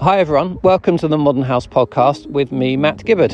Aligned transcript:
Hi, 0.00 0.18
everyone. 0.18 0.58
Welcome 0.62 0.96
to 0.96 1.08
the 1.08 1.18
Modern 1.18 1.42
House 1.42 1.66
podcast 1.66 2.24
with 2.24 2.52
me, 2.52 2.74
Matt 2.74 3.04
Gibberd. 3.04 3.32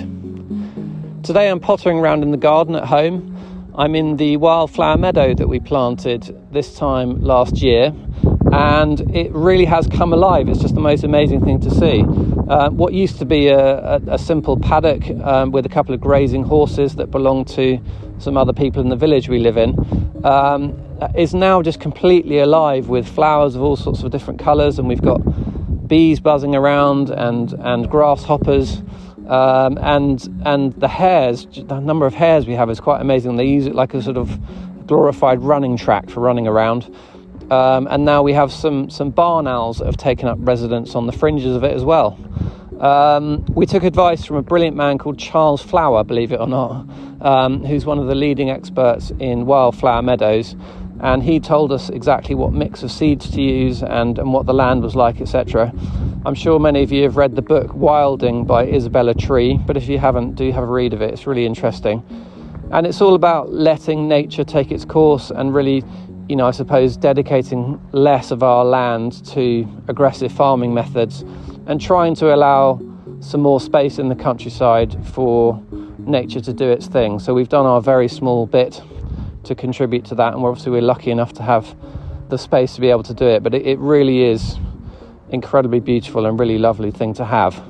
Today 1.23 1.49
I'm 1.49 1.61
pottering 1.61 2.00
around 2.00 2.25
in 2.25 2.33
the 2.33 2.37
garden 2.37 2.75
at 2.75 2.87
home. 2.87 3.73
I'm 3.76 3.94
in 3.94 4.17
the 4.17 4.37
wildflower 4.39 4.97
meadow 4.97 5.33
that 5.33 5.47
we 5.47 5.60
planted 5.60 6.37
this 6.52 6.75
time 6.75 7.21
last 7.21 7.63
year, 7.63 7.94
and 8.50 9.00
it 9.14 9.30
really 9.30 9.64
has 9.64 9.87
come 9.87 10.12
alive. 10.12 10.48
It's 10.48 10.59
just 10.59 10.75
the 10.75 10.80
most 10.80 11.05
amazing 11.05 11.45
thing 11.45 11.61
to 11.61 11.71
see. 11.71 12.02
Uh, 12.48 12.71
what 12.71 12.93
used 12.93 13.21
to 13.21 13.25
be 13.25 13.46
a, 13.46 13.79
a, 13.79 14.01
a 14.09 14.19
simple 14.19 14.59
paddock 14.59 15.09
um, 15.25 15.53
with 15.53 15.67
a 15.67 15.69
couple 15.69 15.95
of 15.95 16.01
grazing 16.01 16.43
horses 16.43 16.96
that 16.96 17.12
belonged 17.12 17.46
to 17.46 17.79
some 18.19 18.37
other 18.37 18.53
people 18.53 18.83
in 18.83 18.89
the 18.89 18.96
village 18.96 19.29
we 19.29 19.39
live 19.39 19.57
in 19.57 19.77
um, 20.25 20.77
is 21.14 21.33
now 21.33 21.62
just 21.62 21.79
completely 21.79 22.41
alive 22.41 22.89
with 22.89 23.07
flowers 23.07 23.55
of 23.55 23.62
all 23.62 23.77
sorts 23.77 24.03
of 24.03 24.11
different 24.11 24.41
colours, 24.41 24.80
and 24.80 24.89
we've 24.89 25.01
got 25.01 25.21
bees 25.87 26.21
buzzing 26.21 26.55
around 26.55 27.11
and 27.11 27.52
and 27.52 27.88
grasshoppers. 27.91 28.83
Um, 29.29 29.77
and 29.79 30.42
and 30.45 30.73
the 30.74 30.88
hares, 30.88 31.47
the 31.47 31.80
number 31.80 32.06
of 32.06 32.15
hares 32.15 32.47
we 32.47 32.55
have 32.55 32.70
is 32.70 32.78
quite 32.78 33.01
amazing. 33.01 33.37
They 33.37 33.47
use 33.47 33.66
it 33.66 33.74
like 33.74 33.95
a 33.95 34.02
sort 34.02 34.16
of 34.16 34.38
glorified 34.87 35.42
running 35.42 35.77
track 35.77 36.09
for 36.11 36.20
running 36.20 36.47
around. 36.47 36.95
Um, 37.51 37.87
and 37.91 38.05
now 38.05 38.23
we 38.23 38.33
have 38.33 38.52
some 38.52 38.88
some 38.91 39.11
barn 39.11 39.47
owls 39.47 39.78
that 39.78 39.87
have 39.87 39.97
taken 39.97 40.28
up 40.28 40.38
residence 40.41 40.95
on 40.95 41.06
the 41.06 41.12
fringes 41.12 41.56
of 41.56 41.64
it 41.64 41.75
as 41.75 41.84
well. 41.84 42.19
Um, 42.80 43.45
we 43.47 43.64
took 43.64 43.84
advice 43.84 44.25
from 44.25 44.37
a 44.37 44.42
brilliant 44.42 44.77
man 44.77 44.98
called 44.98 45.19
Charles 45.19 45.62
Flower, 45.62 46.05
believe 46.05 46.30
it 46.30 46.41
or 46.41 46.47
not, 46.47 46.87
um, 47.23 47.64
who's 47.64 47.87
one 47.87 47.98
of 47.98 48.06
the 48.06 48.14
leading 48.14 48.50
experts 48.50 49.12
in 49.19 49.47
wildflower 49.47 50.03
meadows 50.03 50.55
and 51.00 51.23
he 51.23 51.38
told 51.41 51.73
us 51.73 51.91
exactly 51.91 52.34
what 52.34 52.52
mix 52.52 52.82
of 52.82 52.91
seeds 52.91 53.30
to 53.30 53.42
use 53.42 53.82
and, 53.82 54.18
and 54.18 54.32
what 54.32 54.46
the 54.46 54.55
land 54.55 54.82
was 54.82 54.96
like, 54.96 55.20
etc. 55.20 55.72
I'm 56.24 56.34
sure 56.34 56.59
many 56.59 56.82
of 56.82 56.91
you 56.91 57.02
have 57.02 57.16
read 57.16 57.36
the 57.36 57.42
book 57.42 57.74
Wilding 57.74 58.45
by 58.45 58.66
Isabella 58.66 59.14
Tree, 59.14 59.58
but 59.66 59.77
if 59.77 59.88
you 59.88 59.98
haven't, 59.98 60.34
do 60.34 60.50
have 60.53 60.64
a 60.64 60.66
read 60.66 60.92
of 60.92 61.03
it. 61.03 61.12
It's 61.12 61.27
really 61.27 61.44
interesting. 61.44 62.03
And 62.72 62.86
it's 62.86 63.00
all 63.00 63.14
about 63.14 63.53
letting 63.53 64.08
nature 64.08 64.42
take 64.42 64.72
its 64.72 64.84
course 64.84 65.30
and 65.30 65.55
really, 65.55 65.84
you 66.28 66.34
know, 66.34 66.47
I 66.47 66.50
suppose 66.50 66.97
dedicating 66.97 67.81
less 67.92 68.31
of 68.31 68.42
our 68.42 68.64
land 68.64 69.25
to 69.27 69.69
aggressive 69.88 70.33
farming 70.33 70.75
methods 70.75 71.22
and 71.66 71.81
trying 71.81 72.14
to 72.16 72.34
allow 72.34 72.81
some 73.20 73.41
more 73.41 73.60
space 73.60 73.98
in 73.98 74.08
the 74.08 74.14
countryside 74.14 74.97
for 75.06 75.62
nature 75.98 76.41
to 76.41 76.53
do 76.53 76.69
its 76.70 76.86
thing. 76.86 77.19
So 77.19 77.34
we've 77.34 77.48
done 77.48 77.66
our 77.66 77.81
very 77.81 78.08
small 78.08 78.47
bit 78.47 78.81
to 79.47 79.55
contribute 79.55 80.05
to 80.06 80.14
that, 80.16 80.34
and 80.34 80.44
obviously 80.44 80.72
we're 80.72 80.83
lucky 80.83 81.11
enough 81.11 81.33
to 81.34 81.42
have 81.42 81.75
the 82.28 82.39
space 82.39 82.75
to 82.75 82.80
be 82.80 82.91
able 82.91 83.02
to 83.05 83.14
do 83.14 83.27
it. 83.27 83.42
But 83.42 83.55
it, 83.55 83.66
it 83.66 83.78
really 83.78 84.25
is 84.25 84.56
incredibly 85.30 85.80
beautiful 85.80 86.27
and 86.27 86.38
really 86.38 86.58
lovely 86.58 86.91
thing 86.91 87.14
to 87.14 87.25
have. 87.25 87.62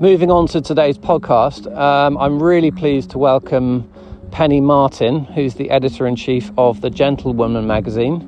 Moving 0.00 0.30
on 0.30 0.46
to 0.48 0.60
today's 0.60 0.98
podcast, 0.98 1.74
um, 1.76 2.16
I'm 2.18 2.42
really 2.42 2.70
pleased 2.70 3.10
to 3.10 3.18
welcome 3.18 3.90
Penny 4.30 4.60
Martin, 4.60 5.24
who's 5.24 5.54
the 5.54 5.70
editor 5.70 6.06
in 6.06 6.16
chief 6.16 6.50
of 6.58 6.80
the 6.80 6.90
Gentlewoman 6.90 7.66
magazine, 7.66 8.20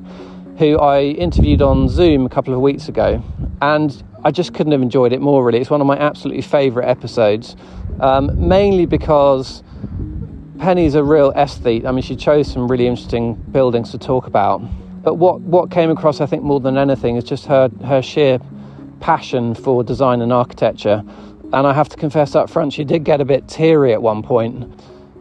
who 0.59 0.79
I 0.79 1.03
interviewed 1.03 1.61
on 1.63 1.89
Zoom 1.89 2.25
a 2.25 2.29
couple 2.29 2.55
of 2.55 2.61
weeks 2.61 2.89
ago, 2.89 3.23
and 3.61 4.03
I 4.25 4.31
just 4.31 4.55
couldn't 4.55 4.73
have 4.73 4.83
enjoyed 4.83 5.13
it 5.13 5.21
more. 5.21 5.45
Really, 5.45 5.59
it's 5.59 5.71
one 5.71 5.81
of 5.81 5.87
my 5.87 5.99
absolutely 5.99 6.43
favourite 6.43 6.89
episodes, 6.89 7.57
um, 8.01 8.49
mainly 8.49 8.87
because 8.87 9.63
Penny's 10.59 10.95
a 10.95 11.05
real 11.05 11.33
aesthete. 11.33 11.85
I 11.87 11.93
mean, 11.93 12.03
she 12.03 12.17
chose 12.17 12.51
some 12.51 12.69
really 12.69 12.87
interesting 12.87 13.35
buildings 13.35 13.91
to 13.91 13.99
talk 13.99 14.27
about. 14.27 14.61
But 15.03 15.15
what, 15.15 15.41
what 15.41 15.71
came 15.71 15.91
across, 15.91 16.21
I 16.21 16.27
think, 16.27 16.43
more 16.43 16.61
than 16.61 16.77
anything, 16.77 17.17
is 17.17 17.25
just 17.25 17.47
her, 17.47 17.71
her 17.85 18.03
sheer 18.03 18.41
passion 19.01 19.55
for 19.55 19.85
design 19.85 20.21
and 20.21 20.33
architecture. 20.33 21.05
And 21.53 21.67
I 21.67 21.73
have 21.73 21.89
to 21.91 21.97
confess 21.97 22.35
up 22.35 22.51
front, 22.51 22.73
she 22.73 22.85
did 22.85 23.05
get 23.05 23.21
a 23.21 23.25
bit 23.25 23.47
teary 23.47 23.93
at 23.93 24.03
one 24.03 24.23
point, 24.23 24.65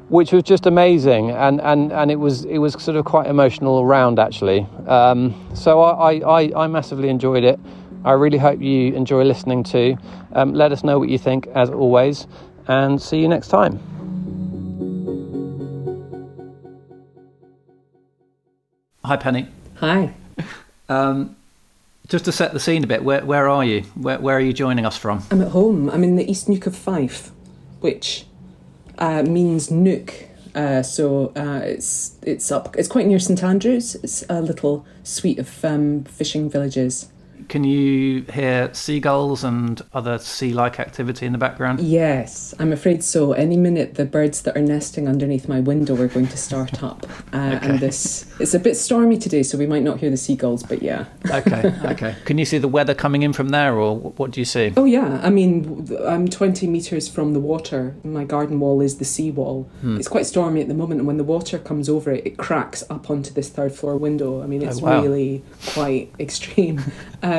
which 0.09 0.31
was 0.31 0.43
just 0.43 0.65
amazing. 0.65 1.31
And, 1.31 1.61
and, 1.61 1.91
and 1.91 2.09
it, 2.09 2.15
was, 2.15 2.45
it 2.45 2.57
was 2.57 2.73
sort 2.81 2.97
of 2.97 3.05
quite 3.05 3.27
emotional 3.27 3.81
around, 3.81 4.17
actually. 4.17 4.67
Um, 4.87 5.35
so 5.53 5.81
I, 5.81 6.19
I, 6.19 6.63
I 6.63 6.67
massively 6.67 7.09
enjoyed 7.09 7.43
it. 7.43 7.59
I 8.03 8.13
really 8.13 8.37
hope 8.37 8.61
you 8.61 8.93
enjoy 8.93 9.23
listening 9.23 9.63
to. 9.65 9.97
Um, 10.33 10.53
let 10.53 10.71
us 10.71 10.83
know 10.83 10.97
what 10.97 11.09
you 11.09 11.17
think, 11.17 11.47
as 11.47 11.69
always, 11.69 12.27
and 12.67 13.01
see 13.01 13.19
you 13.19 13.27
next 13.27 13.49
time. 13.49 13.94
Hi, 19.05 19.17
Penny. 19.17 19.47
Hi. 19.75 20.15
Um, 20.89 21.35
just 22.07 22.25
to 22.25 22.31
set 22.31 22.53
the 22.53 22.59
scene 22.59 22.83
a 22.83 22.87
bit, 22.87 23.03
where, 23.03 23.23
where 23.23 23.47
are 23.47 23.63
you? 23.63 23.81
Where, 23.93 24.17
where 24.17 24.35
are 24.35 24.41
you 24.41 24.51
joining 24.51 24.83
us 24.83 24.97
from? 24.97 25.21
I'm 25.29 25.43
at 25.43 25.49
home. 25.49 25.91
I'm 25.91 26.03
in 26.03 26.15
the 26.15 26.27
East 26.29 26.49
Neuk 26.49 26.65
of 26.65 26.75
Fife, 26.75 27.29
which 27.81 28.25
uh, 28.97 29.21
means 29.21 29.69
Neuk. 29.69 30.11
Uh, 30.55 30.81
so 30.81 31.31
uh, 31.35 31.61
it's 31.63 32.17
it's 32.23 32.51
up. 32.51 32.75
It's 32.77 32.87
quite 32.87 33.05
near 33.05 33.19
St 33.19 33.43
Andrews. 33.43 33.93
It's 33.95 34.23
a 34.27 34.41
little 34.41 34.87
suite 35.03 35.37
of 35.37 35.63
um, 35.63 36.05
fishing 36.05 36.49
villages. 36.49 37.11
Can 37.47 37.63
you 37.63 38.23
hear 38.33 38.73
seagulls 38.73 39.43
and 39.43 39.81
other 39.93 40.17
sea 40.17 40.53
like 40.53 40.79
activity 40.79 41.25
in 41.25 41.31
the 41.31 41.37
background? 41.37 41.79
Yes, 41.79 42.53
I'm 42.59 42.71
afraid 42.71 43.03
so. 43.03 43.33
Any 43.33 43.57
minute, 43.57 43.95
the 43.95 44.05
birds 44.05 44.41
that 44.43 44.57
are 44.57 44.61
nesting 44.61 45.07
underneath 45.07 45.47
my 45.47 45.59
window 45.59 45.99
are 46.01 46.07
going 46.07 46.27
to 46.27 46.37
start 46.37 46.83
up. 46.83 47.05
Uh, 47.33 47.55
okay. 47.55 47.69
And 47.69 47.79
this, 47.79 48.31
it's 48.39 48.53
a 48.53 48.59
bit 48.59 48.75
stormy 48.75 49.17
today, 49.17 49.43
so 49.43 49.57
we 49.57 49.67
might 49.67 49.83
not 49.83 49.99
hear 49.99 50.09
the 50.09 50.17
seagulls, 50.17 50.63
but 50.63 50.81
yeah. 50.81 51.05
okay, 51.29 51.73
okay. 51.85 52.15
Can 52.25 52.37
you 52.37 52.45
see 52.45 52.57
the 52.57 52.67
weather 52.67 52.95
coming 52.95 53.23
in 53.23 53.33
from 53.33 53.49
there, 53.49 53.75
or 53.75 53.97
what 53.97 54.31
do 54.31 54.41
you 54.41 54.45
see? 54.45 54.73
Oh, 54.75 54.85
yeah. 54.85 55.19
I 55.23 55.29
mean, 55.29 55.87
I'm 56.05 56.27
20 56.27 56.67
metres 56.67 57.07
from 57.07 57.33
the 57.33 57.39
water. 57.39 57.95
My 58.03 58.23
garden 58.23 58.59
wall 58.59 58.81
is 58.81 58.97
the 58.97 59.05
sea 59.05 59.31
wall. 59.31 59.69
Hmm. 59.81 59.97
It's 59.97 60.07
quite 60.07 60.25
stormy 60.25 60.61
at 60.61 60.67
the 60.67 60.73
moment, 60.73 60.99
and 60.99 61.07
when 61.07 61.17
the 61.17 61.23
water 61.23 61.59
comes 61.59 61.89
over 61.89 62.11
it, 62.11 62.25
it 62.25 62.37
cracks 62.37 62.83
up 62.89 63.09
onto 63.09 63.33
this 63.33 63.49
third 63.49 63.73
floor 63.73 63.97
window. 63.97 64.41
I 64.41 64.47
mean, 64.47 64.61
it's 64.61 64.79
oh, 64.79 64.85
wow. 64.85 65.01
really 65.01 65.43
quite 65.67 66.11
extreme. 66.19 66.81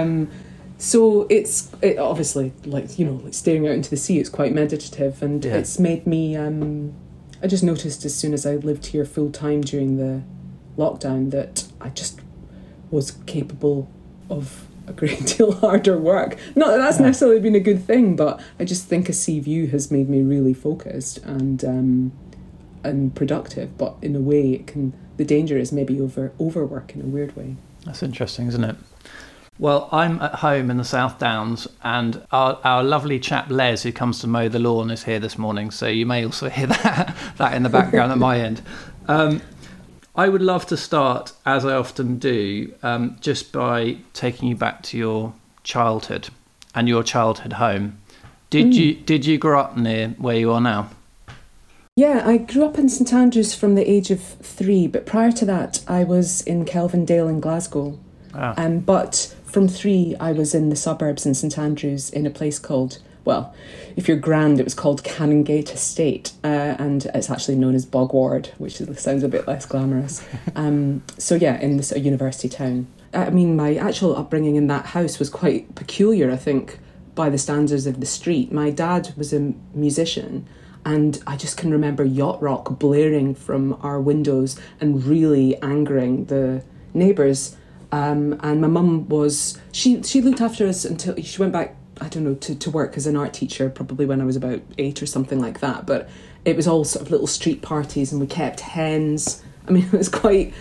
Um, 0.01 0.31
so 0.79 1.27
it's 1.31 1.73
it 1.81 1.99
obviously 1.99 2.53
like 2.65 2.99
you 2.99 3.07
know 3.07 3.15
like 3.25 3.35
staring 3.35 3.67
out 3.67 3.75
into 3.75 3.91
the 3.91 3.97
sea. 3.97 4.19
It's 4.19 4.29
quite 4.29 4.53
meditative, 4.53 5.23
and 5.23 5.45
yeah. 5.45 5.57
it's 5.57 5.79
made 5.79 6.07
me. 6.07 6.37
Um, 6.37 6.95
I 7.43 7.47
just 7.47 7.63
noticed 7.63 8.05
as 8.05 8.15
soon 8.15 8.35
as 8.35 8.47
I 8.47 8.57
lived 8.57 8.87
here 8.87 9.05
full 9.05 9.31
time 9.31 9.61
during 9.61 9.97
the 9.97 10.23
lockdown 10.77 11.31
that 11.31 11.67
I 11.81 11.91
just 11.91 12.21
was 12.91 13.13
capable 13.27 13.91
of 14.31 14.67
a 14.87 14.93
great 14.93 15.27
deal 15.37 15.53
harder 15.53 15.99
work. 15.99 16.37
Not 16.55 16.69
that 16.69 16.79
that's 16.79 16.99
yeah. 16.99 17.07
necessarily 17.07 17.41
been 17.41 17.55
a 17.55 17.61
good 17.61 17.83
thing, 17.83 18.17
but 18.17 18.41
I 18.59 18.65
just 18.65 18.87
think 18.87 19.09
a 19.09 19.13
sea 19.13 19.41
view 19.41 19.69
has 19.69 19.91
made 19.91 20.09
me 20.09 20.23
really 20.23 20.55
focused 20.55 21.19
and 21.19 21.65
um, 21.65 22.13
and 22.85 23.15
productive. 23.15 23.77
But 23.79 23.97
in 24.03 24.15
a 24.15 24.21
way, 24.21 24.53
it 24.53 24.67
can 24.67 24.93
the 25.17 25.25
danger 25.25 25.57
is 25.57 25.73
maybe 25.73 26.01
over 26.01 26.33
overwork 26.41 26.95
in 26.95 27.01
a 27.01 27.07
weird 27.07 27.37
way. 27.37 27.57
That's 27.85 28.03
interesting, 28.03 28.49
isn't 28.49 28.65
it? 28.65 28.77
Well, 29.59 29.89
I'm 29.91 30.21
at 30.21 30.37
home 30.37 30.71
in 30.71 30.77
the 30.77 30.85
South 30.85 31.19
Downs, 31.19 31.67
and 31.83 32.27
our, 32.31 32.59
our 32.63 32.85
lovely 32.85 33.19
chap 33.19 33.51
Les, 33.51 33.83
who 33.83 33.93
comes 33.93 34.21
to 34.21 34.27
mow 34.27 34.49
the 34.49 34.59
lawn, 34.59 34.91
is 34.91 35.05
here 35.05 35.19
this 35.19 35.39
morning. 35.39 35.71
So 35.71 35.87
you 35.87 36.05
may 36.05 36.25
also 36.25 36.51
hear 36.51 36.67
that 36.67 37.17
that 37.39 37.55
in 37.55 37.63
the 37.63 37.71
background 37.71 38.13
at 38.13 38.19
my 38.19 38.41
end. 38.41 38.61
Um, 39.09 39.41
I 40.15 40.29
would 40.29 40.43
love 40.43 40.67
to 40.67 40.77
start, 40.77 41.33
as 41.45 41.65
I 41.65 41.75
often 41.75 42.19
do, 42.19 42.73
um, 42.83 43.17
just 43.21 43.53
by 43.53 43.99
taking 44.15 44.49
you 44.49 44.57
back 44.57 44.83
to 44.85 44.99
your 44.99 45.35
childhood 45.63 46.29
and 46.75 46.89
your 46.89 47.03
childhood 47.03 47.55
home. 47.55 47.99
Did 48.51 48.69
mm. 48.69 48.75
you 48.75 48.95
did 48.95 49.27
you 49.27 49.39
grow 49.39 49.61
up 49.61 49.77
near 49.77 50.09
where 50.19 50.37
you 50.37 50.53
are 50.53 50.61
now? 50.61 50.91
Yeah, 51.97 52.23
I 52.27 52.37
grew 52.37 52.65
up 52.67 52.79
in 52.79 52.91
St 52.91 53.11
Andrews 53.13 53.55
from 53.55 53.75
the 53.75 53.91
age 53.91 54.11
of 54.11 54.21
three, 54.23 54.87
but 54.87 55.07
prior 55.07 55.33
to 55.33 55.47
that, 55.47 55.83
I 55.89 56.05
was 56.05 56.43
in 56.43 56.67
Kelvindale 56.67 57.31
in 57.31 57.41
Glasgow. 57.41 57.99
Ah. 58.35 58.55
Um, 58.59 58.81
but 58.81 59.35
from 59.47 59.69
three, 59.69 60.15
I 60.21 60.33
was 60.33 60.55
in 60.55 60.69
the 60.69 60.77
suburbs 60.77 61.25
in 61.25 61.35
St 61.35 61.59
Andrews 61.59 62.11
in 62.11 62.27
a 62.27 62.31
place 62.31 62.59
called, 62.59 62.99
well, 63.25 63.55
if 63.97 64.07
you're 64.07 64.17
grand, 64.17 64.61
it 64.61 64.65
was 64.65 64.75
called 64.75 65.03
Canongate 65.03 65.73
Estate, 65.73 66.33
uh, 66.45 66.77
and 66.79 67.07
it's 67.15 67.31
actually 67.31 67.57
known 67.57 67.75
as 67.75 67.87
Bogward, 67.87 68.49
which 68.59 68.77
sounds 68.99 69.23
a 69.23 69.29
bit 69.29 69.49
less 69.49 69.67
glamorous. 69.67 70.25
Um, 70.55 71.03
so, 71.19 71.35
yeah, 71.35 71.61
in 71.61 71.77
this 71.77 71.93
university 71.93 72.49
town. 72.49 72.87
I 73.13 73.31
mean, 73.31 73.57
my 73.57 73.77
actual 73.77 74.17
upbringing 74.17 74.57
in 74.57 74.69
that 74.69 74.87
house 74.87 75.19
was 75.19 75.29
quite 75.29 75.75
peculiar, 75.75 76.31
I 76.31 76.37
think, 76.37 76.79
by 77.15 77.29
the 77.31 77.39
standards 77.39 77.87
of 77.87 78.01
the 78.01 78.07
street. 78.07 78.53
My 78.53 78.71
dad 78.71 79.13
was 79.17 79.33
a 79.33 79.53
musician, 79.75 80.47
and 80.85 81.23
I 81.27 81.37
just 81.37 81.57
can 81.57 81.71
remember 81.71 82.05
yacht 82.05 82.41
rock 82.41 82.79
blaring 82.79 83.35
from 83.35 83.77
our 83.83 84.01
windows 84.01 84.59
and 84.81 85.05
really 85.05 85.61
angering 85.63 86.27
the 86.27 86.63
neighbours. 86.95 87.57
Um, 87.97 88.39
and 88.43 88.61
my 88.61 88.69
mum 88.69 89.09
was 89.09 89.59
she 89.73 90.03
she 90.03 90.21
looked 90.21 90.43
after 90.43 90.67
us 90.67 90.85
until 90.85 91.17
she 91.23 91.41
went 91.41 91.53
back 91.53 91.77
I 91.99 92.09
don't 92.09 92.25
know 92.25 92.35
to, 92.35 92.55
to 92.55 92.71
work 92.71 92.99
as 92.99 93.07
an 93.07 93.17
art 93.17 93.33
teacher 93.33 93.71
probably 93.71 94.05
when 94.05 94.21
I 94.21 94.25
was 94.25 94.37
about 94.37 94.61
eight 94.77 95.03
or 95.03 95.07
something 95.07 95.41
like 95.41 95.61
that. 95.61 95.87
But 95.87 96.11
it 96.45 96.57
was 96.57 96.69
all 96.69 96.85
sort 96.85 97.07
of 97.07 97.11
little 97.11 97.27
street 97.27 97.63
parties 97.63 98.13
and 98.13 98.21
we 98.21 98.27
kept 98.27 98.61
hens. 98.61 99.43
I 99.67 99.71
mean 99.71 99.85
it 99.93 99.93
was 99.93 100.11
quite 100.11 100.53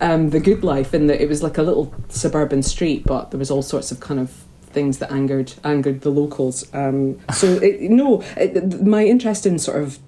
um, 0.00 0.30
the 0.30 0.40
good 0.40 0.64
life 0.64 0.94
in 0.94 1.08
that 1.08 1.20
it 1.20 1.28
was 1.28 1.42
like 1.42 1.58
a 1.58 1.62
little 1.62 1.94
suburban 2.08 2.62
street, 2.62 3.04
but 3.04 3.32
there 3.32 3.38
was 3.38 3.50
all 3.50 3.62
sorts 3.62 3.92
of 3.92 4.00
kind 4.00 4.18
of 4.18 4.30
things 4.62 4.98
that 4.98 5.12
angered 5.12 5.52
angered 5.64 6.00
the 6.00 6.10
locals. 6.10 6.72
Um, 6.72 7.18
so 7.34 7.48
it, 7.48 7.90
no, 7.90 8.22
it, 8.38 8.82
my 8.82 9.04
interest 9.04 9.44
in 9.44 9.58
sort 9.58 9.82
of 9.82 9.98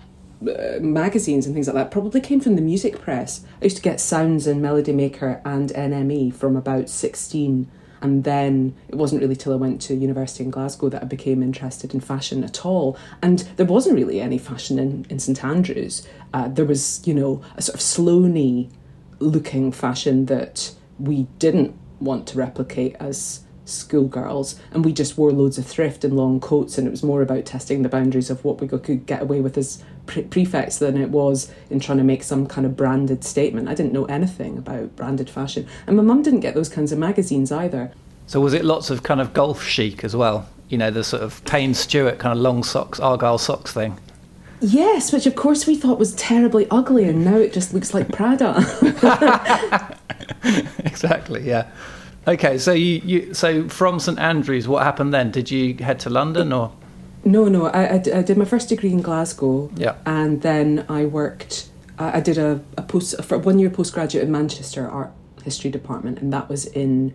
magazines 0.40 1.46
and 1.46 1.54
things 1.54 1.66
like 1.66 1.74
that 1.74 1.90
probably 1.90 2.20
came 2.20 2.40
from 2.40 2.56
the 2.56 2.62
music 2.62 3.00
press. 3.00 3.44
I 3.60 3.64
used 3.64 3.76
to 3.76 3.82
get 3.82 4.00
Sounds 4.00 4.46
and 4.46 4.62
Melody 4.62 4.92
Maker 4.92 5.40
and 5.44 5.70
NME 5.70 6.34
from 6.34 6.56
about 6.56 6.88
16. 6.88 7.70
And 8.02 8.24
then 8.24 8.74
it 8.88 8.94
wasn't 8.94 9.20
really 9.20 9.36
till 9.36 9.52
I 9.52 9.56
went 9.56 9.82
to 9.82 9.94
university 9.94 10.42
in 10.42 10.50
Glasgow 10.50 10.88
that 10.88 11.02
I 11.02 11.04
became 11.04 11.42
interested 11.42 11.92
in 11.92 12.00
fashion 12.00 12.42
at 12.42 12.64
all. 12.64 12.96
And 13.20 13.40
there 13.56 13.66
wasn't 13.66 13.96
really 13.96 14.20
any 14.20 14.38
fashion 14.38 14.78
in, 14.78 15.06
in 15.10 15.18
St 15.18 15.44
Andrews. 15.44 16.06
Uh, 16.32 16.48
there 16.48 16.64
was, 16.64 17.06
you 17.06 17.12
know, 17.12 17.42
a 17.56 17.62
sort 17.62 17.74
of 17.74 17.80
Sloaney 17.80 18.70
looking 19.18 19.70
fashion 19.70 20.26
that 20.26 20.72
we 20.98 21.24
didn't 21.38 21.76
want 22.00 22.26
to 22.28 22.38
replicate 22.38 22.96
as 22.98 23.40
schoolgirls 23.70 24.58
and 24.72 24.84
we 24.84 24.92
just 24.92 25.16
wore 25.16 25.32
loads 25.32 25.58
of 25.58 25.66
thrift 25.66 26.04
and 26.04 26.16
long 26.16 26.40
coats 26.40 26.78
and 26.78 26.86
it 26.86 26.90
was 26.90 27.02
more 27.02 27.22
about 27.22 27.44
testing 27.44 27.82
the 27.82 27.88
boundaries 27.88 28.30
of 28.30 28.44
what 28.44 28.60
we 28.60 28.68
could 28.68 29.06
get 29.06 29.22
away 29.22 29.40
with 29.40 29.56
as 29.56 29.82
pre- 30.06 30.22
prefects 30.24 30.78
than 30.78 30.96
it 30.96 31.10
was 31.10 31.52
in 31.70 31.80
trying 31.80 31.98
to 31.98 32.04
make 32.04 32.22
some 32.22 32.46
kind 32.46 32.66
of 32.66 32.76
branded 32.76 33.24
statement 33.24 33.68
i 33.68 33.74
didn't 33.74 33.92
know 33.92 34.04
anything 34.06 34.58
about 34.58 34.94
branded 34.96 35.30
fashion 35.30 35.66
and 35.86 35.96
my 35.96 36.02
mum 36.02 36.22
didn't 36.22 36.40
get 36.40 36.54
those 36.54 36.68
kinds 36.68 36.92
of 36.92 36.98
magazines 36.98 37.50
either 37.52 37.92
so 38.26 38.40
was 38.40 38.54
it 38.54 38.64
lots 38.64 38.90
of 38.90 39.02
kind 39.02 39.20
of 39.20 39.32
golf 39.32 39.62
chic 39.62 40.04
as 40.04 40.14
well 40.14 40.48
you 40.68 40.78
know 40.78 40.90
the 40.90 41.04
sort 41.04 41.22
of 41.22 41.44
payne 41.44 41.74
stewart 41.74 42.18
kind 42.18 42.36
of 42.36 42.42
long 42.42 42.62
socks 42.62 43.00
argyle 43.00 43.38
socks 43.38 43.72
thing 43.72 43.98
Yes, 44.62 45.10
which 45.10 45.26
of 45.26 45.36
course 45.36 45.66
we 45.66 45.74
thought 45.74 45.98
was 45.98 46.14
terribly 46.14 46.66
ugly, 46.70 47.04
and 47.04 47.24
now 47.24 47.36
it 47.36 47.52
just 47.52 47.72
looks 47.72 47.94
like 47.94 48.12
Prada. 48.12 48.58
exactly. 50.84 51.42
Yeah. 51.42 51.70
Okay. 52.26 52.58
So 52.58 52.72
you, 52.72 53.00
you 53.04 53.34
so 53.34 53.68
from 53.68 54.00
St 54.00 54.18
Andrews, 54.18 54.68
what 54.68 54.82
happened 54.82 55.12
then? 55.12 55.30
Did 55.30 55.50
you 55.50 55.74
head 55.76 56.00
to 56.00 56.10
London 56.10 56.52
or? 56.52 56.72
No, 57.24 57.46
no. 57.48 57.66
I, 57.66 57.84
I, 57.84 57.94
I 57.94 58.22
did 58.22 58.36
my 58.36 58.44
first 58.44 58.68
degree 58.68 58.92
in 58.92 59.02
Glasgow. 59.02 59.70
Yeah. 59.76 59.96
And 60.06 60.42
then 60.42 60.86
I 60.88 61.04
worked. 61.04 61.68
I, 61.98 62.18
I 62.18 62.20
did 62.20 62.38
a, 62.38 62.60
a 62.76 62.82
post 62.82 63.14
a 63.18 63.38
one 63.38 63.58
year 63.58 63.70
postgraduate 63.70 64.24
in 64.24 64.32
Manchester 64.32 64.88
Art 64.88 65.12
History 65.44 65.70
Department, 65.70 66.18
and 66.20 66.32
that 66.32 66.48
was 66.48 66.66
in 66.66 67.14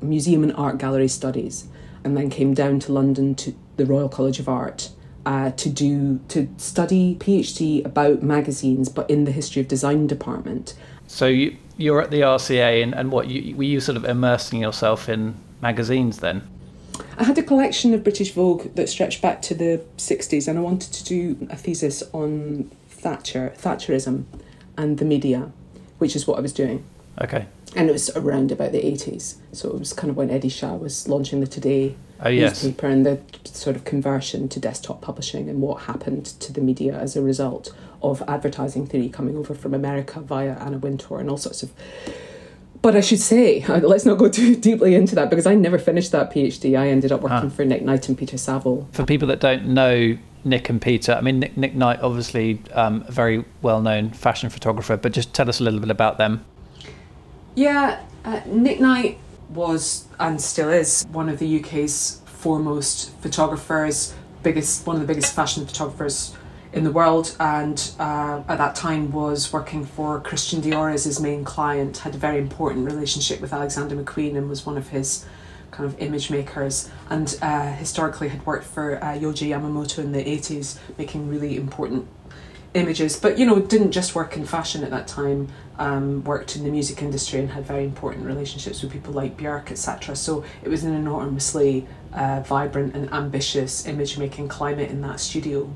Museum 0.00 0.42
and 0.42 0.52
Art 0.54 0.78
Gallery 0.78 1.08
Studies, 1.08 1.66
and 2.04 2.16
then 2.16 2.30
came 2.30 2.54
down 2.54 2.80
to 2.80 2.92
London 2.92 3.34
to 3.36 3.54
the 3.76 3.86
Royal 3.86 4.08
College 4.08 4.40
of 4.40 4.48
Art 4.48 4.90
uh, 5.26 5.50
to 5.52 5.68
do 5.68 6.20
to 6.28 6.48
study 6.56 7.16
PhD 7.20 7.84
about 7.84 8.22
magazines, 8.22 8.88
but 8.88 9.08
in 9.10 9.24
the 9.24 9.32
history 9.32 9.60
of 9.60 9.68
design 9.68 10.06
department. 10.06 10.74
So 11.06 11.26
you 11.26 11.56
you're 11.78 12.02
at 12.02 12.10
the 12.10 12.20
RCA, 12.20 12.82
and, 12.82 12.94
and 12.94 13.10
what 13.10 13.28
you, 13.28 13.56
were 13.56 13.62
you 13.62 13.80
sort 13.80 13.96
of 13.96 14.04
immersing 14.04 14.60
yourself 14.60 15.08
in 15.08 15.34
magazines 15.62 16.18
then? 16.18 16.46
I 17.16 17.24
had 17.24 17.38
a 17.38 17.42
collection 17.42 17.94
of 17.94 18.02
British 18.02 18.32
Vogue 18.32 18.74
that 18.74 18.88
stretched 18.88 19.22
back 19.22 19.40
to 19.42 19.54
the 19.54 19.80
60s, 19.96 20.46
and 20.46 20.58
I 20.58 20.62
wanted 20.62 20.92
to 20.92 21.04
do 21.04 21.48
a 21.48 21.56
thesis 21.56 22.02
on 22.12 22.70
Thatcher, 22.88 23.54
Thatcherism, 23.56 24.24
and 24.76 24.98
the 24.98 25.04
media, 25.04 25.50
which 25.98 26.14
is 26.14 26.26
what 26.26 26.38
I 26.38 26.40
was 26.40 26.52
doing. 26.52 26.84
Okay. 27.20 27.46
And 27.76 27.88
it 27.88 27.92
was 27.92 28.10
around 28.16 28.50
about 28.52 28.72
the 28.72 28.80
80s. 28.80 29.36
So 29.52 29.68
it 29.70 29.78
was 29.78 29.92
kind 29.92 30.10
of 30.10 30.16
when 30.16 30.30
Eddie 30.30 30.48
Shah 30.48 30.74
was 30.74 31.08
launching 31.08 31.40
the 31.40 31.46
Today 31.46 31.96
oh, 32.20 32.28
yes. 32.28 32.62
newspaper 32.62 32.86
and 32.86 33.04
the 33.04 33.20
sort 33.44 33.76
of 33.76 33.84
conversion 33.84 34.48
to 34.48 34.60
desktop 34.60 35.00
publishing 35.00 35.48
and 35.48 35.60
what 35.60 35.82
happened 35.82 36.26
to 36.26 36.52
the 36.52 36.60
media 36.60 36.96
as 36.96 37.16
a 37.16 37.22
result 37.22 37.72
of 38.02 38.22
advertising 38.28 38.86
theory 38.86 39.08
coming 39.08 39.36
over 39.36 39.54
from 39.54 39.74
America 39.74 40.20
via 40.20 40.52
Anna 40.58 40.78
Wintour 40.78 41.20
and 41.20 41.30
all 41.30 41.36
sorts 41.36 41.62
of. 41.62 41.72
But 42.80 42.94
I 42.94 43.00
should 43.00 43.20
say, 43.20 43.64
let's 43.68 44.04
not 44.04 44.18
go 44.18 44.28
too 44.28 44.56
deeply 44.56 44.94
into 44.94 45.14
that 45.16 45.30
because 45.30 45.46
I 45.46 45.54
never 45.54 45.78
finished 45.78 46.12
that 46.12 46.32
PhD. 46.32 46.78
I 46.78 46.88
ended 46.88 47.12
up 47.12 47.22
working 47.22 47.50
ah. 47.50 47.54
for 47.54 47.64
Nick 47.64 47.82
Knight 47.82 48.08
and 48.08 48.16
Peter 48.16 48.38
Saville. 48.38 48.88
For 48.92 49.04
people 49.04 49.28
that 49.28 49.40
don't 49.40 49.66
know 49.66 50.16
Nick 50.44 50.68
and 50.68 50.80
Peter, 50.80 51.12
I 51.12 51.20
mean, 51.20 51.40
Nick, 51.40 51.56
Nick 51.56 51.74
Knight, 51.74 52.00
obviously 52.00 52.62
um, 52.72 53.04
a 53.08 53.12
very 53.12 53.44
well 53.62 53.80
known 53.80 54.10
fashion 54.10 54.50
photographer, 54.50 54.96
but 54.96 55.12
just 55.12 55.34
tell 55.34 55.48
us 55.48 55.60
a 55.60 55.64
little 55.64 55.80
bit 55.80 55.90
about 55.90 56.18
them. 56.18 56.44
Yeah, 57.54 58.04
uh, 58.24 58.40
Nick 58.46 58.80
Knight 58.80 59.18
was 59.50 60.06
and 60.20 60.40
still 60.40 60.68
is 60.68 61.04
one 61.10 61.28
of 61.28 61.38
the 61.38 61.60
UK's 61.60 62.20
foremost 62.26 63.16
photographers, 63.20 64.14
biggest 64.42 64.86
one 64.86 64.96
of 64.96 65.02
the 65.02 65.08
biggest 65.08 65.34
fashion 65.34 65.66
photographers 65.66 66.36
in 66.78 66.84
the 66.84 66.92
world, 66.92 67.36
and 67.38 67.90
uh, 67.98 68.42
at 68.48 68.56
that 68.58 68.74
time 68.74 69.10
was 69.12 69.52
working 69.52 69.84
for 69.84 70.20
Christian 70.20 70.62
Dior 70.62 70.92
as 70.94 71.04
his 71.04 71.20
main 71.20 71.44
client. 71.44 71.98
Had 71.98 72.14
a 72.14 72.18
very 72.18 72.38
important 72.38 72.86
relationship 72.86 73.40
with 73.40 73.52
Alexander 73.52 73.96
McQueen 73.96 74.36
and 74.36 74.48
was 74.48 74.64
one 74.64 74.78
of 74.78 74.88
his 74.88 75.26
kind 75.70 75.86
of 75.86 76.00
image 76.00 76.30
makers, 76.30 76.90
and 77.10 77.38
uh, 77.42 77.72
historically 77.72 78.28
had 78.28 78.46
worked 78.46 78.64
for 78.64 79.02
uh, 79.04 79.08
Yohji 79.08 79.48
Yamamoto 79.48 79.98
in 79.98 80.12
the 80.12 80.26
eighties, 80.26 80.78
making 80.96 81.28
really 81.28 81.56
important 81.56 82.06
images. 82.74 83.18
But 83.18 83.38
you 83.38 83.44
know, 83.44 83.58
didn't 83.60 83.92
just 83.92 84.14
work 84.14 84.36
in 84.36 84.46
fashion 84.46 84.84
at 84.84 84.90
that 84.90 85.08
time 85.08 85.48
um, 85.78 86.24
worked 86.24 86.56
in 86.56 86.64
the 86.64 86.70
music 86.70 87.02
industry 87.02 87.38
and 87.40 87.50
had 87.50 87.64
very 87.64 87.84
important 87.84 88.26
relationships 88.26 88.82
with 88.82 88.92
people 88.92 89.12
like 89.12 89.36
Björk, 89.36 89.70
etc. 89.70 90.16
So 90.16 90.44
it 90.62 90.68
was 90.68 90.84
an 90.84 90.94
enormously 90.94 91.86
uh, 92.12 92.40
vibrant 92.40 92.94
and 92.94 93.12
ambitious 93.12 93.86
image 93.86 94.18
making 94.18 94.48
climate 94.48 94.90
in 94.90 95.00
that 95.02 95.20
studio. 95.20 95.70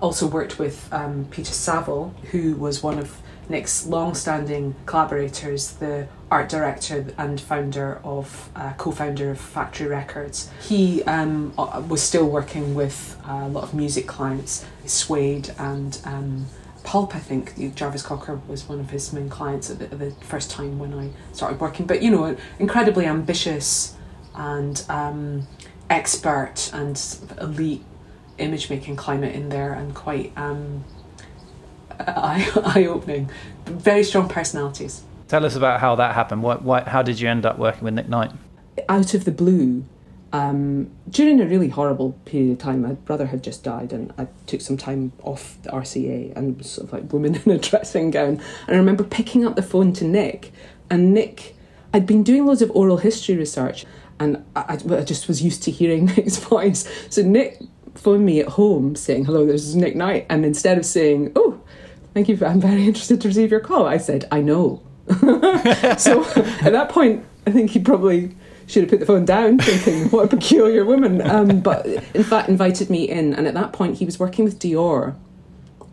Also 0.00 0.26
worked 0.26 0.58
with 0.58 0.92
um, 0.92 1.26
Peter 1.30 1.52
Saville, 1.52 2.14
who 2.30 2.54
was 2.54 2.82
one 2.82 2.98
of 2.98 3.20
Nick's 3.48 3.86
long-standing 3.86 4.76
collaborators, 4.86 5.72
the 5.72 6.06
art 6.30 6.48
director 6.48 7.06
and 7.18 7.40
founder 7.40 8.00
of 8.04 8.48
uh, 8.54 8.72
co-founder 8.74 9.32
of 9.32 9.40
Factory 9.40 9.88
Records. 9.88 10.48
He 10.62 11.02
um, 11.02 11.52
uh, 11.58 11.82
was 11.88 12.00
still 12.02 12.28
working 12.28 12.74
with 12.74 13.20
a 13.26 13.48
lot 13.48 13.64
of 13.64 13.74
music 13.74 14.06
clients, 14.06 14.64
Suede 14.86 15.52
and 15.58 16.00
um, 16.04 16.46
Pulp, 16.84 17.14
I 17.14 17.18
think 17.18 17.74
Jarvis 17.74 18.02
Cocker 18.02 18.40
was 18.48 18.68
one 18.68 18.80
of 18.80 18.90
his 18.90 19.12
main 19.12 19.28
clients 19.28 19.70
at 19.70 19.78
the, 19.78 19.84
at 19.84 19.98
the, 19.98 20.10
first 20.24 20.50
time 20.50 20.78
when 20.78 20.94
I 20.94 21.10
started 21.32 21.60
working. 21.60 21.86
But 21.86 22.02
you 22.02 22.10
know, 22.10 22.36
incredibly 22.58 23.06
ambitious 23.06 23.96
and 24.34 24.82
um, 24.88 25.46
expert 25.90 26.70
and 26.72 27.00
elite 27.40 27.84
image 28.40 28.70
making 28.70 28.96
climate 28.96 29.34
in 29.34 29.48
there, 29.48 29.72
and 29.72 29.94
quite 29.94 30.32
um, 30.36 30.84
eye 31.98 32.86
opening. 32.88 33.30
Very 33.66 34.04
strong 34.04 34.28
personalities. 34.28 35.02
Tell 35.28 35.44
us 35.44 35.54
about 35.54 35.80
how 35.80 35.94
that 35.96 36.14
happened. 36.14 36.42
What, 36.42 36.62
what, 36.62 36.88
how 36.88 37.02
did 37.02 37.20
you 37.20 37.28
end 37.28 37.46
up 37.46 37.58
working 37.58 37.84
with 37.84 37.94
Nick 37.94 38.08
Knight? 38.08 38.32
Out 38.88 39.14
of 39.14 39.24
the 39.24 39.30
blue, 39.30 39.84
um, 40.32 40.90
during 41.08 41.40
a 41.40 41.46
really 41.46 41.68
horrible 41.68 42.12
period 42.24 42.52
of 42.52 42.58
time, 42.58 42.82
my 42.82 42.92
brother 42.92 43.26
had 43.26 43.42
just 43.42 43.64
died, 43.64 43.92
and 43.92 44.12
I 44.16 44.28
took 44.46 44.60
some 44.60 44.76
time 44.76 45.12
off 45.22 45.58
the 45.62 45.70
RCA 45.70 46.36
and 46.36 46.56
was 46.58 46.70
sort 46.70 46.88
of 46.88 46.92
like 46.92 47.12
woman 47.12 47.34
in 47.44 47.50
a 47.50 47.58
dressing 47.58 48.10
gown. 48.10 48.40
And 48.66 48.76
I 48.76 48.78
remember 48.78 49.04
picking 49.04 49.44
up 49.44 49.56
the 49.56 49.62
phone 49.62 49.92
to 49.94 50.04
Nick, 50.04 50.52
and 50.88 51.12
Nick, 51.12 51.56
I'd 51.92 52.06
been 52.06 52.22
doing 52.22 52.46
loads 52.46 52.62
of 52.62 52.70
oral 52.72 52.98
history 52.98 53.36
research, 53.36 53.84
and 54.20 54.44
I, 54.54 54.78
I 54.90 55.02
just 55.02 55.26
was 55.28 55.42
used 55.42 55.62
to 55.64 55.70
hearing 55.70 56.04
Nick's 56.16 56.36
voice. 56.36 56.88
So 57.08 57.22
Nick 57.22 57.60
phoned 57.94 58.24
me 58.24 58.40
at 58.40 58.48
home 58.48 58.96
saying, 58.96 59.24
"Hello, 59.24 59.46
this 59.46 59.64
is 59.66 59.76
Nick 59.76 59.96
Knight," 59.96 60.26
and 60.28 60.44
instead 60.44 60.78
of 60.78 60.86
saying, 60.86 61.32
"Oh, 61.36 61.60
thank 62.14 62.28
you, 62.28 62.38
I'm 62.44 62.60
very 62.60 62.86
interested 62.86 63.20
to 63.20 63.28
receive 63.28 63.50
your 63.50 63.60
call," 63.60 63.86
I 63.86 63.98
said, 63.98 64.26
"I 64.30 64.40
know." 64.40 64.82
so 65.98 66.24
at 66.62 66.72
that 66.72 66.88
point, 66.88 67.24
I 67.46 67.50
think 67.50 67.70
he 67.70 67.80
probably 67.80 68.34
should 68.70 68.84
have 68.84 68.90
put 68.90 69.00
the 69.00 69.06
phone 69.06 69.24
down, 69.24 69.58
thinking, 69.58 70.08
what 70.10 70.24
a 70.26 70.36
peculiar 70.36 70.84
woman. 70.84 71.20
Um, 71.28 71.60
but 71.60 71.86
in 71.86 72.22
fact, 72.22 72.48
invited 72.48 72.88
me 72.88 73.08
in. 73.08 73.34
And 73.34 73.46
at 73.46 73.54
that 73.54 73.72
point, 73.72 73.98
he 73.98 74.04
was 74.04 74.18
working 74.18 74.44
with 74.44 74.58
Dior, 74.58 75.16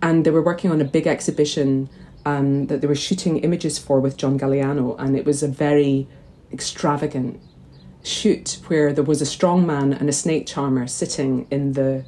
and 0.01 0.25
they 0.25 0.31
were 0.31 0.43
working 0.43 0.71
on 0.71 0.79
a 0.79 0.85
big 0.85 1.07
exhibition 1.07 1.89
um, 2.25 2.67
that 2.67 2.81
they 2.81 2.87
were 2.87 2.95
shooting 2.95 3.37
images 3.39 3.79
for 3.79 3.99
with 3.99 4.17
John 4.17 4.37
Galliano. 4.37 4.95
And 4.99 5.17
it 5.17 5.25
was 5.25 5.41
a 5.41 5.47
very 5.47 6.07
extravagant 6.53 7.41
shoot 8.03 8.59
where 8.67 8.93
there 8.93 9.03
was 9.03 9.21
a 9.21 9.25
strong 9.25 9.65
man 9.65 9.93
and 9.93 10.09
a 10.09 10.13
snake 10.13 10.47
charmer 10.47 10.87
sitting 10.87 11.47
in 11.51 11.73
the 11.73 12.05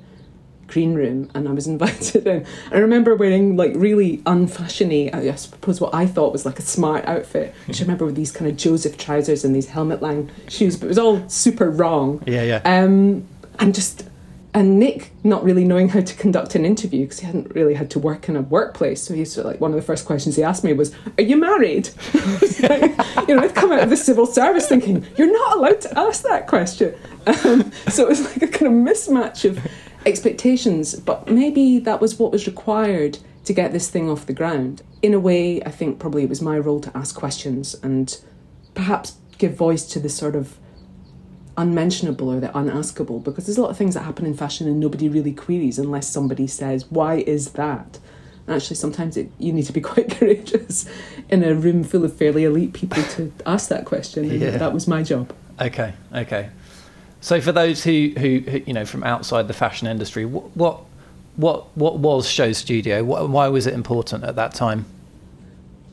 green 0.68 0.94
room 0.94 1.30
and 1.34 1.48
I 1.48 1.52
was 1.52 1.68
invited 1.76 2.26
in. 2.26 2.46
I 2.72 2.78
remember 2.78 3.16
wearing 3.16 3.58
like 3.58 3.74
really 3.76 4.18
unfashiony, 4.20 5.14
I 5.14 5.36
suppose 5.36 5.82
what 5.82 5.94
I 5.94 6.06
thought 6.06 6.32
was 6.32 6.46
like 6.46 6.60
a 6.60 6.64
smart 6.64 7.06
outfit. 7.06 7.54
Which 7.66 7.82
I 7.82 7.84
remember 7.84 8.06
with 8.06 8.16
these 8.16 8.32
kind 8.32 8.50
of 8.50 8.58
Joseph 8.58 8.98
trousers 8.98 9.44
and 9.44 9.56
these 9.56 9.68
Helmut 9.68 10.02
Lang 10.02 10.30
shoes, 10.48 10.78
but 10.78 10.86
it 10.86 10.90
was 10.90 11.00
all 11.00 11.28
super 11.28 11.70
wrong. 11.70 12.24
Yeah, 12.26 12.44
yeah. 12.44 12.62
Um, 12.64 13.28
and 13.60 13.76
just 13.76 14.08
and 14.54 14.80
Nick 14.80 15.12
not 15.24 15.44
really 15.44 15.64
knowing 15.64 15.90
how 15.90 16.02
to 16.02 16.16
conduct 16.16 16.56
an 16.56 16.66
interview 16.66 17.02
because 17.06 17.20
he 17.20 17.26
hadn't 17.26 17.54
really 17.54 17.76
had 17.76 17.92
to 17.92 18.00
work 18.00 18.28
in 18.28 18.36
a 18.36 18.42
workplace. 18.42 19.02
So 19.02 19.14
he's 19.14 19.38
like 19.38 19.62
one 19.62 19.72
of 19.72 19.76
the 19.76 19.84
first 19.84 20.06
questions 20.06 20.36
he 20.36 20.44
asked 20.44 20.64
me 20.64 20.74
was, 20.74 20.94
"Are 21.18 21.24
you 21.24 21.38
married?" 21.38 21.90
like, 22.62 23.28
you 23.28 23.36
know, 23.36 23.44
I'd 23.44 23.54
come 23.54 23.72
out 23.72 23.84
of 23.84 23.90
the 23.90 23.98
civil 23.98 24.26
service 24.26 24.68
thinking 24.68 25.06
you're 25.18 25.32
not 25.32 25.58
allowed 25.58 25.82
to 25.82 26.00
ask 26.00 26.24
that 26.24 26.48
question. 26.48 26.96
Um, 27.28 27.72
so 27.90 28.04
it 28.04 28.10
was 28.10 28.22
like 28.22 28.42
a 28.42 28.48
kind 28.48 28.68
of 28.68 28.96
mismatch 28.96 29.48
of 29.48 29.60
expectations, 30.06 30.96
but 30.96 31.30
maybe 31.30 31.80
that 31.80 32.02
was 32.02 32.18
what 32.18 32.32
was 32.32 32.48
required 32.48 33.20
to 33.46 33.54
get 33.54 33.72
this 33.72 33.90
thing 33.90 34.10
off 34.10 34.26
the 34.26 34.34
ground. 34.34 34.82
In 35.02 35.14
a 35.14 35.20
way, 35.20 35.62
I 35.64 35.72
think 35.72 36.00
probably 36.00 36.24
it 36.24 36.30
was 36.30 36.42
my 36.42 36.58
role 36.58 36.80
to 36.82 36.98
ask 36.98 37.16
questions 37.16 37.76
and 37.84 38.20
perhaps 38.74 39.18
give 39.38 39.56
voice 39.56 39.86
to 39.86 40.00
the 40.00 40.10
sort 40.10 40.36
of 40.36 40.58
unmentionable 41.58 42.30
or 42.30 42.40
the 42.40 42.48
unaskable 42.50 43.24
because 43.24 43.46
there's 43.46 43.58
a 43.58 43.62
lot 43.62 43.70
of 43.70 43.78
things 43.78 43.94
that 43.94 44.04
happen 44.04 44.26
in 44.26 44.34
fashion 44.34 44.68
and 44.68 44.80
nobody 44.80 45.10
really 45.10 45.34
queries 45.34 45.78
unless 45.78 46.08
somebody 46.10 46.48
says, 46.48 46.86
Why 46.90 47.16
is 47.16 47.52
that? 47.52 48.00
And 48.48 48.56
actually, 48.56 48.78
sometimes 48.78 49.18
it, 49.18 49.30
you 49.38 49.54
need 49.54 49.66
to 49.66 49.74
be 49.74 49.82
quite 49.94 50.10
courageous 50.10 50.86
in 51.30 51.44
a 51.44 51.54
room 51.54 51.84
full 51.84 52.04
of 52.04 52.16
fairly 52.16 52.46
elite 52.46 52.74
people 52.74 53.04
to 53.04 53.32
ask 53.46 53.70
that 53.70 53.86
question. 53.86 54.30
And 54.30 54.42
yeah. 54.42 54.58
that 54.58 54.74
was 54.74 54.88
my 54.88 55.04
job. 55.04 55.34
Okay, 55.60 55.94
okay. 56.14 56.50
So, 57.22 57.42
for 57.42 57.52
those 57.52 57.84
who, 57.84 58.14
who, 58.18 58.40
who, 58.40 58.62
you 58.66 58.74
know, 58.74 58.86
from 58.86 59.04
outside 59.04 59.48
the 59.48 59.54
fashion 59.54 59.88
industry, 59.88 60.26
what, 60.26 60.56
what, 60.56 60.82
what, 61.36 61.76
what 61.76 62.00
was 62.00 62.28
Show 62.28 62.54
Studio? 62.54 63.04
What, 63.04 63.30
why 63.30 63.50
was 63.50 63.68
it 63.68 63.74
important 63.74 64.24
at 64.24 64.36
that 64.38 64.54
time? 64.54 64.86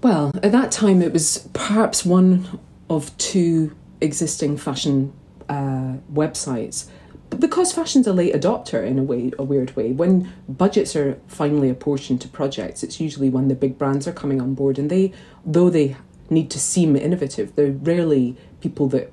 Well, 0.03 0.31
at 0.43 0.53
that 0.53 0.71
time, 0.71 1.03
it 1.03 1.13
was 1.13 1.49
perhaps 1.53 2.05
one 2.05 2.61
of 2.89 3.17
two 3.19 3.75
existing 4.01 4.57
fashion 4.57 5.13
uh, 5.49 5.95
websites. 6.12 6.87
But 7.29 7.41
because 7.41 7.73
fashion's 7.73 8.07
a 8.07 8.12
late 8.12 8.35
adopter 8.35 8.87
in 8.87 8.99
a 8.99 9.03
way, 9.03 9.33
a 9.38 9.43
weird 9.43 9.75
way, 9.76 9.93
when 9.93 10.33
budgets 10.49 10.95
are 10.95 11.21
finally 11.26 11.69
apportioned 11.69 12.21
to 12.23 12.29
projects, 12.29 12.83
it's 12.83 13.00
usually 13.00 13.29
when 13.29 13.49
the 13.49 13.55
big 13.55 13.79
brands 13.79 14.07
are 14.07 14.12
coming 14.12 14.41
on 14.41 14.55
board, 14.55 14.79
and 14.79 14.91
they, 14.91 15.12
though 15.45 15.69
they 15.69 15.97
need 16.31 16.50
to 16.50 16.61
seem 16.61 16.95
innovative, 16.97 17.55
they're 17.57 17.73
rarely 17.73 18.37
people 18.61 18.88
that 18.88 19.12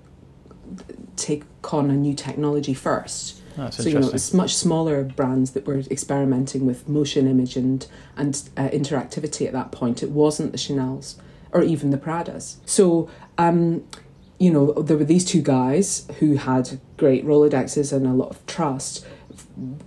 take 1.16 1.44
on 1.72 1.90
a 1.90 1.94
new 1.94 2.14
technology 2.14 2.74
first. 2.74 3.42
That's 3.56 3.78
so 3.78 3.90
you 3.90 4.00
know, 4.00 4.10
it's 4.10 4.34
much 4.34 4.56
smaller 4.56 5.04
brands 5.04 5.52
that 5.52 5.66
were 5.66 5.80
experimenting 5.92 6.66
with 6.66 6.90
motion 6.90 7.28
image 7.28 7.56
and 7.56 7.86
and 8.18 8.50
uh, 8.58 8.70
interactivity 8.70 9.46
at 9.46 9.54
that 9.54 9.72
point. 9.72 10.02
It 10.02 10.10
wasn't 10.10 10.52
the 10.52 10.58
Chanel's 10.58 11.18
or 11.52 11.62
even 11.62 11.92
the 11.92 11.98
Pradas. 11.98 12.56
So 12.66 13.10
um, 13.38 13.84
you 14.44 14.52
know, 14.52 14.74
there 14.74 14.98
were 14.98 15.06
these 15.06 15.24
two 15.24 15.42
guys 15.42 16.06
who 16.20 16.36
had 16.36 16.80
great 16.98 17.26
Rolodexes 17.26 17.94
and 17.94 18.06
a 18.06 18.12
lot 18.12 18.30
of 18.30 18.46
trust, 18.46 19.06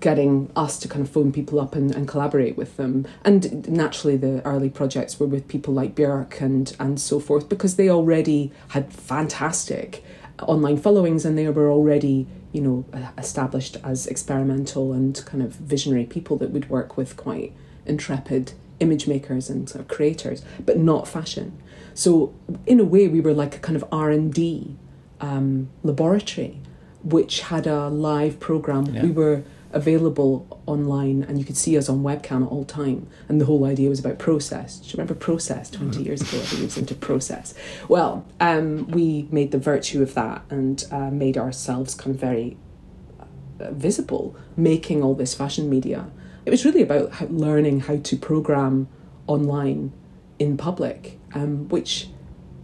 getting 0.01 0.51
us 0.57 0.79
to 0.79 0.89
kind 0.89 1.05
of 1.05 1.11
phone 1.11 1.31
people 1.31 1.61
up 1.61 1.75
and, 1.75 1.95
and 1.95 2.09
collaborate 2.09 2.57
with 2.57 2.79
them. 2.79 3.07
And 3.23 3.69
naturally, 3.69 4.17
the 4.17 4.35
early 4.47 4.71
projects 4.71 5.21
were 5.21 5.27
with 5.27 5.47
people 5.47 5.75
like 5.75 5.95
Björk 5.95 6.41
and, 6.41 6.75
and 6.81 6.99
so 6.99 7.21
forth, 7.21 7.51
because 7.51 7.77
they 7.77 7.91
already 7.91 8.51
had 8.69 8.91
fantastic 8.93 10.03
online 10.41 10.79
followings 10.79 11.27
and 11.27 11.37
they 11.37 11.49
were 11.51 11.71
already, 11.71 12.27
you 12.53 12.63
know, 12.63 12.85
established 13.19 13.77
as 13.85 14.07
experimental 14.07 14.95
and 14.95 15.23
kind 15.27 15.43
of 15.43 15.53
visionary 15.53 16.07
people 16.07 16.39
that 16.39 16.51
would 16.51 16.71
work 16.71 16.97
with 16.97 17.15
quite 17.19 17.53
intrepid 17.85 18.55
image 18.81 19.07
makers 19.07 19.51
and 19.51 19.69
sort 19.69 19.83
of 19.83 19.89
creators, 19.89 20.43
but 20.65 20.79
not 20.79 21.07
fashion. 21.07 21.59
So 21.97 22.35
in 22.67 22.79
a 22.79 22.85
way, 22.85 23.09
we 23.09 23.21
were 23.23 23.33
like 23.33 23.57
a 23.57 23.59
kind 23.59 23.75
of 23.75 23.85
R 23.91 24.11
and 24.11 24.33
D 24.33 24.77
um, 25.19 25.71
laboratory, 25.83 26.61
which 27.03 27.41
had 27.41 27.67
a 27.67 27.89
live 27.89 28.39
program. 28.39 28.85
Yeah. 28.87 29.03
We 29.03 29.11
were 29.11 29.43
available 29.73 30.47
online, 30.67 31.23
and 31.23 31.39
you 31.39 31.45
could 31.45 31.57
see 31.57 31.77
us 31.77 31.89
on 31.89 32.03
webcam 32.03 32.45
at 32.45 32.51
all 32.53 32.67
time. 32.67 33.09
And 33.29 33.41
the 33.41 33.47
whole 33.47 33.65
idea 33.65 33.89
was 33.89 33.99
about 33.99 34.19
process. 34.19 34.79
Do 34.79 34.89
you 34.89 34.93
remember 34.93 35.15
process? 35.15 35.71
Twenty 35.71 36.03
years 36.03 36.21
ago, 36.21 36.39
I 36.39 36.45
think 36.45 36.63
it 36.63 36.65
was 36.67 36.79
into 36.79 36.95
process. 36.95 37.55
Well, 37.89 38.27
um, 38.41 38.87
we 38.89 39.27
made 39.31 39.51
the 39.51 39.59
virtue 39.59 40.03
of 40.03 40.13
that 40.15 40.43
and 40.51 40.85
uh, 40.93 41.11
made 41.11 41.39
ourselves 41.39 41.95
kind 41.95 42.15
of 42.15 42.21
very 42.21 42.59
uh, 43.19 43.71
visible, 43.73 44.37
making 44.55 45.03
all 45.03 45.15
this 45.15 45.35
fashion 45.35 45.71
media. 45.71 46.11
It 46.45 46.51
was 46.51 46.65
really 46.67 46.83
about 46.83 47.13
how, 47.13 47.27
learning 47.27 47.81
how 47.81 47.97
to 47.97 48.17
program 48.17 48.89
online 49.27 49.93
in 50.39 50.57
public, 50.57 51.19
um, 51.35 51.69
which 51.69 52.09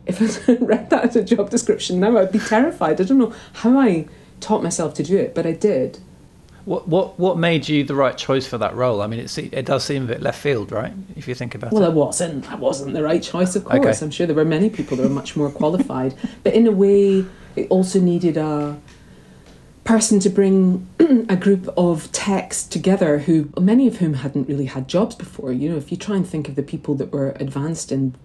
if 0.06 0.48
I 0.48 0.54
read 0.60 0.90
that 0.90 1.04
as 1.04 1.16
a 1.16 1.22
job 1.22 1.50
description 1.50 2.00
now, 2.00 2.18
I'd 2.18 2.32
be 2.32 2.38
terrified. 2.38 3.00
I 3.00 3.04
don't 3.04 3.18
know 3.18 3.34
how 3.54 3.78
I 3.78 4.06
taught 4.40 4.62
myself 4.62 4.94
to 4.94 5.02
do 5.02 5.16
it, 5.16 5.34
but 5.34 5.46
I 5.46 5.52
did. 5.52 5.98
What 6.64 6.86
what 6.86 7.18
what 7.18 7.38
made 7.38 7.68
you 7.68 7.82
the 7.82 7.96
right 7.96 8.16
choice 8.16 8.46
for 8.46 8.56
that 8.58 8.74
role? 8.76 9.02
I 9.02 9.08
mean, 9.08 9.18
it 9.20 9.36
it 9.36 9.66
does 9.66 9.84
seem 9.84 10.04
a 10.04 10.06
bit 10.06 10.22
left 10.22 10.40
field, 10.40 10.70
right? 10.70 10.92
If 11.16 11.26
you 11.26 11.34
think 11.34 11.56
about 11.56 11.72
well, 11.72 11.82
it. 11.82 11.86
Well, 11.86 11.92
it 11.92 12.06
wasn't. 12.06 12.52
I 12.52 12.54
wasn't 12.54 12.94
the 12.94 13.02
right 13.02 13.22
choice, 13.22 13.56
of 13.56 13.64
course. 13.64 13.84
Okay. 13.84 14.04
I'm 14.04 14.12
sure 14.12 14.26
there 14.26 14.36
were 14.36 14.44
many 14.44 14.70
people 14.70 14.96
that 14.96 15.02
were 15.02 15.14
much 15.14 15.34
more 15.34 15.50
qualified, 15.50 16.14
but 16.44 16.54
in 16.54 16.68
a 16.68 16.70
way, 16.70 17.24
it 17.56 17.66
also 17.68 18.00
needed 18.00 18.36
a 18.36 18.78
person 19.84 20.20
to 20.20 20.30
bring 20.30 20.88
a 21.28 21.36
group 21.36 21.68
of 21.76 22.10
techs 22.12 22.64
together 22.64 23.20
who 23.20 23.52
many 23.60 23.86
of 23.88 23.96
whom 23.96 24.14
hadn't 24.14 24.48
really 24.48 24.66
had 24.66 24.88
jobs 24.88 25.14
before. 25.14 25.52
You 25.52 25.70
know 25.70 25.76
if 25.76 25.90
you 25.90 25.96
try 25.96 26.16
and 26.16 26.26
think 26.26 26.48
of 26.48 26.54
the 26.54 26.62
people 26.62 26.94
that 26.96 27.12
were 27.12 27.30
advanced 27.40 27.90
and 27.90 28.16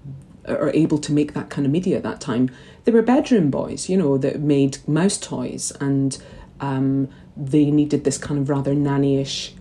are 0.47 0.71
able 0.73 0.97
to 0.97 1.11
make 1.11 1.33
that 1.33 1.49
kind 1.49 1.65
of 1.65 1.71
media 1.71 1.97
at 1.97 2.03
that 2.03 2.21
time 2.21 2.49
they 2.85 2.91
were 2.91 3.01
bedroom 3.01 3.51
boys 3.51 3.89
you 3.89 3.97
know 3.97 4.17
that 4.17 4.39
made 4.39 4.77
mouse 4.87 5.17
toys 5.17 5.71
and 5.81 6.17
um, 6.59 7.09
they 7.35 7.65
needed 7.65 8.03
this 8.03 8.17
kind 8.17 8.39
of 8.39 8.49
rather 8.49 8.73
nannyish 8.73 9.51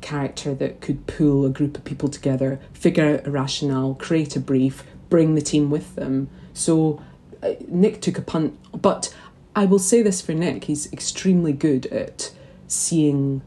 character 0.00 0.54
that 0.54 0.80
could 0.80 1.06
pull 1.06 1.44
a 1.44 1.50
group 1.50 1.76
of 1.76 1.84
people 1.84 2.08
together 2.08 2.60
figure 2.72 3.14
out 3.14 3.26
a 3.26 3.30
rationale 3.30 3.94
create 3.94 4.36
a 4.36 4.40
brief 4.40 4.84
bring 5.08 5.34
the 5.36 5.40
team 5.40 5.70
with 5.70 5.94
them. 5.94 6.28
So 6.52 7.02
uh, 7.42 7.52
nick 7.68 8.00
took 8.00 8.18
a 8.18 8.22
punt 8.22 8.58
but 8.80 9.14
I 9.56 9.64
will 9.64 9.78
say 9.78 10.02
this 10.02 10.20
for 10.20 10.34
Nick, 10.34 10.64
he's 10.64 10.92
extremely 10.92 11.54
good 11.54 11.86
at 11.86 12.30
seeing 12.68 13.40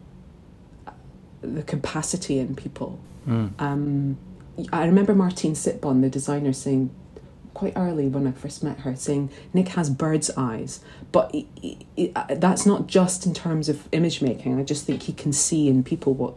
the 1.42 1.62
capacity 1.62 2.40
in 2.40 2.56
people. 2.56 3.00
Mm. 3.28 3.52
Um, 3.62 4.18
I 4.74 4.86
remember 4.86 5.14
Martine 5.14 5.54
Sitbon, 5.54 6.02
the 6.02 6.10
designer, 6.10 6.52
saying 6.52 6.90
quite 7.54 7.74
early 7.76 8.08
when 8.08 8.26
I 8.26 8.32
first 8.32 8.64
met 8.64 8.80
her, 8.80 8.96
saying 8.96 9.30
Nick 9.54 9.70
has 9.70 9.92
bird's 9.92 10.32
eyes, 10.36 10.84
but 11.12 11.34
uh, 12.16 12.36
that's 12.36 12.66
not 12.66 12.88
just 12.88 13.28
in 13.28 13.34
terms 13.36 13.70
of 13.70 13.88
image 13.92 14.22
making. 14.22 14.60
I 14.60 14.64
just 14.64 14.86
think 14.86 15.04
he 15.04 15.14
can 15.14 15.32
see 15.32 15.68
in 15.68 15.84
people 15.84 16.16
what 16.16 16.34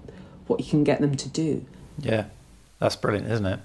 what 0.49 0.61
he 0.61 0.69
can 0.69 0.85
get 0.85 1.00
them 1.00 1.14
to 1.17 1.29
do. 1.29 1.64
Yeah, 1.99 2.26
that's 2.79 2.97
brilliant, 2.97 3.31
isn't 3.31 3.47
it? 3.47 3.61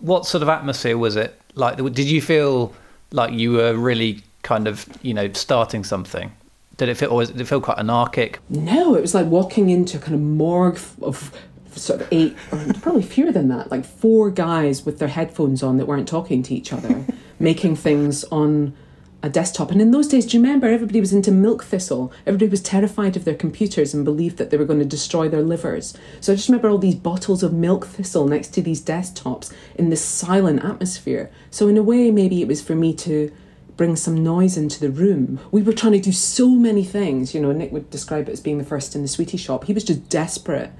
What 0.00 0.26
sort 0.26 0.42
of 0.42 0.48
atmosphere 0.48 0.98
was 0.98 1.14
it 1.14 1.40
like? 1.54 1.76
Did 1.76 2.10
you 2.10 2.20
feel 2.20 2.74
like 3.12 3.32
you 3.32 3.52
were 3.52 3.74
really 3.74 4.22
kind 4.44 4.68
of 4.68 4.86
you 5.02 5.12
know 5.12 5.32
starting 5.32 5.82
something? 5.82 6.32
Did 6.76 6.88
it 6.88 6.96
feel 6.96 7.10
or 7.10 7.24
did 7.24 7.40
it 7.40 7.46
feel 7.46 7.60
quite 7.60 7.78
anarchic? 7.78 8.38
No, 8.48 8.94
it 8.94 9.00
was 9.00 9.14
like 9.14 9.26
walking 9.26 9.70
into 9.70 9.98
a 9.98 10.00
kind 10.00 10.14
of 10.14 10.20
morgue 10.20 10.78
of 11.02 11.32
sort 11.72 12.00
of 12.00 12.08
eight 12.12 12.36
or 12.52 12.58
probably 12.80 13.02
fewer 13.02 13.32
than 13.32 13.48
that, 13.48 13.70
like 13.70 13.84
four 13.84 14.30
guys 14.30 14.86
with 14.86 14.98
their 15.00 15.08
headphones 15.08 15.62
on 15.62 15.78
that 15.78 15.86
weren't 15.86 16.08
talking 16.08 16.42
to 16.44 16.54
each 16.54 16.72
other, 16.72 17.04
making 17.40 17.74
things 17.74 18.24
on 18.24 18.74
a 19.22 19.28
desktop. 19.30 19.70
And 19.70 19.80
in 19.80 19.90
those 19.90 20.06
days, 20.06 20.26
do 20.26 20.36
you 20.36 20.42
remember 20.42 20.66
everybody 20.66 21.00
was 21.00 21.14
into 21.14 21.32
milk 21.32 21.64
thistle? 21.64 22.12
Everybody 22.26 22.50
was 22.50 22.60
terrified 22.60 23.16
of 23.16 23.24
their 23.24 23.34
computers 23.34 23.94
and 23.94 24.04
believed 24.04 24.36
that 24.36 24.50
they 24.50 24.58
were 24.58 24.66
going 24.66 24.80
to 24.80 24.84
destroy 24.84 25.28
their 25.30 25.42
livers. 25.42 25.94
So 26.20 26.32
I 26.32 26.36
just 26.36 26.48
remember 26.48 26.68
all 26.68 26.78
these 26.78 26.94
bottles 26.94 27.42
of 27.42 27.52
milk 27.52 27.86
thistle 27.86 28.28
next 28.28 28.48
to 28.48 28.62
these 28.62 28.82
desktops 28.82 29.52
in 29.76 29.88
this 29.88 30.04
silent 30.04 30.62
atmosphere. 30.62 31.30
So 31.50 31.68
in 31.68 31.78
a 31.78 31.82
way, 31.82 32.10
maybe 32.10 32.42
it 32.42 32.48
was 32.48 32.60
for 32.60 32.74
me 32.74 32.92
to 32.96 33.32
bring 33.76 33.96
some 33.96 34.22
noise 34.22 34.56
into 34.56 34.80
the 34.80 34.90
room. 34.90 35.40
We 35.50 35.62
were 35.62 35.72
trying 35.72 35.92
to 35.92 36.00
do 36.00 36.12
so 36.12 36.50
many 36.50 36.84
things. 36.84 37.34
You 37.34 37.40
know, 37.40 37.52
Nick 37.52 37.72
would 37.72 37.90
describe 37.90 38.28
it 38.28 38.32
as 38.32 38.40
being 38.40 38.58
the 38.58 38.64
first 38.64 38.94
in 38.94 39.02
the 39.02 39.08
sweetie 39.08 39.36
shop. 39.36 39.64
He 39.64 39.72
was 39.72 39.84
just 39.84 40.08
desperate 40.08 40.70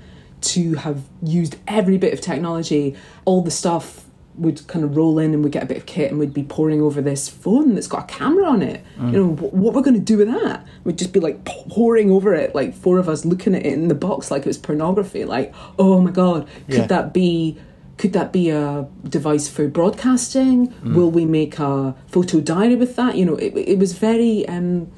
to 0.42 0.74
have 0.74 1.02
used 1.22 1.56
every 1.66 1.98
bit 1.98 2.12
of 2.12 2.20
technology. 2.20 2.96
All 3.24 3.42
the 3.42 3.50
stuff 3.50 4.04
would 4.36 4.66
kind 4.66 4.84
of 4.84 4.96
roll 4.96 5.18
in 5.18 5.32
and 5.32 5.44
we'd 5.44 5.52
get 5.52 5.62
a 5.62 5.66
bit 5.66 5.76
of 5.76 5.86
kit 5.86 6.10
and 6.10 6.18
we'd 6.18 6.34
be 6.34 6.42
pouring 6.42 6.82
over 6.82 7.00
this 7.00 7.28
phone 7.28 7.74
that's 7.74 7.86
got 7.86 8.10
a 8.10 8.14
camera 8.14 8.44
on 8.44 8.62
it. 8.62 8.84
Mm. 8.98 9.12
You 9.12 9.18
know, 9.18 9.28
what 9.34 9.74
we're 9.74 9.82
going 9.82 9.94
to 9.94 10.00
do 10.00 10.18
with 10.18 10.28
that? 10.28 10.66
We'd 10.82 10.98
just 10.98 11.12
be 11.12 11.20
like 11.20 11.44
pouring 11.44 12.10
over 12.10 12.34
it, 12.34 12.54
like 12.54 12.74
four 12.74 12.98
of 12.98 13.08
us 13.08 13.24
looking 13.24 13.54
at 13.54 13.64
it 13.64 13.72
in 13.72 13.88
the 13.88 13.94
box 13.94 14.30
like 14.30 14.42
it 14.42 14.46
was 14.46 14.58
pornography. 14.58 15.24
Like, 15.24 15.54
oh 15.78 16.00
my 16.00 16.10
God, 16.10 16.48
could 16.66 16.74
yeah. 16.74 16.86
that 16.86 17.14
be 17.14 17.58
could 17.96 18.12
that 18.12 18.32
be 18.32 18.50
a 18.50 18.86
device 19.08 19.48
for 19.48 19.68
broadcasting? 19.68 20.68
Mm. 20.68 20.94
Will 20.94 21.10
we 21.10 21.24
make 21.24 21.58
a 21.58 21.94
photo 22.08 22.40
diary 22.40 22.76
with 22.76 22.96
that? 22.96 23.16
You 23.16 23.24
know, 23.24 23.36
it, 23.36 23.56
it 23.56 23.78
was 23.78 23.92
very, 23.92 24.46
um, 24.48 24.90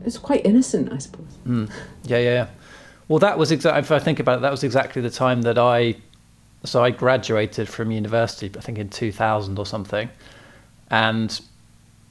it 0.00 0.04
was 0.04 0.18
quite 0.18 0.44
innocent, 0.44 0.92
I 0.92 0.98
suppose. 0.98 1.38
Mm. 1.46 1.70
Yeah, 2.04 2.18
yeah, 2.18 2.32
yeah. 2.32 2.46
Well, 3.08 3.18
that 3.20 3.38
was 3.38 3.50
exactly, 3.50 3.80
if 3.80 3.90
I 3.90 3.98
think 3.98 4.20
about 4.20 4.38
it, 4.38 4.42
that 4.42 4.50
was 4.50 4.62
exactly 4.62 5.02
the 5.02 5.10
time 5.10 5.42
that 5.42 5.58
I, 5.58 5.96
so 6.64 6.84
I 6.84 6.90
graduated 6.90 7.68
from 7.68 7.90
university, 7.90 8.50
I 8.56 8.60
think 8.60 8.78
in 8.78 8.90
2000 8.90 9.58
or 9.58 9.64
something. 9.64 10.10
And 10.90 11.40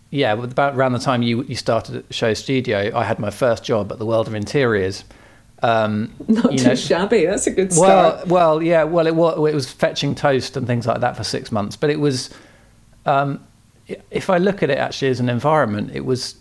yeah, 0.09 0.33
about 0.33 0.75
around 0.75 0.93
the 0.93 1.00
time 1.00 1.21
you, 1.21 1.43
you 1.43 1.55
started 1.55 1.98
at 1.98 2.13
Show 2.13 2.33
Studio, 2.33 2.91
I 2.95 3.03
had 3.03 3.19
my 3.19 3.29
first 3.29 3.63
job 3.63 3.91
at 3.91 4.00
the 4.00 4.05
World 4.05 4.27
of 4.27 4.33
Interiors 4.33 5.03
um, 5.62 6.13
Not 6.28 6.58
too 6.58 6.63
know, 6.63 6.75
shabby. 6.75 7.25
That's 7.25 7.48
a 7.48 7.51
good 7.51 7.74
start. 7.74 8.28
Well, 8.28 8.58
well, 8.58 8.63
yeah. 8.63 8.84
Well, 8.84 9.08
it 9.08 9.16
was, 9.16 9.36
it 9.50 9.56
was 9.56 9.72
fetching 9.72 10.16
toast 10.16 10.58
and 10.58 10.66
things 10.68 10.88
like 10.88 11.01
that 11.01 11.18
for 11.18 11.24
six 11.24 11.51
months. 11.51 11.75
But 11.75 11.89
it 11.89 12.00
was, 12.00 12.30
um, 13.06 13.46
if 14.10 14.30
I 14.30 14.38
look 14.38 14.63
at 14.63 14.70
it 14.70 14.78
actually 14.78 15.10
as 15.10 15.20
an 15.20 15.30
environment, 15.30 15.92
it 15.94 16.06
was. 16.06 16.36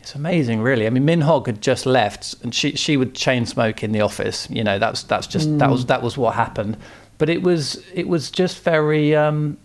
It's 0.00 0.14
amazing, 0.14 0.62
really. 0.62 0.86
I 0.86 0.90
mean, 0.90 1.04
Min 1.04 1.20
Hogg 1.20 1.46
had 1.46 1.60
just 1.60 1.84
left, 1.84 2.34
and 2.42 2.54
she 2.54 2.72
she 2.76 2.96
would 2.96 3.14
chain 3.14 3.44
smoke 3.44 3.82
in 3.82 3.92
the 3.92 4.00
office. 4.00 4.48
You 4.48 4.64
know, 4.64 4.78
that's 4.78 5.02
that's 5.02 5.26
just 5.26 5.48
mm. 5.48 5.58
that 5.58 5.70
was 5.70 5.86
that 5.86 6.02
was 6.02 6.16
what 6.16 6.34
happened. 6.34 6.78
But 7.18 7.28
it 7.28 7.42
was 7.42 7.84
it 7.92 8.08
was 8.08 8.30
just 8.30 8.62
very 8.62 9.14
um, 9.14 9.58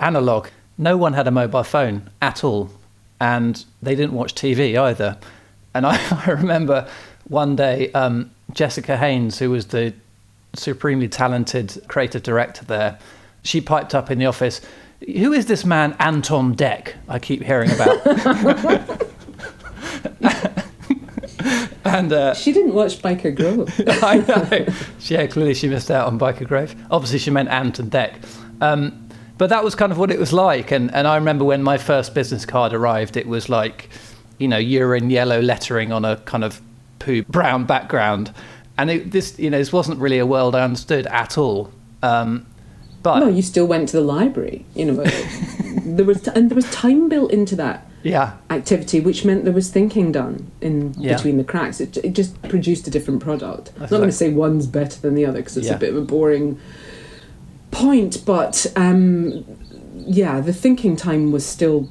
analog. 0.00 0.48
No 0.78 0.96
one 0.96 1.12
had 1.12 1.28
a 1.28 1.30
mobile 1.30 1.64
phone 1.64 2.08
at 2.22 2.42
all 2.42 2.70
and 3.22 3.64
they 3.80 3.94
didn't 3.94 4.14
watch 4.14 4.34
TV 4.34 4.76
either. 4.76 5.16
And 5.74 5.86
I, 5.86 5.96
I 6.26 6.30
remember 6.32 6.88
one 7.24 7.56
day 7.56 7.90
um, 7.92 8.30
Jessica 8.52 8.96
Haynes, 8.96 9.38
who 9.38 9.50
was 9.50 9.66
the 9.66 9.94
supremely 10.54 11.08
talented 11.08 11.82
creative 11.88 12.22
director 12.22 12.64
there, 12.64 12.98
she 13.42 13.60
piped 13.60 13.94
up 13.94 14.10
in 14.10 14.18
the 14.18 14.26
office. 14.26 14.60
Who 15.06 15.32
is 15.32 15.46
this 15.46 15.64
man, 15.64 15.96
Anton 15.98 16.54
Deck, 16.54 16.94
I 17.08 17.18
keep 17.18 17.42
hearing 17.42 17.70
about. 17.72 18.06
and 21.84 22.12
uh, 22.12 22.34
she 22.34 22.52
didn't 22.52 22.74
watch 22.74 22.98
Byker 23.02 23.34
Grove. 23.34 23.72
I 24.02 24.18
know. 24.18 24.66
Yeah, 25.00 25.26
clearly 25.26 25.54
she 25.54 25.68
missed 25.68 25.90
out 25.90 26.06
on 26.06 26.18
Byker 26.18 26.46
Grove. 26.46 26.76
Obviously, 26.90 27.18
she 27.18 27.30
meant 27.30 27.48
Ant 27.48 27.78
and 27.78 27.90
Dec. 27.90 28.14
Um, 28.60 29.08
but 29.38 29.48
that 29.48 29.64
was 29.64 29.74
kind 29.74 29.90
of 29.90 29.98
what 29.98 30.10
it 30.10 30.20
was 30.20 30.32
like. 30.32 30.70
And, 30.70 30.94
and 30.94 31.08
I 31.08 31.16
remember 31.16 31.44
when 31.44 31.62
my 31.62 31.78
first 31.78 32.14
business 32.14 32.46
card 32.46 32.72
arrived, 32.72 33.16
it 33.16 33.26
was 33.26 33.48
like, 33.48 33.88
you 34.38 34.46
know, 34.46 34.58
urine 34.58 35.10
yellow 35.10 35.40
lettering 35.40 35.90
on 35.90 36.04
a 36.04 36.16
kind 36.18 36.44
of 36.44 36.60
poo 37.04 37.22
brown 37.22 37.64
background. 37.64 38.32
And 38.78 38.90
it, 38.90 39.10
this, 39.10 39.38
you 39.38 39.50
know, 39.50 39.58
this 39.58 39.72
wasn't 39.72 40.00
really 40.00 40.18
a 40.18 40.26
world 40.26 40.54
I 40.54 40.62
understood 40.62 41.06
at 41.08 41.36
all. 41.36 41.70
Um, 42.02 42.46
but 43.02 43.20
no, 43.20 43.28
you 43.28 43.42
still 43.42 43.66
went 43.66 43.88
to 43.90 43.96
the 43.96 44.02
library. 44.02 44.64
You 44.74 44.86
know, 44.86 45.04
there 45.84 46.04
was 46.04 46.26
and 46.28 46.50
there 46.50 46.56
was 46.56 46.70
time 46.70 47.08
built 47.08 47.32
into 47.32 47.56
that 47.56 47.86
yeah. 48.02 48.36
activity, 48.50 49.00
which 49.00 49.24
meant 49.24 49.44
there 49.44 49.52
was 49.52 49.70
thinking 49.70 50.12
done 50.12 50.50
in 50.60 50.94
yeah. 50.96 51.16
between 51.16 51.36
the 51.36 51.44
cracks. 51.44 51.80
It, 51.80 51.96
it 51.98 52.12
just 52.12 52.40
produced 52.42 52.86
a 52.86 52.90
different 52.90 53.20
product. 53.20 53.72
I'm 53.76 53.82
not 53.82 53.90
going 53.90 54.02
to 54.04 54.12
say 54.12 54.30
one's 54.30 54.66
better 54.66 55.00
than 55.00 55.14
the 55.14 55.26
other 55.26 55.38
because 55.38 55.56
it's 55.56 55.66
yeah. 55.66 55.74
a 55.74 55.78
bit 55.78 55.90
of 55.90 55.96
a 55.96 56.02
boring 56.02 56.60
point, 57.70 58.22
but 58.24 58.66
um, 58.76 59.44
yeah, 59.94 60.40
the 60.40 60.52
thinking 60.52 60.96
time 60.96 61.32
was 61.32 61.44
still 61.44 61.88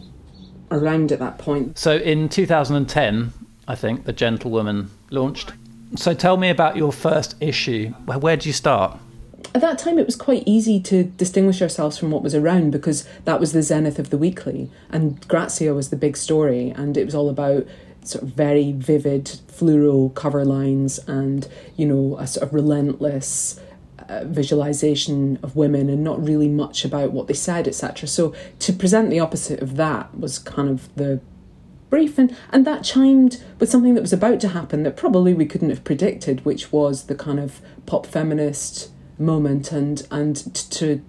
around 0.69 1.11
at 1.11 1.19
that 1.19 1.37
point. 1.37 1.77
So 1.77 1.97
in 1.97 2.29
2010, 2.29 3.33
I 3.67 3.75
think 3.75 4.05
the 4.05 4.13
Gentlewoman 4.13 4.89
launched. 5.09 5.53
So 5.95 6.13
tell 6.13 6.37
me 6.37 6.49
about 6.49 6.77
your 6.77 6.91
first 6.91 7.35
issue. 7.39 7.89
Where, 8.05 8.19
where 8.19 8.35
did 8.35 8.45
you 8.45 8.53
start? 8.53 8.97
At 9.53 9.61
that 9.61 9.77
time, 9.77 9.99
it 9.99 10.05
was 10.05 10.15
quite 10.15 10.43
easy 10.45 10.79
to 10.81 11.03
distinguish 11.03 11.61
ourselves 11.61 11.97
from 11.97 12.11
what 12.11 12.23
was 12.23 12.33
around 12.33 12.71
because 12.71 13.07
that 13.25 13.39
was 13.39 13.51
the 13.51 13.61
zenith 13.61 13.99
of 13.99 14.09
the 14.09 14.17
weekly, 14.17 14.69
and 14.89 15.27
Grazia 15.27 15.73
was 15.73 15.89
the 15.89 15.97
big 15.97 16.15
story, 16.15 16.69
and 16.69 16.95
it 16.95 17.03
was 17.05 17.15
all 17.15 17.29
about 17.29 17.65
sort 18.03 18.23
of 18.23 18.29
very 18.29 18.71
vivid 18.71 19.25
fluoro 19.25 20.13
cover 20.15 20.43
lines 20.43 20.97
and 21.07 21.47
you 21.77 21.85
know 21.85 22.17
a 22.17 22.25
sort 22.25 22.47
of 22.47 22.51
relentless 22.51 23.59
uh, 24.09 24.23
visualization 24.25 25.37
of 25.43 25.55
women 25.55 25.89
and 25.89 26.03
not 26.03 26.23
really 26.23 26.47
much 26.47 26.83
about 26.83 27.11
what 27.11 27.27
they 27.27 27.33
said, 27.33 27.67
etc. 27.67 28.07
So 28.07 28.33
to 28.59 28.73
present 28.73 29.09
the 29.09 29.19
opposite 29.19 29.61
of 29.61 29.75
that 29.75 30.17
was 30.17 30.39
kind 30.39 30.69
of 30.69 30.93
the 30.95 31.21
brief, 31.91 32.17
and, 32.17 32.35
and 32.51 32.65
that 32.65 32.83
chimed 32.83 33.43
with 33.59 33.69
something 33.69 33.93
that 33.93 34.01
was 34.01 34.13
about 34.13 34.39
to 34.39 34.47
happen 34.47 34.81
that 34.81 34.97
probably 34.97 35.35
we 35.35 35.45
couldn't 35.45 35.69
have 35.69 35.83
predicted, 35.83 36.43
which 36.43 36.71
was 36.71 37.03
the 37.03 37.13
kind 37.13 37.39
of 37.39 37.61
pop 37.85 38.07
feminist 38.07 38.89
moment, 39.19 39.71
and 39.71 40.07
and 40.09 40.55
to 40.71 41.03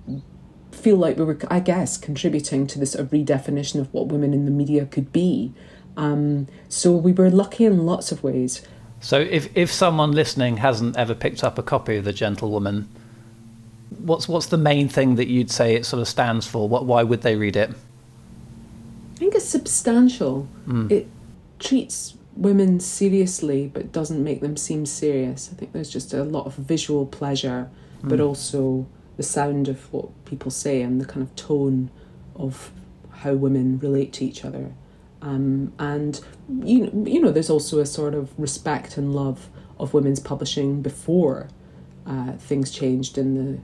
feel 0.72 0.96
like 0.96 1.16
we 1.16 1.24
were, 1.24 1.38
I 1.48 1.60
guess, 1.60 1.96
contributing 1.96 2.66
to 2.66 2.78
this 2.78 2.94
of 2.94 3.10
redefinition 3.10 3.80
of 3.80 3.92
what 3.94 4.08
women 4.08 4.34
in 4.34 4.44
the 4.44 4.50
media 4.50 4.84
could 4.84 5.12
be. 5.12 5.54
Um, 5.96 6.48
so 6.68 6.92
we 6.92 7.12
were 7.12 7.30
lucky 7.30 7.64
in 7.64 7.86
lots 7.86 8.12
of 8.12 8.22
ways. 8.22 8.62
So 9.00 9.20
if 9.20 9.56
if 9.56 9.72
someone 9.72 10.12
listening 10.12 10.58
hasn't 10.58 10.96
ever 10.96 11.14
picked 11.14 11.42
up 11.42 11.58
a 11.58 11.62
copy 11.62 11.96
of 11.96 12.04
The 12.04 12.12
Gentlewoman, 12.12 12.88
what's 13.98 14.28
what's 14.28 14.46
the 14.46 14.58
main 14.58 14.88
thing 14.88 15.14
that 15.14 15.28
you'd 15.28 15.50
say 15.50 15.74
it 15.74 15.86
sort 15.86 16.00
of 16.00 16.08
stands 16.08 16.46
for? 16.46 16.68
What 16.68 16.86
why 16.86 17.02
would 17.02 17.22
they 17.22 17.36
read 17.36 17.56
it? 17.56 17.70
I 19.12 19.18
think 19.18 19.34
it's 19.34 19.44
substantial. 19.44 20.48
Mm. 20.66 20.90
It 20.90 21.08
treats 21.58 22.16
women 22.34 22.80
seriously 22.80 23.70
but 23.72 23.92
doesn't 23.92 24.22
make 24.22 24.40
them 24.40 24.56
seem 24.56 24.86
serious. 24.86 25.50
I 25.52 25.56
think 25.56 25.72
there's 25.72 25.90
just 25.90 26.14
a 26.14 26.24
lot 26.24 26.46
of 26.46 26.54
visual 26.54 27.06
pleasure, 27.06 27.70
mm. 28.02 28.08
but 28.08 28.20
also 28.20 28.86
the 29.16 29.22
sound 29.22 29.68
of 29.68 29.92
what 29.92 30.08
people 30.24 30.50
say 30.50 30.82
and 30.82 31.00
the 31.00 31.04
kind 31.04 31.22
of 31.22 31.34
tone 31.36 31.90
of 32.34 32.72
how 33.10 33.34
women 33.34 33.78
relate 33.78 34.12
to 34.14 34.24
each 34.24 34.44
other. 34.44 34.72
Um, 35.20 35.72
and 35.78 36.20
you 36.62 36.90
you 37.06 37.20
know, 37.20 37.30
there's 37.30 37.50
also 37.50 37.78
a 37.78 37.86
sort 37.86 38.14
of 38.14 38.32
respect 38.38 38.96
and 38.96 39.14
love 39.14 39.48
of 39.78 39.94
women's 39.94 40.20
publishing 40.20 40.82
before 40.82 41.48
uh, 42.06 42.32
things 42.32 42.70
changed 42.70 43.18
in 43.18 43.34
the, 43.34 43.60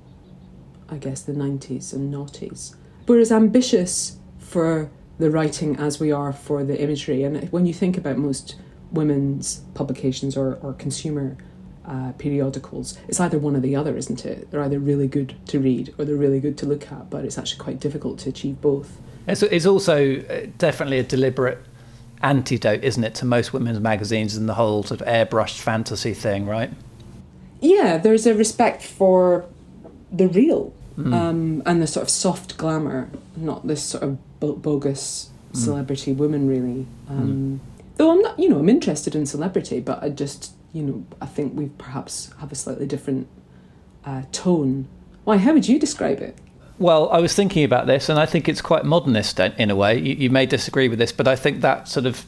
I 0.89 0.99
guess, 0.99 1.23
the 1.23 1.33
90s 1.33 1.93
and 1.93 2.13
noughties. 2.13 2.75
We're 3.07 3.21
as 3.21 3.33
ambitious 3.33 4.19
for 4.39 4.91
the 5.19 5.31
writing 5.31 5.77
as 5.77 6.01
we 6.01 6.13
are 6.13 6.33
for 6.33 6.65
the 6.65 6.81
imagery. 6.81 7.25
And 7.25 7.51
when 7.51 7.67
you 7.67 7.75
think 7.75 7.99
about 7.99 8.19
most 8.19 8.57
women's 8.93 9.61
publications 9.75 10.37
or, 10.37 10.59
or 10.63 10.73
consumer 10.75 11.37
uh, 11.85 12.13
periodicals, 12.19 12.99
it's 13.09 13.21
either 13.21 13.39
one 13.39 13.57
or 13.57 13.61
the 13.61 13.75
other, 13.75 13.97
isn't 13.97 14.25
it? 14.25 14.51
They're 14.51 14.63
either 14.63 14.79
really 14.79 15.09
good 15.09 15.35
to 15.49 15.59
read 15.59 15.95
or 15.99 16.05
they're 16.05 16.17
really 16.17 16.41
good 16.41 16.57
to 16.59 16.67
look 16.67 16.91
at, 16.93 17.11
but 17.11 17.25
it's 17.25 17.39
actually 17.39 17.61
quite 17.61 17.81
difficult 17.81 18.19
to 18.21 18.29
achieve 18.29 18.61
both. 18.61 18.99
It's, 19.27 19.43
it's 19.43 19.67
also 19.67 20.21
uh, 20.21 20.47
definitely 20.57 20.99
a 20.99 21.03
deliberate 21.03 21.59
antidote, 22.23 22.83
isn't 22.83 23.05
it, 23.05 23.15
to 23.17 23.25
most 23.25 23.53
women's 23.53 23.81
magazines 23.81 24.37
and 24.37 24.49
the 24.49 24.55
whole 24.55 24.83
sort 24.83 25.01
of 25.01 25.07
airbrushed 25.07 25.61
fantasy 25.61 26.15
thing, 26.15 26.47
right? 26.47 26.71
Yeah, 27.61 27.99
there's 27.99 28.27
a 28.27 28.35
respect 28.35 28.83
for 28.83 29.47
the 30.13 30.29
real 30.29 30.73
mm. 30.97 31.13
um, 31.13 31.63
and 31.67 31.83
the 31.83 31.87
sort 31.87 32.05
of 32.05 32.11
soft 32.11 32.57
glamour, 32.57 33.11
not 33.37 33.67
this 33.67 33.83
sort 33.83 34.03
of 34.03 34.19
bogus 34.41 35.31
mm. 35.53 35.57
celebrity 35.57 36.15
mm. 36.15 36.17
woman, 36.17 36.49
really. 36.49 36.87
Um, 37.09 37.61
mm. 37.61 37.79
Though 37.97 38.13
I'm 38.13 38.21
not, 38.21 38.39
you 38.39 38.49
know, 38.49 38.59
I'm 38.59 38.69
interested 38.69 39.15
in 39.15 39.27
celebrity, 39.27 39.81
but 39.81 40.03
I 40.03 40.09
just, 40.11 40.53
you 40.73 40.83
know, 40.83 41.05
I 41.21 41.27
think 41.27 41.57
we 41.57 41.71
perhaps 41.79 42.31
have 42.41 42.53
a 42.53 42.55
slightly 42.55 42.87
different 42.87 43.27
uh, 44.05 44.23
tone. 44.33 44.87
Why? 45.25 45.37
How 45.37 45.53
would 45.53 45.69
you 45.69 45.79
describe 45.79 46.21
it? 46.21 46.37
Well, 46.79 47.11
I 47.11 47.19
was 47.19 47.35
thinking 47.35 47.65
about 47.65 47.89
this, 47.89 48.09
and 48.09 48.21
I 48.21 48.27
think 48.27 48.49
it's 48.49 48.63
quite 48.63 48.85
modernist 48.85 49.41
in 49.41 49.71
a 49.71 49.77
way. 49.77 49.99
You, 49.99 50.15
you, 50.15 50.31
may 50.31 50.47
disagree 50.47 50.89
with 50.89 51.01
this, 51.01 51.11
but 51.11 51.27
I 51.27 51.35
think 51.35 51.61
that 51.63 51.89
sort 51.89 52.07
of, 52.07 52.25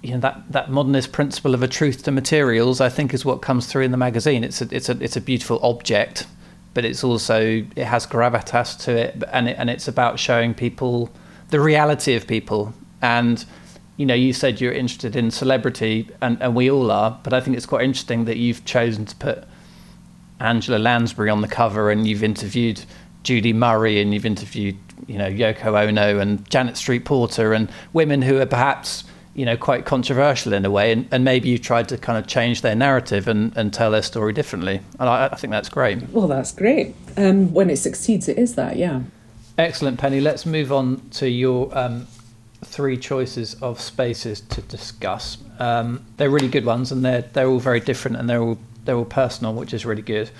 you 0.00 0.12
know, 0.12 0.20
that, 0.20 0.44
that 0.50 0.70
modernist 0.70 1.10
principle 1.10 1.52
of 1.52 1.62
a 1.62 1.68
truth 1.68 2.04
to 2.04 2.12
materials, 2.12 2.80
I 2.80 2.88
think, 2.88 3.12
is 3.12 3.24
what 3.24 3.42
comes 3.42 3.66
through 3.66 3.82
in 3.82 3.90
the 3.90 3.96
magazine. 3.96 4.44
It's 4.44 4.62
a, 4.62 4.68
it's 4.70 4.88
a, 4.88 5.02
it's 5.02 5.16
a 5.16 5.20
beautiful 5.20 5.58
object, 5.64 6.26
but 6.74 6.84
it's 6.84 7.04
also 7.04 7.64
it 7.76 7.84
has 7.84 8.06
gravitas 8.06 8.78
to 8.84 8.96
it, 8.96 9.22
and 9.32 9.48
it, 9.48 9.56
and 9.58 9.70
it's 9.70 9.88
about 9.88 10.18
showing 10.18 10.54
people 10.54 11.10
the 11.50 11.60
reality 11.60 12.14
of 12.14 12.26
people. 12.26 12.72
And 13.00 13.44
you 13.96 14.06
know, 14.06 14.14
you 14.14 14.32
said 14.32 14.60
you're 14.60 14.72
interested 14.72 15.16
in 15.16 15.30
celebrity, 15.30 16.08
and, 16.20 16.40
and 16.42 16.54
we 16.54 16.70
all 16.70 16.90
are, 16.90 17.18
but 17.22 17.32
I 17.32 17.40
think 17.40 17.56
it's 17.56 17.66
quite 17.66 17.84
interesting 17.84 18.24
that 18.24 18.38
you've 18.38 18.64
chosen 18.64 19.04
to 19.06 19.16
put 19.16 19.44
Angela 20.40 20.78
Lansbury 20.78 21.30
on 21.30 21.40
the 21.40 21.48
cover, 21.48 21.90
and 21.90 22.06
you've 22.06 22.24
interviewed 22.24 22.84
Judy 23.22 23.52
Murray 23.52 24.00
and 24.00 24.12
you've 24.12 24.26
interviewed, 24.26 24.76
you 25.06 25.18
know, 25.18 25.30
Yoko 25.30 25.80
Ono 25.80 26.18
and 26.18 26.48
Janet 26.50 26.76
Street 26.76 27.04
Porter 27.04 27.52
and 27.52 27.70
women 27.92 28.22
who 28.22 28.38
are 28.40 28.46
perhaps, 28.46 29.04
you 29.34 29.46
know, 29.46 29.56
quite 29.56 29.84
controversial 29.86 30.52
in 30.52 30.64
a 30.64 30.70
way. 30.70 30.92
And, 30.92 31.08
and 31.10 31.24
maybe 31.24 31.48
you've 31.48 31.62
tried 31.62 31.88
to 31.88 31.98
kind 31.98 32.18
of 32.18 32.26
change 32.26 32.60
their 32.60 32.74
narrative 32.74 33.28
and, 33.28 33.56
and 33.56 33.72
tell 33.72 33.90
their 33.90 34.02
story 34.02 34.32
differently. 34.32 34.80
And 35.00 35.08
I, 35.08 35.28
I 35.32 35.36
think 35.36 35.50
that's 35.50 35.68
great. 35.68 36.08
Well, 36.10 36.28
that's 36.28 36.52
great. 36.52 36.94
Um, 37.16 37.52
when 37.54 37.70
it 37.70 37.76
succeeds, 37.76 38.28
it 38.28 38.38
is 38.38 38.54
that, 38.56 38.76
yeah. 38.76 39.02
Excellent, 39.58 39.98
Penny. 39.98 40.20
Let's 40.20 40.46
move 40.46 40.72
on 40.72 41.00
to 41.10 41.28
your 41.28 41.76
um, 41.76 42.06
three 42.64 42.96
choices 42.96 43.54
of 43.62 43.80
spaces 43.80 44.40
to 44.40 44.62
discuss. 44.62 45.38
Um, 45.58 46.04
they're 46.16 46.30
really 46.30 46.48
good 46.48 46.64
ones, 46.64 46.90
and 46.90 47.04
they're 47.04 47.22
they're 47.22 47.48
all 47.48 47.60
very 47.60 47.80
different, 47.80 48.16
and 48.16 48.30
they're 48.30 48.40
all 48.40 48.58
they're 48.84 48.96
all 48.96 49.04
personal, 49.04 49.52
which 49.52 49.74
is 49.74 49.84
really 49.84 50.02
good. 50.02 50.30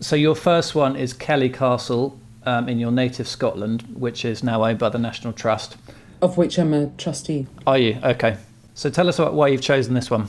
So 0.00 0.16
your 0.16 0.34
first 0.34 0.74
one 0.74 0.96
is 0.96 1.12
Kellie 1.12 1.50
Castle 1.50 2.18
um, 2.44 2.68
in 2.68 2.78
your 2.78 2.90
native 2.90 3.28
Scotland, 3.28 3.82
which 3.94 4.24
is 4.24 4.42
now 4.42 4.64
owned 4.64 4.78
by 4.78 4.88
the 4.88 4.98
National 4.98 5.32
Trust. 5.32 5.76
Of 6.22 6.36
which 6.38 6.56
I'm 6.58 6.72
a 6.72 6.86
trustee. 6.96 7.48
Are 7.66 7.76
you? 7.76 7.98
Okay. 8.02 8.36
So 8.74 8.88
tell 8.88 9.08
us 9.08 9.18
about 9.18 9.34
why 9.34 9.48
you've 9.48 9.60
chosen 9.60 9.94
this 9.94 10.10
one. 10.10 10.28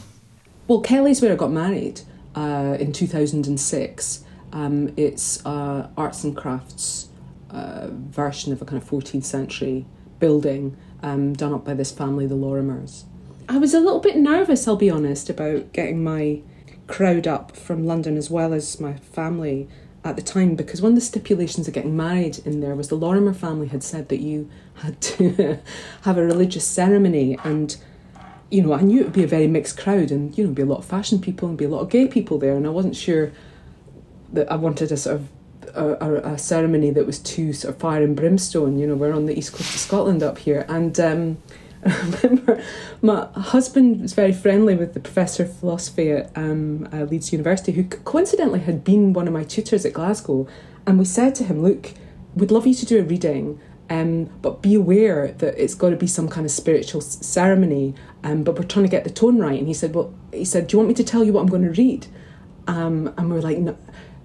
Well, 0.67 0.81
Kellie's 0.81 1.21
where 1.21 1.31
I 1.31 1.35
got 1.35 1.51
married 1.51 2.01
uh, 2.35 2.77
in 2.79 2.91
2006. 2.91 4.25
Um, 4.51 4.93
it's 4.97 5.45
uh, 5.45 5.89
arts 5.95 6.23
and 6.23 6.35
crafts 6.35 7.09
uh, 7.51 7.87
version 7.91 8.51
of 8.51 8.61
a 8.61 8.65
kind 8.65 8.81
of 8.81 8.89
14th 8.89 9.23
century 9.23 9.85
building 10.19 10.75
um, 11.03 11.33
done 11.33 11.53
up 11.53 11.65
by 11.65 11.73
this 11.73 11.91
family, 11.91 12.25
the 12.25 12.35
Lorimers. 12.35 13.03
I 13.47 13.57
was 13.57 13.73
a 13.73 13.79
little 13.79 13.99
bit 13.99 14.17
nervous, 14.17 14.67
I'll 14.67 14.75
be 14.75 14.89
honest, 14.89 15.29
about 15.29 15.73
getting 15.73 16.03
my 16.03 16.41
crowd 16.87 17.27
up 17.27 17.55
from 17.55 17.85
London 17.85 18.17
as 18.17 18.29
well 18.29 18.53
as 18.53 18.79
my 18.79 18.93
family 18.93 19.67
at 20.03 20.15
the 20.15 20.21
time 20.21 20.55
because 20.55 20.81
one 20.81 20.91
of 20.91 20.95
the 20.95 21.01
stipulations 21.01 21.67
of 21.67 21.73
getting 21.73 21.95
married 21.95 22.39
in 22.45 22.59
there 22.59 22.75
was 22.75 22.89
the 22.89 22.95
Lorimer 22.95 23.33
family 23.33 23.67
had 23.67 23.83
said 23.83 24.09
that 24.09 24.19
you 24.19 24.49
had 24.75 24.99
to 25.01 25.59
have 26.01 26.17
a 26.17 26.23
religious 26.23 26.65
ceremony 26.65 27.37
and 27.43 27.77
you 28.51 28.61
know 28.61 28.73
I 28.73 28.81
knew 28.81 29.01
it 29.01 29.03
would 29.05 29.13
be 29.13 29.23
a 29.23 29.27
very 29.27 29.47
mixed 29.47 29.77
crowd 29.77 30.11
and 30.11 30.37
you 30.37 30.45
know 30.45 30.53
be 30.53 30.61
a 30.61 30.65
lot 30.65 30.79
of 30.79 30.85
fashion 30.85 31.19
people 31.19 31.47
and 31.47 31.57
be 31.57 31.65
a 31.65 31.69
lot 31.69 31.79
of 31.79 31.89
gay 31.89 32.07
people 32.07 32.37
there 32.37 32.55
and 32.55 32.67
I 32.67 32.69
wasn't 32.69 32.95
sure 32.95 33.31
that 34.33 34.51
I 34.51 34.55
wanted 34.55 34.91
a 34.91 34.97
sort 34.97 35.17
of 35.17 35.27
a, 35.75 36.33
a, 36.33 36.37
ceremony 36.37 36.91
that 36.91 37.05
was 37.05 37.17
too 37.17 37.51
sort 37.51 37.73
of 37.73 37.81
fire 37.81 38.03
and 38.03 38.15
brimstone 38.15 38.77
you 38.77 38.85
know 38.85 38.95
we're 38.95 39.13
on 39.13 39.25
the 39.25 39.37
east 39.37 39.53
coast 39.53 39.73
of 39.73 39.79
Scotland 39.79 40.21
up 40.21 40.37
here 40.37 40.65
and 40.67 40.99
um, 40.99 41.37
Remember 41.85 42.63
my 43.01 43.27
husband 43.35 44.01
was 44.01 44.13
very 44.13 44.33
friendly 44.33 44.75
with 44.75 44.93
the 44.93 44.99
professor 44.99 45.43
of 45.43 45.55
philosophy 45.55 46.11
at 46.11 46.31
um, 46.35 46.87
uh, 46.91 47.03
Leeds 47.03 47.31
University, 47.31 47.71
who 47.71 47.83
coincidentally 47.83 48.61
had 48.61 48.83
been 48.83 49.13
one 49.13 49.27
of 49.27 49.33
my 49.33 49.43
tutors 49.43 49.85
at 49.85 49.93
Glasgow. 49.93 50.47
And 50.85 50.99
we 50.99 51.05
said 51.05 51.35
to 51.35 51.43
him, 51.43 51.61
Look, 51.61 51.93
we'd 52.35 52.51
love 52.51 52.67
you 52.67 52.73
to 52.73 52.85
do 52.85 52.99
a 52.99 53.03
reading, 53.03 53.59
um, 53.89 54.25
but 54.41 54.61
be 54.61 54.75
aware 54.75 55.31
that 55.33 55.61
it's 55.61 55.75
got 55.75 55.89
to 55.91 55.95
be 55.95 56.07
some 56.07 56.29
kind 56.29 56.45
of 56.45 56.51
spiritual 56.51 57.01
ceremony. 57.01 57.95
Um, 58.23 58.43
but 58.43 58.57
we're 58.57 58.63
trying 58.65 58.85
to 58.85 58.91
get 58.91 59.03
the 59.03 59.09
tone 59.09 59.39
right. 59.39 59.57
And 59.57 59.67
he 59.67 59.73
said, 59.73 59.95
Well, 59.95 60.13
he 60.31 60.45
said, 60.45 60.67
Do 60.67 60.75
you 60.75 60.79
want 60.79 60.89
me 60.89 60.95
to 60.95 61.03
tell 61.03 61.23
you 61.23 61.33
what 61.33 61.41
I'm 61.41 61.47
going 61.47 61.63
to 61.63 61.81
read? 61.81 62.07
Um, 62.67 63.13
and 63.17 63.31
we 63.31 63.37
are 63.37 63.41
like, 63.41 63.57
no, 63.57 63.77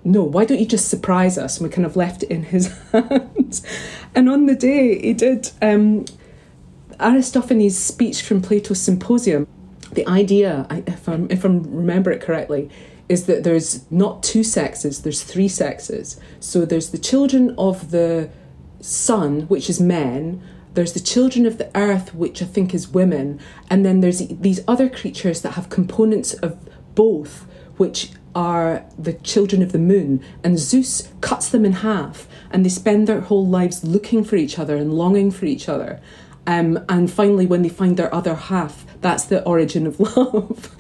no, 0.05 0.23
why 0.23 0.45
don't 0.45 0.59
you 0.59 0.67
just 0.67 0.89
surprise 0.89 1.39
us? 1.39 1.59
And 1.59 1.69
we 1.69 1.75
kind 1.75 1.87
of 1.87 1.97
left 1.97 2.23
it 2.23 2.31
in 2.31 2.45
his 2.45 2.69
hands. 2.93 3.63
and 4.15 4.29
on 4.29 4.47
the 4.47 4.55
day, 4.55 5.01
he 5.01 5.13
did 5.13 5.51
um, 5.61 6.05
Aristophanes' 7.01 7.79
speech 7.79 8.23
from 8.23 8.43
Plato's 8.43 8.81
Symposium. 8.81 9.47
The 9.93 10.07
idea, 10.07 10.67
if, 10.71 11.09
I'm, 11.09 11.31
if 11.31 11.45
I 11.45 11.49
remember 11.49 12.11
it 12.11 12.21
correctly, 12.21 12.71
is 13.09 13.27
that 13.27 13.45
there's 13.45 13.91
not 13.91 14.23
two 14.23 14.45
sexes, 14.45 15.03
there's 15.03 15.23
three 15.23 15.49
sexes. 15.49 16.21
So 16.41 16.65
there's 16.65 16.91
the 16.91 16.99
children 16.99 17.55
of 17.57 17.91
the 17.91 18.31
sun, 18.81 19.43
which 19.43 19.71
is 19.71 19.81
men, 19.81 20.43
there's 20.75 20.93
the 20.93 21.01
children 21.01 21.47
of 21.47 21.59
the 21.59 21.71
earth, 21.77 22.15
which 22.15 22.43
I 22.43 22.45
think 22.45 22.75
is 22.75 22.89
women, 22.89 23.41
and 23.71 23.85
then 23.85 24.01
there's 24.01 24.19
these 24.29 24.61
other 24.69 24.89
creatures 24.89 25.43
that 25.43 25.53
have 25.53 25.71
components 25.71 26.35
of 26.35 26.57
both, 26.95 27.47
which 27.79 28.11
are 28.35 28.85
the 28.99 29.15
children 29.15 29.63
of 29.63 29.73
the 29.73 29.79
moon. 29.79 30.23
And 30.45 30.59
Zeus 30.59 31.09
cuts 31.21 31.49
them 31.49 31.65
in 31.65 31.73
half, 31.73 32.29
and 32.51 32.65
they 32.65 32.69
spend 32.69 33.09
their 33.09 33.23
whole 33.23 33.47
lives 33.47 33.83
looking 33.83 34.23
for 34.23 34.37
each 34.37 34.59
other 34.59 34.77
and 34.77 34.93
longing 34.93 35.31
for 35.31 35.47
each 35.47 35.69
other. 35.69 36.01
Um, 36.49 36.83
and 36.89 37.13
finally, 37.13 37.45
when 37.45 37.61
they 37.61 37.69
find 37.69 37.99
their 37.99 38.13
other 38.13 38.35
half, 38.35 38.87
that's 39.03 39.25
the 39.25 39.45
origin 39.45 39.87
of 39.87 40.01
love. 40.17 40.75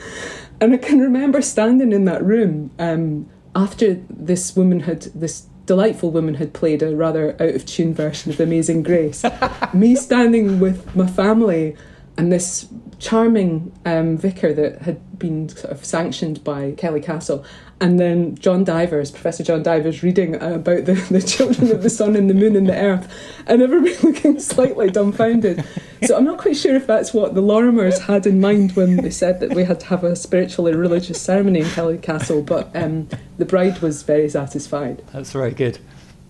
and 0.63 0.73
I 0.73 0.79
can 0.79 0.99
remember 0.99 1.43
standing 1.43 1.93
in 1.93 2.07
that 2.07 2.25
room 2.25 2.71
um, 2.79 3.29
after 3.55 3.95
this 4.09 4.57
woman 4.57 4.81
had, 4.81 5.03
this 5.15 5.43
delightful 5.67 6.11
woman 6.11 6.35
had 6.35 6.55
played 6.55 6.83
a 6.83 6.97
rather 6.97 7.33
out 7.35 7.55
of 7.55 7.67
tune 7.67 7.93
version 7.93 8.33
of 8.33 8.41
Amazing 8.41 8.83
Grace. 8.83 9.23
me 9.75 9.95
standing 9.95 10.59
with 10.59 10.97
my 10.97 11.07
family 11.07 11.77
and 12.17 12.33
this 12.33 12.67
charming 12.99 13.73
um, 13.85 14.17
vicar 14.17 14.53
that 14.53 14.83
had 14.83 15.19
been 15.19 15.49
sort 15.49 15.73
of 15.73 15.85
sanctioned 15.85 16.43
by 16.45 16.73
Kellie 16.73 17.01
Castle. 17.01 17.45
And 17.81 18.01
then 18.01 18.35
John 18.37 18.65
Divers, 18.65 19.13
Professor 19.13 19.45
John 19.45 19.63
Divers, 19.63 20.03
reading 20.03 20.35
about 20.35 20.85
the, 20.85 20.95
the 21.11 21.23
children 21.23 21.71
of 21.71 21.83
the 21.83 21.91
sun 21.91 22.17
and 22.17 22.29
the 22.29 22.35
moon 22.35 22.57
and 22.57 22.69
the 22.69 22.77
earth, 22.77 23.13
and 23.47 23.63
everybody 23.63 23.97
looking 24.03 24.41
slightly 24.41 24.91
dumbfounded. 24.91 25.65
So 26.05 26.17
I'm 26.17 26.25
not 26.25 26.39
quite 26.39 26.57
sure 26.57 26.75
if 26.75 26.87
that's 26.87 27.15
what 27.15 27.35
the 27.35 27.43
Lorimers 27.43 28.01
had 28.01 28.27
in 28.27 28.41
mind 28.41 28.73
when 28.73 28.97
they 28.97 29.11
said 29.11 29.41
that 29.41 29.55
we 29.55 29.65
had 29.65 29.81
to 29.81 29.87
have 29.87 30.03
a 30.03 30.17
spiritually 30.17 30.75
religious 30.75 31.21
ceremony 31.21 31.61
in 31.61 31.67
Kellie 31.67 31.99
Castle, 31.99 32.43
but 32.43 32.75
um, 32.75 33.09
the 33.37 33.45
bride 33.45 33.79
was 33.81 34.03
very 34.03 34.29
satisfied. 34.29 35.05
That's 35.13 35.33
very 35.33 35.53
good. 35.53 35.79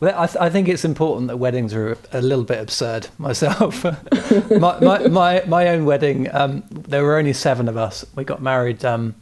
Well, 0.00 0.14
I, 0.16 0.26
th- 0.26 0.36
I, 0.36 0.48
think 0.48 0.68
it's 0.68 0.84
important 0.84 1.26
that 1.28 1.38
weddings 1.38 1.74
are 1.74 1.98
a 2.12 2.22
little 2.22 2.44
bit 2.44 2.60
absurd 2.60 3.08
myself. 3.18 3.84
my, 3.84 4.78
my, 4.80 5.08
my, 5.08 5.42
my, 5.46 5.68
own 5.68 5.84
wedding, 5.84 6.32
um, 6.34 6.62
there 6.70 7.02
were 7.02 7.16
only 7.16 7.32
seven 7.32 7.68
of 7.68 7.76
us. 7.76 8.04
We 8.14 8.24
got 8.24 8.40
married 8.40 8.84
um, 8.84 9.16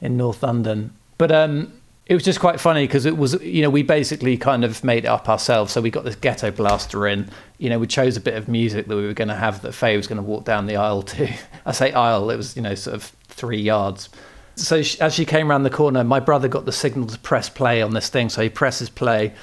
in 0.00 0.16
North 0.16 0.42
London. 0.42 0.92
But 1.18 1.30
um, 1.30 1.72
it 2.06 2.14
was 2.14 2.24
just 2.24 2.40
quite 2.40 2.58
funny 2.58 2.84
because 2.84 3.06
it 3.06 3.16
was, 3.16 3.40
you 3.42 3.62
know, 3.62 3.70
we 3.70 3.82
basically 3.82 4.36
kind 4.36 4.64
of 4.64 4.82
made 4.82 5.04
it 5.04 5.08
up 5.08 5.28
ourselves. 5.28 5.72
So 5.72 5.80
we 5.80 5.90
got 5.90 6.04
this 6.04 6.16
ghetto 6.16 6.50
blaster 6.50 7.06
in. 7.06 7.30
You 7.58 7.70
know, 7.70 7.78
we 7.78 7.86
chose 7.86 8.16
a 8.16 8.20
bit 8.20 8.34
of 8.34 8.48
music 8.48 8.86
that 8.86 8.96
we 8.96 9.06
were 9.06 9.12
going 9.12 9.28
to 9.28 9.36
have 9.36 9.62
that 9.62 9.72
Faye 9.72 9.96
was 9.96 10.06
going 10.06 10.16
to 10.16 10.22
walk 10.22 10.44
down 10.44 10.66
the 10.66 10.76
aisle 10.76 11.02
to. 11.02 11.32
I 11.66 11.72
say 11.72 11.92
aisle, 11.92 12.30
it 12.30 12.36
was, 12.36 12.56
you 12.56 12.62
know, 12.62 12.74
sort 12.74 12.96
of 12.96 13.04
three 13.28 13.60
yards. 13.60 14.08
So 14.56 14.82
she, 14.82 15.00
as 15.00 15.14
she 15.14 15.24
came 15.24 15.50
around 15.50 15.62
the 15.62 15.70
corner, 15.70 16.02
my 16.02 16.18
brother 16.18 16.48
got 16.48 16.64
the 16.64 16.72
signal 16.72 17.06
to 17.06 17.18
press 17.20 17.48
play 17.48 17.82
on 17.82 17.92
this 17.92 18.08
thing. 18.08 18.30
So 18.30 18.42
he 18.42 18.48
presses 18.48 18.90
play 18.90 19.34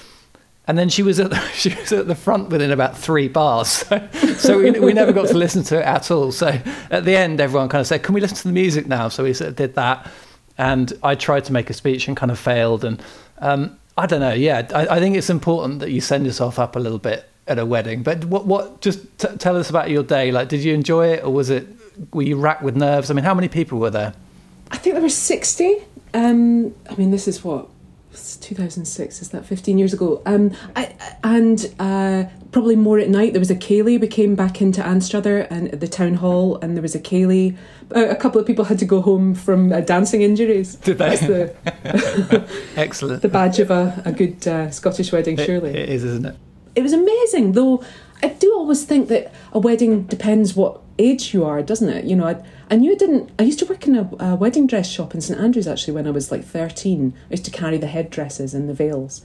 and 0.67 0.77
then 0.77 0.89
she 0.89 1.03
was 1.03 1.19
at 1.19 1.29
the, 1.29 1.39
she 1.53 1.73
was 1.75 1.91
at 1.91 2.07
the 2.07 2.15
front 2.15 2.49
within 2.49 2.71
about 2.71 2.97
three 2.97 3.27
bars, 3.27 3.69
so, 3.69 4.07
so 4.37 4.57
we, 4.57 4.71
we 4.71 4.93
never 4.93 5.13
got 5.13 5.27
to 5.27 5.37
listen 5.37 5.63
to 5.63 5.79
it 5.79 5.85
at 5.85 6.11
all. 6.11 6.31
So 6.31 6.59
at 6.91 7.05
the 7.05 7.15
end, 7.15 7.39
everyone 7.39 7.69
kind 7.69 7.81
of 7.81 7.87
said, 7.87 8.03
"Can 8.03 8.13
we 8.13 8.21
listen 8.21 8.37
to 8.37 8.47
the 8.47 8.53
music 8.53 8.87
now?" 8.87 9.09
So 9.09 9.23
we 9.23 9.33
sort 9.33 9.49
of 9.49 9.55
did 9.55 9.75
that, 9.75 10.09
and 10.57 10.91
I 11.03 11.15
tried 11.15 11.45
to 11.45 11.53
make 11.53 11.69
a 11.69 11.73
speech 11.73 12.07
and 12.07 12.17
kind 12.17 12.31
of 12.31 12.39
failed. 12.39 12.83
And 12.83 13.01
um, 13.39 13.77
I 13.97 14.05
don't 14.05 14.19
know, 14.19 14.33
yeah, 14.33 14.67
I, 14.73 14.87
I, 14.87 14.99
think 14.99 15.15
it's 15.15 15.29
important 15.29 15.79
that 15.79 15.91
you 15.91 16.01
send 16.01 16.25
yourself 16.25 16.59
up 16.59 16.75
a 16.75 16.79
little 16.79 16.99
bit 16.99 17.29
at 17.47 17.59
a 17.59 17.65
wedding. 17.65 18.03
But 18.03 18.25
what 18.25 18.45
what 18.45 18.81
just 18.81 18.99
t- 19.17 19.35
tell 19.37 19.55
us 19.57 19.69
about 19.69 19.89
your 19.89 20.03
day? 20.03 20.31
Like, 20.31 20.49
did 20.49 20.63
you 20.63 20.73
enjoy 20.73 21.13
it, 21.13 21.23
or 21.23 21.31
was 21.31 21.49
it 21.49 21.67
were 22.13 22.23
you 22.23 22.37
racked 22.37 22.63
with 22.63 22.75
nerves? 22.75 23.09
I 23.09 23.13
mean, 23.13 23.25
how 23.25 23.33
many 23.33 23.47
people 23.47 23.79
were 23.79 23.89
there? 23.89 24.13
I 24.71 24.77
think 24.77 24.95
there 24.95 25.03
were 25.03 25.09
sixty. 25.09 25.77
Um, 26.13 26.73
I 26.89 26.95
mean, 26.95 27.11
this 27.11 27.27
is 27.27 27.43
what 27.43 27.67
2006 28.15 29.21
is 29.21 29.29
that 29.29 29.45
15 29.45 29.77
years 29.77 29.93
ago. 29.93 30.21
Um 30.25 30.51
I, 30.75 30.95
and 31.23 31.73
uh 31.79 32.25
probably 32.51 32.75
more 32.75 32.99
at 32.99 33.09
night 33.09 33.33
there 33.33 33.39
was 33.39 33.51
a 33.51 33.55
ceilidh 33.55 33.99
we 33.99 34.07
came 34.07 34.35
back 34.35 34.61
into 34.61 34.81
Anstruther 34.81 35.41
and 35.49 35.71
at 35.73 35.79
the 35.79 35.87
town 35.87 36.15
hall 36.15 36.57
and 36.61 36.75
there 36.75 36.81
was 36.81 36.95
a 36.95 36.99
ceilidh 36.99 37.57
a 37.91 38.15
couple 38.15 38.39
of 38.39 38.47
people 38.47 38.65
had 38.65 38.79
to 38.79 38.85
go 38.85 39.01
home 39.01 39.35
from 39.35 39.71
uh, 39.71 39.79
dancing 39.81 40.21
injuries. 40.21 40.75
Did 40.87 40.97
they? 40.97 41.15
The, 41.17 42.49
excellent. 42.75 43.21
the 43.21 43.29
badge 43.29 43.59
of 43.59 43.71
a, 43.71 44.01
a 44.05 44.11
good 44.11 44.47
uh, 44.47 44.71
Scottish 44.71 45.11
wedding 45.11 45.37
it, 45.37 45.45
surely. 45.45 45.71
it 45.71 45.89
is 45.89 46.03
isn't 46.03 46.25
it? 46.25 46.35
It 46.75 46.81
was 46.83 46.93
amazing 46.93 47.53
though 47.53 47.83
I 48.23 48.29
do 48.29 48.53
always 48.53 48.83
think 48.85 49.07
that 49.09 49.33
a 49.51 49.59
wedding 49.59 50.03
depends 50.03 50.55
what 50.55 50.81
age 50.97 51.33
you 51.33 51.43
are 51.43 51.61
doesn't 51.61 51.89
it 51.89 52.05
you 52.05 52.15
know 52.15 52.25
I, 52.25 52.41
I 52.69 52.77
knew 52.77 52.91
it 52.91 52.99
didn't. 52.99 53.29
I 53.37 53.43
used 53.43 53.59
to 53.59 53.65
work 53.65 53.85
in 53.85 53.95
a, 53.95 54.09
a, 54.19 54.35
wedding 54.35 54.65
dress 54.65 54.89
shop 54.89 55.13
in 55.13 55.21
St 55.21 55.39
Andrews 55.39 55.67
actually 55.67 55.93
when 55.93 56.07
I 56.07 56.11
was 56.11 56.31
like 56.31 56.43
13. 56.43 57.13
I 57.27 57.31
used 57.31 57.45
to 57.45 57.51
carry 57.51 57.77
the 57.77 57.87
headdresses 57.87 58.53
and 58.53 58.67
the 58.67 58.73
veils. 58.73 59.23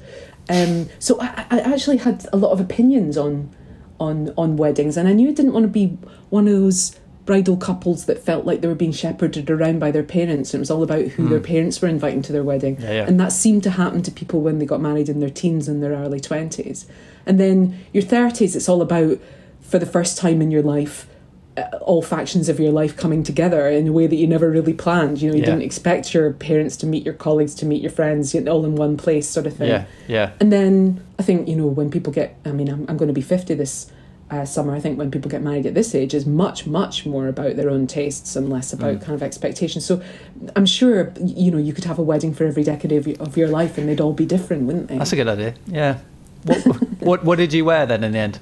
Um, 0.48 0.88
so 0.98 1.20
I, 1.20 1.46
I, 1.50 1.60
actually 1.60 1.98
had 1.98 2.26
a 2.32 2.36
lot 2.36 2.50
of 2.52 2.60
opinions 2.60 3.16
on 3.16 3.50
on 3.98 4.34
on 4.36 4.56
weddings, 4.56 4.96
and 4.96 5.08
I 5.08 5.12
knew 5.12 5.28
I 5.28 5.32
didn't 5.32 5.52
want 5.52 5.64
to 5.64 5.68
be 5.68 5.98
one 6.28 6.46
of 6.46 6.52
those 6.52 6.98
bridal 7.26 7.56
couples 7.56 8.06
that 8.06 8.18
felt 8.18 8.44
like 8.44 8.60
they 8.60 8.68
were 8.68 8.74
being 8.74 8.92
shepherded 8.92 9.50
around 9.50 9.78
by 9.78 9.90
their 9.90 10.02
parents. 10.02 10.52
And 10.52 10.58
it 10.58 10.62
was 10.62 10.70
all 10.70 10.82
about 10.82 11.04
who 11.04 11.26
mm. 11.26 11.30
their 11.30 11.38
hmm. 11.38 11.44
parents 11.44 11.80
were 11.80 11.88
inviting 11.88 12.22
to 12.22 12.32
their 12.32 12.42
wedding, 12.42 12.78
yeah, 12.80 12.92
yeah. 12.92 13.06
and 13.06 13.20
that 13.20 13.32
seemed 13.32 13.62
to 13.64 13.70
happen 13.70 14.02
to 14.02 14.10
people 14.10 14.40
when 14.40 14.58
they 14.58 14.66
got 14.66 14.80
married 14.80 15.08
in 15.08 15.20
their 15.20 15.30
teens 15.30 15.68
and 15.68 15.82
their 15.82 15.92
early 15.92 16.20
twenties. 16.20 16.86
And 17.26 17.38
then 17.38 17.78
your 17.92 18.02
thirties, 18.02 18.56
it's 18.56 18.68
all 18.68 18.82
about 18.82 19.18
for 19.60 19.78
the 19.78 19.86
first 19.86 20.18
time 20.18 20.42
in 20.42 20.50
your 20.50 20.62
life 20.62 21.06
all 21.80 22.02
factions 22.02 22.48
of 22.48 22.60
your 22.60 22.72
life 22.72 22.96
coming 22.96 23.22
together 23.22 23.68
in 23.68 23.88
a 23.88 23.92
way 23.92 24.06
that 24.06 24.16
you 24.16 24.26
never 24.26 24.50
really 24.50 24.72
planned. 24.72 25.20
You 25.20 25.30
know, 25.30 25.34
you 25.34 25.40
yeah. 25.40 25.46
didn't 25.46 25.62
expect 25.62 26.14
your 26.14 26.32
parents 26.32 26.76
to 26.78 26.86
meet 26.86 27.04
your 27.04 27.14
colleagues, 27.14 27.54
to 27.56 27.66
meet 27.66 27.82
your 27.82 27.90
friends, 27.90 28.34
all 28.34 28.64
in 28.64 28.76
one 28.76 28.96
place, 28.96 29.28
sort 29.28 29.46
of 29.46 29.56
thing. 29.56 29.68
Yeah, 29.68 29.84
yeah. 30.08 30.32
And 30.40 30.52
then 30.52 31.04
I 31.18 31.22
think 31.22 31.48
you 31.48 31.56
know 31.56 31.66
when 31.66 31.90
people 31.90 32.12
get, 32.12 32.36
I 32.44 32.52
mean, 32.52 32.68
I'm, 32.68 32.86
I'm 32.88 32.96
going 32.96 33.08
to 33.08 33.14
be 33.14 33.22
fifty 33.22 33.54
this 33.54 33.90
uh, 34.30 34.44
summer. 34.44 34.74
I 34.74 34.80
think 34.80 34.98
when 34.98 35.10
people 35.10 35.30
get 35.30 35.42
married 35.42 35.66
at 35.66 35.74
this 35.74 35.94
age 35.94 36.14
is 36.14 36.26
much, 36.26 36.66
much 36.66 37.04
more 37.04 37.28
about 37.28 37.56
their 37.56 37.68
own 37.68 37.86
tastes 37.86 38.36
and 38.36 38.48
less 38.48 38.72
about 38.72 38.96
mm. 38.96 39.02
kind 39.02 39.14
of 39.14 39.22
expectations. 39.22 39.84
So 39.84 40.02
I'm 40.56 40.66
sure 40.66 41.12
you 41.20 41.50
know 41.50 41.58
you 41.58 41.72
could 41.72 41.84
have 41.84 41.98
a 41.98 42.02
wedding 42.02 42.32
for 42.34 42.44
every 42.44 42.62
decade 42.62 42.92
of 42.92 43.06
your, 43.06 43.16
of 43.20 43.36
your 43.36 43.48
life, 43.48 43.76
and 43.78 43.88
they'd 43.88 44.00
all 44.00 44.12
be 44.12 44.26
different, 44.26 44.64
wouldn't 44.64 44.88
they? 44.88 44.98
That's 44.98 45.12
a 45.12 45.16
good 45.16 45.28
idea. 45.28 45.54
Yeah. 45.66 45.98
What, 46.44 46.58
what, 47.00 47.24
what 47.24 47.36
did 47.36 47.52
you 47.52 47.64
wear 47.64 47.86
then 47.86 48.04
in 48.04 48.12
the 48.12 48.18
end? 48.18 48.38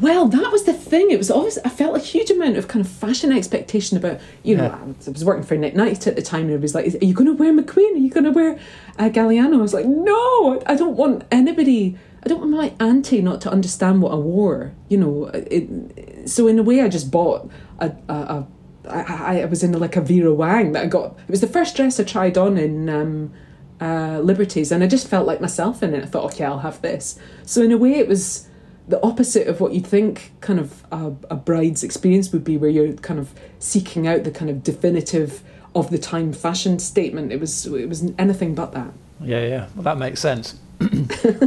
Well, 0.00 0.28
that 0.28 0.52
was 0.52 0.64
the 0.64 0.72
thing. 0.72 1.10
It 1.10 1.18
was 1.18 1.30
always 1.30 1.58
I 1.58 1.68
felt 1.68 1.96
a 1.96 2.00
huge 2.00 2.30
amount 2.30 2.56
of 2.56 2.68
kind 2.68 2.84
of 2.84 2.90
fashion 2.90 3.32
expectation 3.32 3.96
about 3.96 4.20
you 4.42 4.56
know. 4.56 4.64
Yeah. 4.64 4.94
I 5.06 5.10
was 5.10 5.24
working 5.24 5.44
for 5.44 5.56
Nick 5.56 5.74
Knight 5.74 6.06
at 6.06 6.16
the 6.16 6.22
time, 6.22 6.42
and 6.42 6.50
everybody's 6.50 6.74
like, 6.74 7.02
"Are 7.02 7.04
you 7.04 7.14
going 7.14 7.26
to 7.26 7.32
wear 7.32 7.52
McQueen? 7.52 7.94
Are 7.94 7.98
you 7.98 8.10
going 8.10 8.24
to 8.24 8.30
wear 8.30 8.58
uh, 8.98 9.08
Galliano?" 9.08 9.54
I 9.54 9.62
was 9.62 9.74
like, 9.74 9.86
"No, 9.86 10.62
I 10.66 10.74
don't 10.74 10.96
want 10.96 11.24
anybody. 11.30 11.96
I 12.24 12.28
don't 12.28 12.40
want 12.40 12.50
my 12.52 12.72
auntie 12.84 13.20
not 13.20 13.40
to 13.42 13.50
understand 13.50 14.02
what 14.02 14.12
I 14.12 14.16
wore." 14.16 14.72
You 14.88 14.98
know, 14.98 15.26
it, 15.32 16.28
so 16.28 16.46
in 16.48 16.58
a 16.58 16.62
way, 16.62 16.80
I 16.80 16.88
just 16.88 17.10
bought 17.10 17.50
a, 17.78 17.92
a, 18.08 18.14
a 18.14 18.46
I, 18.88 19.42
I 19.42 19.44
was 19.46 19.62
in 19.62 19.72
like 19.78 19.96
a 19.96 20.00
Vera 20.00 20.32
Wang 20.32 20.72
that 20.72 20.84
I 20.84 20.86
got. 20.86 21.18
It 21.20 21.30
was 21.30 21.40
the 21.40 21.46
first 21.46 21.76
dress 21.76 21.98
I 21.98 22.04
tried 22.04 22.36
on 22.36 22.58
in 22.58 22.88
um, 22.88 23.32
uh, 23.80 24.20
Liberties, 24.20 24.72
and 24.72 24.82
I 24.82 24.86
just 24.86 25.08
felt 25.08 25.26
like 25.26 25.40
myself 25.40 25.82
in 25.82 25.94
it. 25.94 26.02
I 26.02 26.06
thought, 26.06 26.32
okay, 26.32 26.44
I'll 26.44 26.60
have 26.60 26.80
this. 26.82 27.18
So 27.44 27.62
in 27.62 27.72
a 27.72 27.78
way, 27.78 27.94
it 27.94 28.08
was 28.08 28.48
the 28.86 29.02
opposite 29.02 29.46
of 29.46 29.60
what 29.60 29.72
you'd 29.72 29.86
think 29.86 30.32
kind 30.40 30.60
of 30.60 30.84
a, 30.92 31.12
a, 31.30 31.36
bride's 31.36 31.82
experience 31.82 32.32
would 32.32 32.44
be, 32.44 32.56
where 32.56 32.70
you're 32.70 32.92
kind 32.94 33.18
of 33.18 33.32
seeking 33.58 34.06
out 34.06 34.24
the 34.24 34.30
kind 34.30 34.50
of 34.50 34.62
definitive 34.62 35.42
of 35.74 35.90
the 35.90 35.98
time 35.98 36.32
fashion 36.32 36.78
statement. 36.78 37.32
It 37.32 37.40
was 37.40 37.66
it 37.66 37.88
was 37.88 38.12
anything 38.18 38.54
but 38.54 38.72
that. 38.72 38.92
Yeah, 39.20 39.46
yeah. 39.46 39.68
Well, 39.74 39.84
that 39.84 39.98
makes 39.98 40.20
sense. 40.20 40.58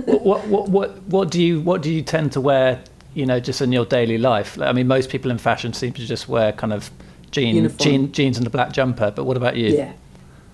What, 0.06 0.47
what, 0.47 0.69
what 0.69 1.04
what 1.04 1.32
do 1.32 1.41
you 1.41 1.62
what 1.62 1.82
do 1.82 1.91
you 1.91 2.02
tend 2.02 2.32
to 2.34 2.41
wear? 2.41 2.82
You 3.13 3.26
know, 3.26 3.39
just 3.39 3.62
in 3.62 3.71
your 3.71 3.86
daily 3.86 4.17
life. 4.17 4.60
I 4.62 4.71
mean, 4.73 4.88
most 4.88 5.10
people 5.10 5.32
in 5.32 5.38
fashion 5.38 5.73
seem 5.73 5.93
to 5.93 6.06
just 6.06 6.28
wear 6.28 6.52
kind 6.52 6.71
of 6.71 6.91
jean, 7.32 7.76
jean 7.78 8.12
jeans 8.12 8.38
and 8.38 8.45
a 8.45 8.50
black 8.50 8.71
jumper. 8.71 9.12
But 9.12 9.26
what 9.26 9.38
about 9.38 9.56
you? 9.56 9.69
Yeah, 9.69 9.93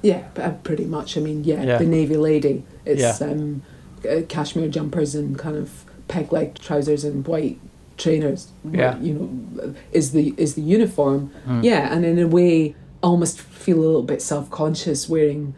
yeah, 0.02 0.28
uh, 0.38 0.52
pretty 0.63 0.86
much. 0.86 1.17
I 1.17 1.22
mean, 1.22 1.43
yeah, 1.43 1.63
yeah. 1.63 1.78
the 1.78 1.86
navy 1.86 2.17
lady. 2.17 2.63
It's 2.86 3.22
yeah. 3.22 3.28
um, 3.28 3.63
uh, 4.10 4.22
cashmere 4.28 4.69
jumpers 4.69 5.15
and 5.15 5.38
kind 5.38 5.58
of 5.58 5.86
peg 6.08 6.32
leg 6.32 6.56
trousers 6.60 7.04
and 7.04 7.26
white 7.28 7.60
trainers. 7.98 8.52
Yeah. 8.69 8.98
You 9.00 9.13
know, 9.13 9.76
is 9.91 10.12
the 10.12 10.34
is 10.38 10.56
the 10.56 10.62
uniform. 10.62 11.32
Mm. 11.48 11.63
Yeah, 11.63 11.93
and 11.93 12.06
in 12.06 12.19
a 12.19 12.28
way, 12.28 12.76
almost 13.02 13.39
feel 13.39 13.78
a 13.78 13.86
little 13.86 14.04
bit 14.04 14.22
self 14.22 14.50
conscious 14.50 15.10
wearing 15.10 15.56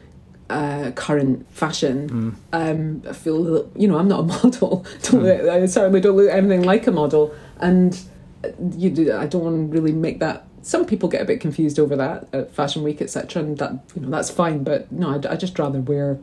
uh, 0.50 0.92
current 0.96 1.46
fashion. 1.52 2.10
Mm. 2.10 2.36
Um, 2.54 3.02
I 3.10 3.14
feel, 3.14 3.36
a 3.36 3.40
little- 3.40 3.72
you 3.76 3.88
know, 3.88 3.98
I'm 3.98 4.08
not 4.08 4.20
a 4.20 4.24
model. 4.44 4.86
Don't 5.04 5.22
Mm. 5.22 5.24
look- 5.24 5.50
I 5.50 5.66
certainly 5.66 6.02
don't 6.02 6.16
look 6.18 6.30
anything 6.30 6.64
like 6.64 6.86
a 6.88 6.92
model, 6.92 7.34
and 7.60 8.00
uh, 8.44 8.50
you 8.78 8.90
do. 8.92 9.14
I 9.14 9.26
don't 9.28 9.44
want 9.44 9.72
to 9.72 9.78
really 9.78 9.92
make 9.94 10.20
that. 10.20 10.46
Some 10.62 10.86
people 10.86 11.10
get 11.10 11.22
a 11.22 11.26
bit 11.26 11.40
confused 11.42 11.78
over 11.80 11.96
that 11.96 12.28
at 12.34 12.52
Fashion 12.52 12.82
Week, 12.84 13.02
etc., 13.02 13.42
and 13.44 13.58
that 13.60 13.72
you 13.96 14.02
know 14.02 14.10
that's 14.10 14.30
fine. 14.32 14.64
But 14.64 14.92
no, 14.92 15.12
I'd, 15.16 15.26
I'd 15.26 15.40
just 15.40 15.58
rather 15.60 15.80
wear 15.80 16.18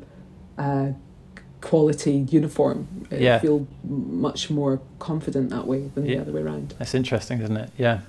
uh, 0.58 0.88
quality 1.60 2.26
uniform. 2.30 3.06
I 3.10 3.16
Yeah. 3.16 3.38
feel 3.38 3.66
much 3.84 4.50
more 4.50 4.80
confident 4.98 5.50
that 5.50 5.66
way 5.66 5.90
than 5.94 6.06
Yeah. 6.06 6.16
the 6.16 6.20
other 6.22 6.32
way 6.32 6.42
around. 6.42 6.74
That's 6.78 6.94
interesting, 6.94 7.40
isn't 7.40 7.56
it? 7.56 7.70
Yeah. 7.78 8.00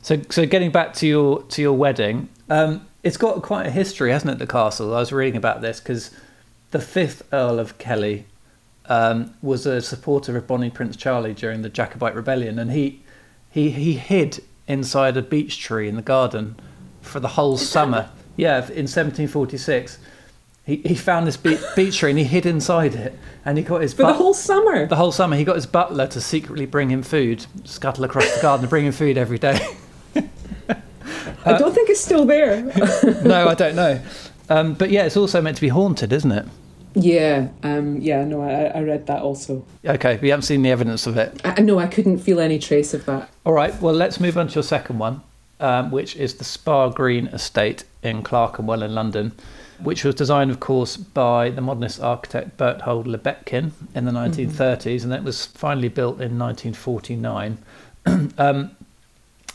So, 0.00 0.20
so 0.30 0.46
getting 0.46 0.70
back 0.72 0.94
to 0.94 1.06
your 1.06 1.42
to 1.42 1.62
your 1.62 1.74
wedding, 1.74 2.28
um, 2.48 2.86
it's 3.02 3.16
got 3.16 3.42
quite 3.42 3.66
a 3.66 3.70
history, 3.70 4.10
hasn't 4.12 4.32
it? 4.32 4.38
The 4.38 4.46
castle. 4.46 4.94
I 4.94 5.00
was 5.00 5.12
reading 5.12 5.36
about 5.36 5.60
this 5.60 5.80
because 5.80 6.10
the 6.70 6.80
fifth 6.80 7.22
Earl 7.32 7.58
of 7.58 7.78
Kellie 7.78 8.26
um, 8.86 9.34
was 9.42 9.66
a 9.66 9.80
supporter 9.80 10.36
of 10.36 10.46
Bonnie 10.46 10.70
Prince 10.70 10.96
Charlie 10.96 11.34
during 11.34 11.62
the 11.62 11.68
Jacobite 11.68 12.14
rebellion, 12.14 12.58
and 12.58 12.72
he 12.72 13.02
he 13.50 13.70
he 13.70 13.94
hid 13.94 14.42
inside 14.68 15.16
a 15.16 15.22
beech 15.22 15.58
tree 15.58 15.88
in 15.88 15.96
the 15.96 16.02
garden 16.02 16.56
for 17.00 17.20
the 17.20 17.28
whole 17.28 17.56
summer. 17.56 18.10
Yeah, 18.36 18.58
in 18.58 18.86
1746. 18.88 19.98
He, 20.64 20.76
he 20.76 20.94
found 20.94 21.26
this 21.26 21.36
be- 21.36 21.58
beech 21.74 21.98
tree 21.98 22.10
and 22.10 22.18
he 22.20 22.24
hid 22.24 22.46
inside 22.46 22.94
it, 22.94 23.18
and 23.44 23.58
he 23.58 23.64
got 23.64 23.82
his 23.82 23.94
For 23.94 24.04
the 24.04 24.12
whole 24.12 24.32
summer. 24.32 24.86
the 24.86 24.94
whole 24.94 25.10
summer, 25.10 25.36
he 25.36 25.42
got 25.42 25.56
his 25.56 25.66
butler 25.66 26.06
to 26.06 26.20
secretly 26.20 26.66
bring 26.66 26.88
him 26.88 27.02
food, 27.02 27.44
scuttle 27.64 28.04
across 28.04 28.32
the 28.36 28.40
garden, 28.40 28.62
and 28.64 28.70
bring 28.70 28.86
him 28.86 28.92
food 28.92 29.18
every 29.18 29.38
day. 29.38 29.58
I 31.44 31.58
don't 31.58 31.74
think 31.74 31.90
it's 31.90 32.00
still 32.00 32.24
there. 32.24 32.62
no, 33.24 33.48
I 33.48 33.54
don't 33.54 33.76
know. 33.76 34.00
Um, 34.48 34.74
but 34.74 34.90
yeah, 34.90 35.04
it's 35.04 35.16
also 35.16 35.40
meant 35.40 35.56
to 35.56 35.60
be 35.60 35.68
haunted, 35.68 36.12
isn't 36.12 36.32
it? 36.32 36.46
yeah, 36.94 37.48
um, 37.62 37.98
yeah. 38.00 38.24
No, 38.24 38.42
I, 38.42 38.78
I 38.78 38.82
read 38.82 39.06
that 39.06 39.22
also. 39.22 39.64
Okay, 39.84 40.18
we 40.20 40.28
haven't 40.28 40.42
seen 40.42 40.62
the 40.62 40.70
evidence 40.70 41.06
of 41.06 41.16
it. 41.16 41.40
I, 41.44 41.60
no, 41.62 41.78
I 41.78 41.86
couldn't 41.86 42.18
feel 42.18 42.40
any 42.40 42.58
trace 42.58 42.94
of 42.94 43.06
that. 43.06 43.30
All 43.44 43.52
right, 43.52 43.78
well, 43.80 43.94
let's 43.94 44.20
move 44.20 44.36
on 44.36 44.48
to 44.48 44.54
your 44.54 44.62
second 44.62 44.98
one, 44.98 45.22
um, 45.60 45.90
which 45.90 46.16
is 46.16 46.34
the 46.34 46.44
Spa 46.44 46.88
Green 46.90 47.28
Estate 47.28 47.84
in 48.02 48.22
Clerkenwell 48.22 48.82
in 48.82 48.94
London, 48.94 49.32
which 49.80 50.04
was 50.04 50.14
designed, 50.14 50.50
of 50.50 50.60
course, 50.60 50.96
by 50.96 51.50
the 51.50 51.60
modernist 51.60 52.00
architect 52.00 52.56
Berthold 52.56 53.06
Lubetkin 53.06 53.72
in 53.94 54.04
the 54.04 54.12
1930s, 54.12 55.04
and 55.04 55.12
it 55.12 55.24
was 55.24 55.46
finally 55.46 55.88
built 55.88 56.20
in 56.20 56.38
1949. 56.38 57.58
um, 58.38 58.76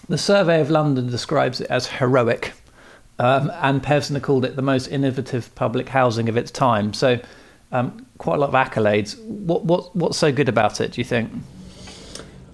the 0.10 0.18
Survey 0.18 0.62
of 0.62 0.70
London 0.70 1.10
describes 1.10 1.62
it 1.62 1.68
as 1.70 1.88
heroic, 1.88 2.54
um, 3.20 3.52
and 3.62 3.82
Pevsner 3.82 4.22
called 4.22 4.46
it 4.46 4.56
the 4.56 4.62
most 4.62 4.88
innovative 4.88 5.54
public 5.56 5.90
housing 5.90 6.30
of 6.30 6.38
its 6.38 6.52
time. 6.52 6.94
So, 6.94 7.20
um, 7.72 8.06
quite 8.18 8.36
a 8.36 8.40
lot 8.40 8.50
of 8.50 8.56
accolades. 8.56 9.22
What, 9.24 9.66
what, 9.66 9.96
what's 9.96 10.18
so 10.18 10.32
good 10.32 10.48
about 10.48 10.80
it, 10.80 10.94
do 10.94 11.02
you 11.02 11.06
think? 11.06 11.32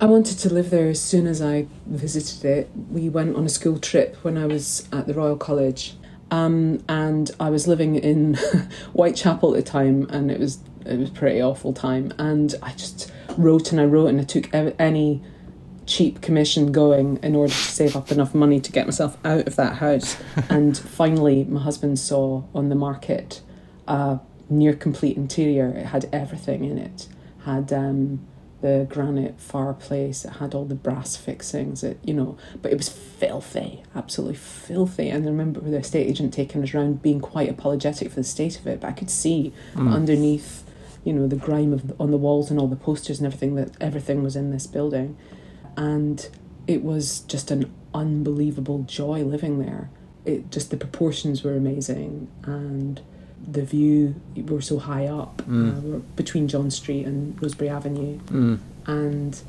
I 0.02 0.06
wanted 0.06 0.40
to 0.40 0.54
live 0.54 0.70
there 0.70 0.90
as 0.90 1.02
soon 1.02 1.28
as 1.28 1.42
I 1.42 1.68
visited 1.86 2.44
it. 2.44 2.70
We 2.90 3.08
went 3.10 3.36
on 3.36 3.46
a 3.46 3.50
school 3.50 3.80
trip 3.80 4.18
when 4.24 4.38
I 4.38 4.46
was 4.46 4.88
at 4.92 5.08
the 5.08 5.14
Royal 5.14 5.38
College, 5.38 5.96
um, 6.32 6.84
and 6.90 7.30
I 7.40 7.50
was 7.50 7.68
living 7.68 7.96
in 7.96 8.34
Whitechapel 8.94 9.56
at 9.56 9.64
the 9.64 9.72
time, 9.72 10.08
and 10.10 10.32
it 10.32 10.40
was 10.40 10.60
it 10.86 11.00
was 11.00 11.10
pretty 11.10 11.42
awful 11.42 11.72
time. 11.72 12.12
And 12.18 12.54
I 12.62 12.72
just 12.72 13.12
wrote 13.38 13.72
and 13.72 13.80
I 13.80 13.86
wrote, 13.86 14.08
and 14.08 14.20
I 14.20 14.24
took 14.24 14.54
any 14.54 15.22
cheap 15.86 16.22
commission 16.22 16.72
going 16.72 17.20
in 17.24 17.36
order 17.36 17.52
to 17.52 17.60
save 17.60 17.96
up 17.96 18.12
enough 18.12 18.34
money 18.34 18.60
to 18.60 18.72
get 18.72 18.86
myself 18.86 19.18
out 19.26 19.48
of 19.48 19.56
that 19.56 19.78
house. 19.78 20.18
and 20.50 20.78
finally, 20.78 21.44
my 21.46 21.62
husband 21.62 22.00
saw 22.00 22.44
on 22.54 22.70
the 22.70 22.76
market 22.76 23.42
a 23.88 24.20
near 24.50 24.74
complete 24.74 25.18
interior. 25.18 25.70
It 25.70 25.88
had 25.88 26.10
everything 26.12 26.64
in 26.66 26.78
it. 26.78 27.08
Had 27.46 27.74
um, 27.74 28.26
the 28.64 28.88
granite 28.90 29.40
fireplace. 29.40 30.24
It 30.24 30.34
had 30.34 30.56
all 30.56 30.66
the 30.66 30.74
brass 30.74 31.18
fixings. 31.18 31.84
It 31.84 32.00
you 32.04 32.14
know, 32.14 32.38
but 32.62 32.72
it 32.72 32.78
was 32.78 32.90
filthy, 32.90 33.84
absolutely 33.94 34.38
filthy. 34.38 35.10
And 35.10 35.26
I 35.26 35.30
remember 35.30 35.60
the 35.60 35.78
estate 35.78 36.08
agent 36.08 36.34
taking 36.34 36.64
us 36.64 36.74
around, 36.74 37.02
being 37.02 37.20
quite 37.20 37.50
apologetic 37.50 38.10
for 38.10 38.16
the 38.16 38.24
state 38.24 38.58
of 38.58 38.66
it. 38.66 38.80
But 38.80 38.88
I 38.88 38.94
could 38.94 39.10
see 39.10 39.54
underneath, 39.76 40.64
you 41.04 41.12
know, 41.12 41.28
the 41.28 41.36
grime 41.36 41.74
of 41.74 41.94
on 42.00 42.12
the 42.12 42.18
walls 42.18 42.50
and 42.50 42.60
all 42.60 42.68
the 42.68 42.78
posters 42.78 43.20
and 43.20 43.26
everything 43.26 43.56
that 43.56 43.72
everything 43.82 44.24
was 44.24 44.38
in 44.38 44.52
this 44.52 44.66
building, 44.66 45.18
and 45.78 46.30
it 46.68 46.84
was 46.84 47.22
just 47.22 47.52
an 47.52 47.72
unbelievable 47.94 48.84
joy 48.84 49.24
living 49.24 49.60
there. 49.60 49.90
It 50.26 50.52
just 50.52 50.70
the 50.72 50.78
proportions 50.78 51.44
were 51.44 51.56
amazing 51.56 52.28
and 52.46 53.02
the 53.46 53.64
view 53.64 54.16
we 54.36 54.42
were 54.44 54.62
so 54.62 54.80
high 54.80 55.06
up 55.06 55.42
Mm. 55.48 55.78
uh, 55.78 55.82
were 55.82 56.00
between 56.16 56.48
John 56.48 56.72
Street 56.72 57.06
and 57.06 57.38
Rosebery 57.42 57.70
Avenue 57.70 58.20
Mm. 58.28 58.60
and 58.88 59.42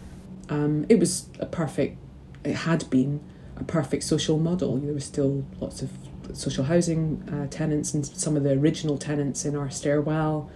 um, 0.49 0.85
it 0.89 0.99
was 0.99 1.27
a 1.39 1.47
perfect 1.47 1.97
it 2.43 2.57
had 2.57 2.91
been 2.91 3.21
a 3.57 3.63
perfect 3.65 4.03
social 4.03 4.37
model 4.39 4.77
there 4.79 4.93
were 4.93 4.99
still 5.01 5.45
lots 5.61 5.81
of 5.81 5.91
social 6.33 6.65
housing 6.65 7.23
uh, 7.33 7.47
tenants 7.51 7.95
and 7.95 8.05
some 8.05 8.37
of 8.37 8.43
the 8.43 8.51
original 8.51 8.99
tenants 8.99 9.45
in 9.45 9.55
our 9.55 9.71
stairwell 9.71 10.51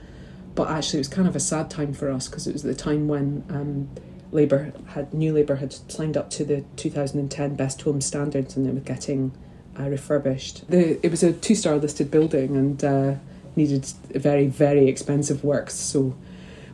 but 0.57 0.69
actually 0.69 0.99
it 0.99 1.01
was 1.07 1.09
kind 1.09 1.29
of 1.29 1.37
a 1.37 1.41
sad 1.41 1.71
time 1.71 1.93
for 1.93 2.11
us 2.11 2.27
because 2.27 2.49
it 2.49 2.53
was 2.53 2.65
the 2.65 2.75
time 2.75 3.07
when 3.07 3.45
um, 3.51 3.89
Labour 4.31 4.73
had 4.89 5.13
New 5.15 5.33
Labour 5.33 5.57
had 5.57 5.73
signed 5.91 6.17
up 6.17 6.31
to 6.31 6.45
the 6.45 6.65
2010 6.77 7.55
Best 7.55 7.83
Home 7.83 8.01
Standards 8.01 8.57
and 8.57 8.67
they 8.67 8.71
were 8.71 8.81
getting 8.81 9.33
uh, 9.79 9.89
refurbished. 9.89 10.69
The 10.71 11.05
it 11.05 11.11
was 11.11 11.23
a 11.23 11.33
two 11.33 11.55
star 11.55 11.77
listed 11.77 12.11
building 12.11 12.57
and 12.57 12.85
uh, 12.85 13.15
needed 13.57 13.87
very 14.15 14.47
very 14.47 14.89
expensive 14.89 15.45
works. 15.45 15.75
So 15.75 16.17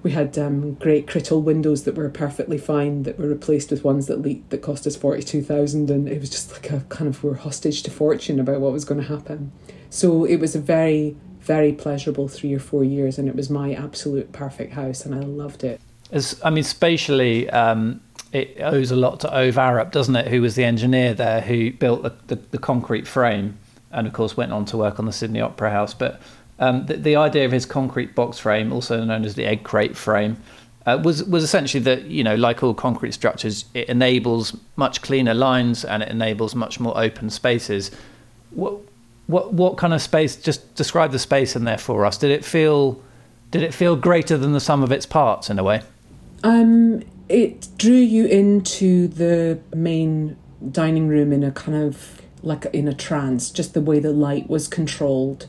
we 0.02 0.10
had 0.10 0.36
um, 0.38 0.74
great 0.74 1.06
Crittall 1.06 1.42
windows 1.42 1.84
that 1.84 1.94
were 1.94 2.10
perfectly 2.10 2.58
fine 2.58 3.04
that 3.04 3.18
were 3.18 3.28
replaced 3.28 3.70
with 3.70 3.84
ones 3.84 4.06
that 4.06 4.20
leaked 4.20 4.50
that 4.50 4.62
cost 4.62 4.86
us 4.86 4.96
forty 4.96 5.22
two 5.22 5.42
thousand, 5.42 5.90
and 5.90 6.08
it 6.08 6.20
was 6.20 6.30
just 6.30 6.52
like 6.52 6.70
a 6.70 6.80
kind 6.88 7.08
of 7.08 7.24
we 7.24 7.30
were 7.30 7.36
hostage 7.36 7.82
to 7.84 7.90
fortune 7.90 8.38
about 8.38 8.60
what 8.60 8.72
was 8.72 8.84
going 8.84 9.00
to 9.00 9.06
happen. 9.06 9.52
So 9.90 10.24
it 10.24 10.36
was 10.36 10.54
a 10.54 10.60
very 10.60 11.16
very 11.40 11.72
pleasurable 11.72 12.26
three 12.26 12.54
or 12.54 12.58
four 12.58 12.84
years, 12.84 13.18
and 13.18 13.28
it 13.28 13.36
was 13.36 13.48
my 13.48 13.74
absolute 13.74 14.32
perfect 14.32 14.74
house, 14.74 15.04
and 15.06 15.14
I 15.14 15.20
loved 15.20 15.62
it. 15.62 15.80
As, 16.14 16.40
I 16.44 16.50
mean, 16.50 16.64
spatially, 16.64 17.50
um, 17.50 18.00
it 18.32 18.56
owes 18.60 18.90
a 18.92 18.96
lot 18.96 19.20
to 19.20 19.36
Ove 19.36 19.56
Arup, 19.56 19.90
doesn't 19.90 20.14
it? 20.14 20.28
Who 20.28 20.40
was 20.40 20.54
the 20.54 20.64
engineer 20.64 21.12
there 21.12 21.40
who 21.40 21.72
built 21.72 22.04
the, 22.04 22.12
the, 22.28 22.36
the 22.52 22.58
concrete 22.58 23.06
frame, 23.06 23.58
and 23.90 24.06
of 24.06 24.12
course 24.12 24.36
went 24.36 24.52
on 24.52 24.64
to 24.66 24.76
work 24.76 24.98
on 24.98 25.06
the 25.06 25.12
Sydney 25.12 25.40
Opera 25.40 25.70
House. 25.70 25.92
But 25.92 26.22
um, 26.60 26.86
the, 26.86 26.96
the 26.96 27.16
idea 27.16 27.44
of 27.44 27.52
his 27.52 27.66
concrete 27.66 28.14
box 28.14 28.38
frame, 28.38 28.72
also 28.72 29.04
known 29.04 29.24
as 29.24 29.34
the 29.34 29.44
egg 29.44 29.64
crate 29.64 29.96
frame, 29.96 30.36
uh, 30.86 31.00
was 31.02 31.24
was 31.24 31.42
essentially 31.42 31.82
that 31.82 32.04
you 32.04 32.22
know, 32.22 32.36
like 32.36 32.62
all 32.62 32.74
concrete 32.74 33.12
structures, 33.12 33.64
it 33.74 33.88
enables 33.88 34.56
much 34.76 35.02
cleaner 35.02 35.34
lines 35.34 35.84
and 35.84 36.02
it 36.02 36.10
enables 36.10 36.54
much 36.54 36.78
more 36.78 36.96
open 36.96 37.30
spaces. 37.30 37.90
What 38.50 38.78
what 39.26 39.52
what 39.52 39.76
kind 39.78 39.92
of 39.92 40.00
space? 40.00 40.36
Just 40.36 40.74
describe 40.76 41.10
the 41.10 41.18
space 41.18 41.56
in 41.56 41.64
there 41.64 41.78
for 41.78 42.04
us. 42.04 42.18
Did 42.18 42.30
it 42.30 42.44
feel 42.44 43.02
did 43.50 43.62
it 43.62 43.74
feel 43.74 43.96
greater 43.96 44.36
than 44.36 44.52
the 44.52 44.60
sum 44.60 44.82
of 44.82 44.92
its 44.92 45.06
parts 45.06 45.50
in 45.50 45.58
a 45.58 45.64
way? 45.64 45.82
Um, 46.44 47.02
it 47.28 47.68
drew 47.78 47.94
you 47.94 48.26
into 48.26 49.08
the 49.08 49.58
main 49.74 50.36
dining 50.70 51.08
room 51.08 51.32
in 51.32 51.42
a 51.42 51.50
kind 51.50 51.76
of 51.76 52.20
like 52.42 52.66
in 52.66 52.86
a 52.86 52.94
trance. 52.94 53.50
Just 53.50 53.72
the 53.72 53.80
way 53.80 53.98
the 53.98 54.12
light 54.12 54.48
was 54.48 54.68
controlled, 54.68 55.48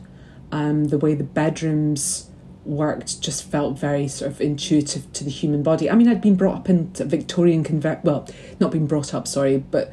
um, 0.53 0.86
the 0.86 0.97
way 0.97 1.13
the 1.13 1.25
bedrooms 1.25 2.31
worked, 2.63 3.21
just 3.21 3.43
felt 3.43 3.77
very 3.77 4.08
sort 4.08 4.31
of 4.31 4.41
intuitive 4.41 5.12
to 5.13 5.25
the 5.25 5.29
human 5.29 5.62
body. 5.62 5.89
I 5.89 5.95
mean, 5.95 6.08
I'd 6.08 6.21
been 6.21 6.36
brought 6.36 6.55
up 6.55 6.69
in 6.69 6.91
Victorian 6.93 7.63
convert. 7.63 8.03
Well, 8.05 8.27
not 8.62 8.71
been 8.71 8.88
brought 8.88 9.13
up, 9.13 9.27
sorry, 9.27 9.58
but 9.58 9.91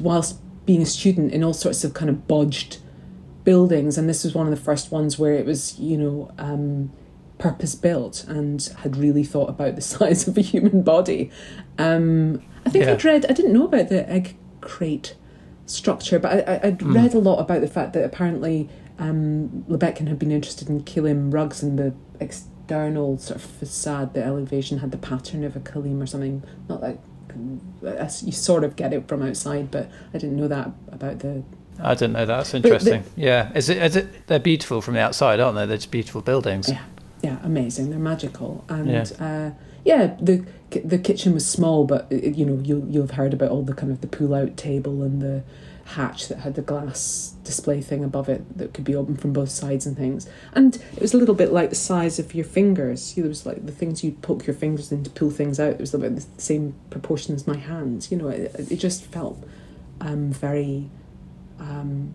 whilst 0.00 0.40
being 0.66 0.82
a 0.82 0.86
student 0.86 1.32
in 1.32 1.44
all 1.44 1.54
sorts 1.54 1.84
of 1.84 1.94
kind 1.94 2.10
of 2.10 2.26
bodged 2.26 2.78
buildings, 3.44 3.96
and 3.96 4.08
this 4.08 4.24
was 4.24 4.34
one 4.34 4.46
of 4.46 4.50
the 4.50 4.60
first 4.60 4.90
ones 4.90 5.16
where 5.16 5.34
it 5.34 5.46
was, 5.46 5.78
you 5.78 5.96
know. 5.96 6.32
Um, 6.38 6.90
purpose 7.38 7.74
built 7.74 8.24
and 8.24 8.62
had 8.80 8.96
really 8.96 9.24
thought 9.24 9.48
about 9.50 9.74
the 9.76 9.80
size 9.94 10.26
of 10.28 10.36
a 10.38 10.40
human 10.42 10.82
body. 10.82 11.30
Um, 11.78 12.42
I 12.66 12.70
think 12.70 12.84
Yeah. 12.84 12.92
I'd 12.92 13.04
read, 13.04 13.26
I 13.28 13.32
didn't 13.32 13.52
know 13.52 13.64
about 13.64 13.88
the 13.88 14.08
egg 14.08 14.36
crate 14.60 15.14
structure, 15.66 16.18
but 16.18 16.48
I, 16.48 16.54
I, 16.54 16.60
I'd 16.68 16.82
read 16.82 17.14
a 17.14 17.18
lot 17.18 17.38
about 17.38 17.60
the 17.60 17.68
fact 17.68 17.92
that 17.94 18.04
apparently 18.04 18.68
um, 18.98 19.64
Lubetkin 19.68 20.08
had 20.08 20.18
been 20.18 20.30
interested 20.32 20.68
in 20.68 20.82
Kilim 20.84 21.32
rugs 21.32 21.62
and 21.62 21.78
the 21.78 21.94
external 22.20 23.18
sort 23.18 23.36
of 23.36 23.42
facade, 23.42 24.14
the 24.14 24.22
elevation 24.24 24.78
had 24.78 24.90
the 24.92 24.98
pattern 24.98 25.44
of 25.44 25.56
a 25.56 25.60
Kilim 25.60 26.02
or 26.02 26.06
something. 26.06 26.42
Not 26.68 26.80
like 26.82 27.00
as 27.84 28.22
you 28.22 28.30
sort 28.30 28.62
of 28.62 28.76
get 28.76 28.92
it 28.92 29.08
from 29.08 29.20
outside, 29.22 29.70
but 29.70 29.90
I 30.14 30.18
didn't 30.18 30.36
know 30.36 30.46
that 30.48 30.70
about 30.92 31.18
the 31.18 31.42
I 31.82 31.94
didn't 31.94 32.12
know 32.12 32.24
that. 32.24 32.36
That's 32.36 32.50
the- 32.52 32.58
interesting. 32.58 33.02
yeah, 33.16 33.50
is 33.56 33.68
it? 33.68 33.78
Is 33.78 33.96
it? 33.96 34.28
They're 34.28 34.38
beautiful 34.38 34.80
from 34.80 34.94
the 34.94 35.00
outside, 35.00 35.40
aren't 35.40 35.56
they? 35.56 35.66
They're 35.66 35.76
just 35.76 35.90
beautiful 35.90 36.20
buildings. 36.20 36.68
Yeah. 36.70 36.80
Yeah, 37.24 37.38
amazing. 37.42 37.90
They're 37.90 37.98
magical, 37.98 38.64
and 38.68 38.88
Yeah. 38.90 39.04
uh, 39.18 39.50
yeah, 39.84 40.16
the 40.20 40.44
the 40.84 40.98
kitchen 40.98 41.32
was 41.34 41.46
small, 41.46 41.84
but 41.86 42.10
you 42.12 42.44
know 42.44 42.60
you'll 42.62 42.86
you'll 42.88 43.06
have 43.08 43.16
heard 43.22 43.32
about 43.32 43.50
all 43.50 43.62
the 43.62 43.74
kind 43.74 43.90
of 43.92 44.00
the 44.00 44.06
pull 44.08 44.34
out 44.34 44.56
table 44.56 45.02
and 45.02 45.22
the 45.22 45.42
hatch 45.86 46.28
that 46.28 46.38
had 46.38 46.54
the 46.54 46.62
glass 46.62 47.34
display 47.44 47.80
thing 47.80 48.02
above 48.02 48.26
it 48.34 48.42
that 48.58 48.72
could 48.72 48.84
be 48.84 48.94
open 48.96 49.16
from 49.16 49.32
both 49.34 49.50
sides 49.50 49.84
and 49.86 49.96
things. 49.96 50.26
And 50.54 50.76
it 50.96 51.02
was 51.02 51.12
a 51.12 51.18
little 51.18 51.34
bit 51.34 51.52
like 51.52 51.68
the 51.68 51.76
size 51.76 52.18
of 52.18 52.34
your 52.34 52.46
fingers. 52.46 53.14
You 53.16 53.22
know, 53.22 53.26
there 53.26 53.28
was 53.30 53.44
like 53.46 53.66
the 53.66 53.72
things 53.80 54.02
you'd 54.02 54.22
poke 54.22 54.46
your 54.46 54.56
fingers 54.56 54.90
in 54.90 55.04
to 55.04 55.10
pull 55.10 55.30
things 55.30 55.60
out. 55.60 55.72
It 55.74 55.80
was 55.80 55.92
about 55.94 56.14
the 56.16 56.24
same 56.38 56.74
proportion 56.90 57.34
as 57.34 57.46
my 57.46 57.58
hands. 57.58 58.10
You 58.10 58.16
know, 58.18 58.28
it, 58.28 58.54
it 58.70 58.76
just 58.76 59.04
felt 59.04 59.38
um, 60.00 60.32
very. 60.32 60.88
Um, 61.60 62.14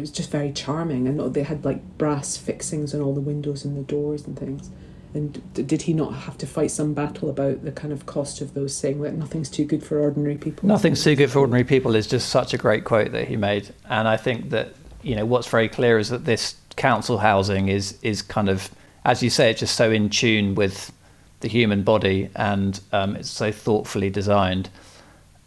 it 0.00 0.04
was 0.04 0.10
just 0.10 0.30
very 0.30 0.50
charming, 0.50 1.06
and 1.06 1.34
they 1.34 1.42
had 1.42 1.62
like 1.62 1.98
brass 1.98 2.34
fixings 2.34 2.94
on 2.94 3.02
all 3.02 3.12
the 3.12 3.20
windows 3.20 3.66
and 3.66 3.76
the 3.76 3.82
doors 3.82 4.26
and 4.26 4.38
things. 4.38 4.70
And 5.12 5.42
did 5.52 5.82
he 5.82 5.92
not 5.92 6.14
have 6.14 6.38
to 6.38 6.46
fight 6.46 6.70
some 6.70 6.94
battle 6.94 7.28
about 7.28 7.64
the 7.64 7.72
kind 7.72 7.92
of 7.92 8.06
cost 8.06 8.40
of 8.40 8.54
those, 8.54 8.74
saying 8.74 9.02
that 9.02 9.12
nothing's 9.12 9.50
too 9.50 9.66
good 9.66 9.84
for 9.84 9.98
ordinary 9.98 10.38
people? 10.38 10.66
Nothing's 10.66 11.04
too 11.04 11.16
good 11.16 11.30
for 11.30 11.40
ordinary 11.40 11.64
people 11.64 11.94
is 11.94 12.06
just 12.06 12.30
such 12.30 12.54
a 12.54 12.56
great 12.56 12.84
quote 12.84 13.12
that 13.12 13.28
he 13.28 13.36
made, 13.36 13.74
and 13.90 14.08
I 14.08 14.16
think 14.16 14.48
that 14.50 14.74
you 15.02 15.14
know 15.14 15.26
what's 15.26 15.48
very 15.48 15.68
clear 15.68 15.98
is 15.98 16.08
that 16.08 16.24
this 16.24 16.56
council 16.76 17.18
housing 17.18 17.68
is 17.68 17.98
is 18.00 18.22
kind 18.22 18.48
of, 18.48 18.70
as 19.04 19.22
you 19.22 19.28
say, 19.28 19.50
it's 19.50 19.60
just 19.60 19.76
so 19.76 19.90
in 19.90 20.08
tune 20.08 20.54
with 20.54 20.90
the 21.40 21.48
human 21.48 21.82
body, 21.82 22.30
and 22.36 22.80
um, 22.92 23.16
it's 23.16 23.28
so 23.28 23.52
thoughtfully 23.52 24.08
designed. 24.08 24.70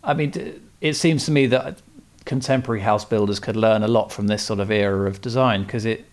I 0.04 0.14
mean, 0.14 0.62
it 0.80 0.94
seems 0.94 1.26
to 1.26 1.32
me 1.32 1.48
that 1.48 1.80
contemporary 2.26 2.82
house 2.82 3.06
builders 3.06 3.40
could 3.40 3.56
learn 3.56 3.84
a 3.84 3.88
lot 3.88 4.12
from 4.12 4.28
this 4.28 4.44
sort 4.44 4.60
of 4.60 4.72
era 4.72 5.08
of 5.08 5.22
design 5.22 5.64
because 5.64 5.86
it 5.86 6.06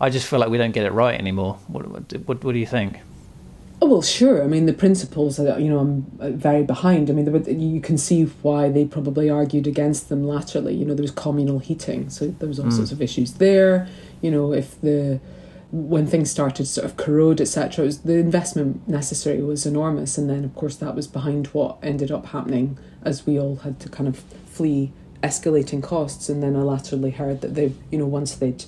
I 0.00 0.10
just 0.10 0.26
feel 0.26 0.38
like 0.38 0.50
we 0.50 0.58
don't 0.58 0.72
get 0.72 0.86
it 0.86 0.92
right 0.92 1.18
anymore. 1.18 1.54
What, 1.68 1.86
what, 1.88 2.12
what, 2.26 2.44
what 2.44 2.52
do 2.52 2.58
you 2.58 2.66
think? 2.66 2.98
Oh 3.80 3.86
well, 3.86 4.02
sure. 4.02 4.42
I 4.42 4.46
mean, 4.46 4.66
the 4.66 4.72
principles 4.72 5.36
that 5.36 5.60
you 5.60 5.68
know 5.68 5.78
I'm 5.78 6.18
uh, 6.20 6.30
very 6.30 6.62
behind. 6.62 7.10
I 7.10 7.12
mean, 7.12 7.26
you 7.60 7.80
can 7.80 7.98
see 7.98 8.24
why 8.42 8.68
they 8.70 8.84
probably 8.84 9.28
argued 9.28 9.66
against 9.66 10.08
them 10.08 10.24
laterally. 10.24 10.74
You 10.74 10.84
know, 10.84 10.94
there 10.94 11.02
was 11.02 11.10
communal 11.10 11.58
heating, 11.58 12.08
so 12.08 12.28
there 12.28 12.48
was 12.48 12.58
all 12.58 12.66
mm. 12.66 12.72
sorts 12.72 12.92
of 12.92 13.02
issues 13.02 13.34
there. 13.34 13.88
You 14.22 14.30
know, 14.30 14.52
if 14.52 14.80
the 14.80 15.20
when 15.70 16.06
things 16.06 16.30
started 16.30 16.66
sort 16.66 16.84
of 16.84 16.96
corrode, 16.96 17.40
etc., 17.40 17.88
the 18.04 18.14
investment 18.14 18.88
necessary 18.88 19.42
was 19.42 19.66
enormous, 19.66 20.16
and 20.16 20.30
then 20.30 20.44
of 20.44 20.54
course 20.54 20.76
that 20.76 20.94
was 20.94 21.06
behind 21.06 21.48
what 21.48 21.76
ended 21.82 22.10
up 22.10 22.26
happening 22.26 22.78
as 23.02 23.26
we 23.26 23.38
all 23.38 23.56
had 23.56 23.80
to 23.80 23.88
kind 23.88 24.08
of 24.08 24.18
flee 24.46 24.92
escalating 25.24 25.82
costs. 25.82 26.28
And 26.28 26.42
then 26.42 26.54
I 26.54 26.60
laterally 26.60 27.10
heard 27.10 27.40
that 27.40 27.54
they, 27.54 27.72
you 27.90 27.98
know, 27.98 28.06
once 28.06 28.34
they'd 28.34 28.64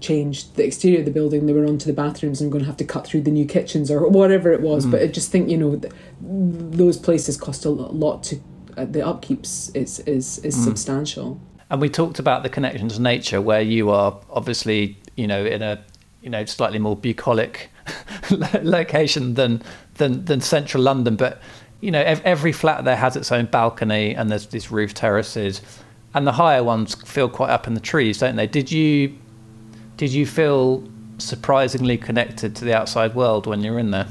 changed 0.00 0.56
the 0.56 0.64
exterior 0.64 1.00
of 1.00 1.04
the 1.04 1.10
building, 1.10 1.46
they 1.46 1.52
were 1.52 1.66
onto 1.66 1.86
the 1.86 1.92
bathrooms 1.92 2.40
and 2.40 2.50
going 2.50 2.64
to 2.64 2.66
have 2.66 2.76
to 2.78 2.84
cut 2.84 3.06
through 3.06 3.22
the 3.22 3.30
new 3.30 3.44
kitchens 3.44 3.90
or 3.90 4.08
whatever 4.08 4.52
it 4.52 4.62
was. 4.62 4.86
Mm. 4.86 4.92
But 4.92 5.02
I 5.02 5.06
just 5.08 5.30
think 5.30 5.50
you 5.50 5.58
know 5.58 5.80
those 6.20 6.96
places 6.96 7.36
cost 7.36 7.64
a 7.64 7.70
lot 7.70 8.22
to 8.24 8.40
uh, 8.76 8.84
the 8.86 9.00
upkeeps 9.00 9.74
is 9.76 10.00
is 10.00 10.38
is 10.38 10.56
mm. 10.56 10.64
substantial. 10.64 11.40
And 11.68 11.80
we 11.80 11.88
talked 11.88 12.18
about 12.18 12.42
the 12.42 12.48
connection 12.48 12.88
to 12.88 13.00
nature, 13.00 13.40
where 13.40 13.60
you 13.60 13.90
are 13.90 14.18
obviously 14.30 14.96
you 15.16 15.26
know 15.26 15.44
in 15.44 15.62
a 15.62 15.84
you 16.22 16.30
know 16.30 16.44
slightly 16.44 16.78
more 16.78 16.96
bucolic 16.96 17.70
location 18.62 19.34
than 19.34 19.62
than 19.94 20.24
than 20.24 20.40
central 20.40 20.82
London, 20.82 21.16
but 21.16 21.40
you 21.80 21.90
know 21.90 22.00
every 22.00 22.52
flat 22.52 22.84
there 22.84 22.96
has 22.96 23.16
its 23.16 23.32
own 23.32 23.46
balcony 23.46 24.14
and 24.14 24.30
there's 24.30 24.46
these 24.48 24.70
roof 24.70 24.92
terraces 24.94 25.60
and 26.12 26.26
the 26.26 26.32
higher 26.32 26.62
ones 26.62 26.94
feel 27.08 27.28
quite 27.28 27.50
up 27.50 27.66
in 27.66 27.74
the 27.74 27.80
trees 27.80 28.18
don't 28.18 28.36
they 28.36 28.46
did 28.46 28.70
you 28.70 29.16
did 30.00 30.12
you 30.12 30.24
feel 30.24 30.82
surprisingly 31.18 31.98
connected 31.98 32.56
to 32.56 32.64
the 32.64 32.74
outside 32.74 33.14
world 33.14 33.46
when 33.46 33.62
you 33.62 33.72
were 33.72 33.78
in 33.78 33.90
there? 33.90 34.06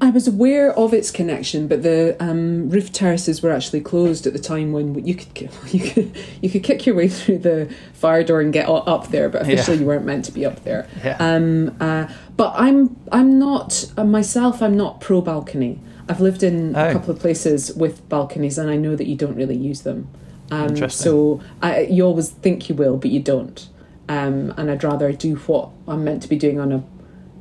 I 0.00 0.08
was 0.08 0.26
aware 0.26 0.72
of 0.78 0.94
its 0.94 1.10
connection, 1.10 1.68
but 1.68 1.82
the 1.82 2.16
um, 2.20 2.70
roof 2.70 2.90
terraces 2.90 3.42
were 3.42 3.50
actually 3.50 3.82
closed 3.82 4.26
at 4.26 4.32
the 4.32 4.38
time 4.38 4.72
when 4.72 5.04
you 5.04 5.14
could 5.14 5.50
you 5.72 5.80
could 5.80 6.16
you 6.40 6.48
could 6.48 6.62
kick 6.62 6.86
your 6.86 6.94
way 6.94 7.08
through 7.08 7.38
the 7.38 7.74
fire 7.92 8.22
door 8.22 8.40
and 8.40 8.52
get 8.52 8.68
up 8.68 9.08
there, 9.08 9.28
but 9.28 9.42
officially 9.42 9.76
yeah. 9.76 9.80
you 9.80 9.86
weren't 9.86 10.06
meant 10.06 10.24
to 10.26 10.32
be 10.32 10.46
up 10.46 10.64
there. 10.64 10.88
Yeah. 11.04 11.16
Um, 11.18 11.76
uh, 11.80 12.06
but 12.36 12.54
I'm 12.56 12.96
I'm 13.12 13.38
not 13.38 13.92
uh, 13.96 14.04
myself. 14.04 14.62
I'm 14.62 14.76
not 14.76 15.00
pro 15.00 15.20
balcony. 15.20 15.80
I've 16.10 16.20
lived 16.20 16.42
in 16.42 16.76
oh. 16.76 16.90
a 16.90 16.92
couple 16.92 17.10
of 17.10 17.20
places 17.20 17.72
with 17.74 18.06
balconies, 18.08 18.58
and 18.58 18.70
I 18.70 18.76
know 18.76 18.96
that 18.96 19.06
you 19.06 19.16
don't 19.16 19.36
really 19.36 19.56
use 19.56 19.82
them. 19.82 20.08
Um, 20.50 20.90
so 20.90 21.40
I, 21.62 21.82
you 21.82 22.04
always 22.04 22.30
think 22.30 22.68
you 22.68 22.74
will, 22.74 22.96
but 22.96 23.10
you 23.10 23.20
don't 23.20 23.68
um, 24.10 24.52
and 24.56 24.68
I'd 24.68 24.82
rather 24.82 25.12
do 25.12 25.36
what 25.36 25.70
I'm 25.86 26.02
meant 26.02 26.20
to 26.24 26.28
be 26.28 26.34
doing 26.34 26.58
on 26.58 26.72
a, 26.72 26.82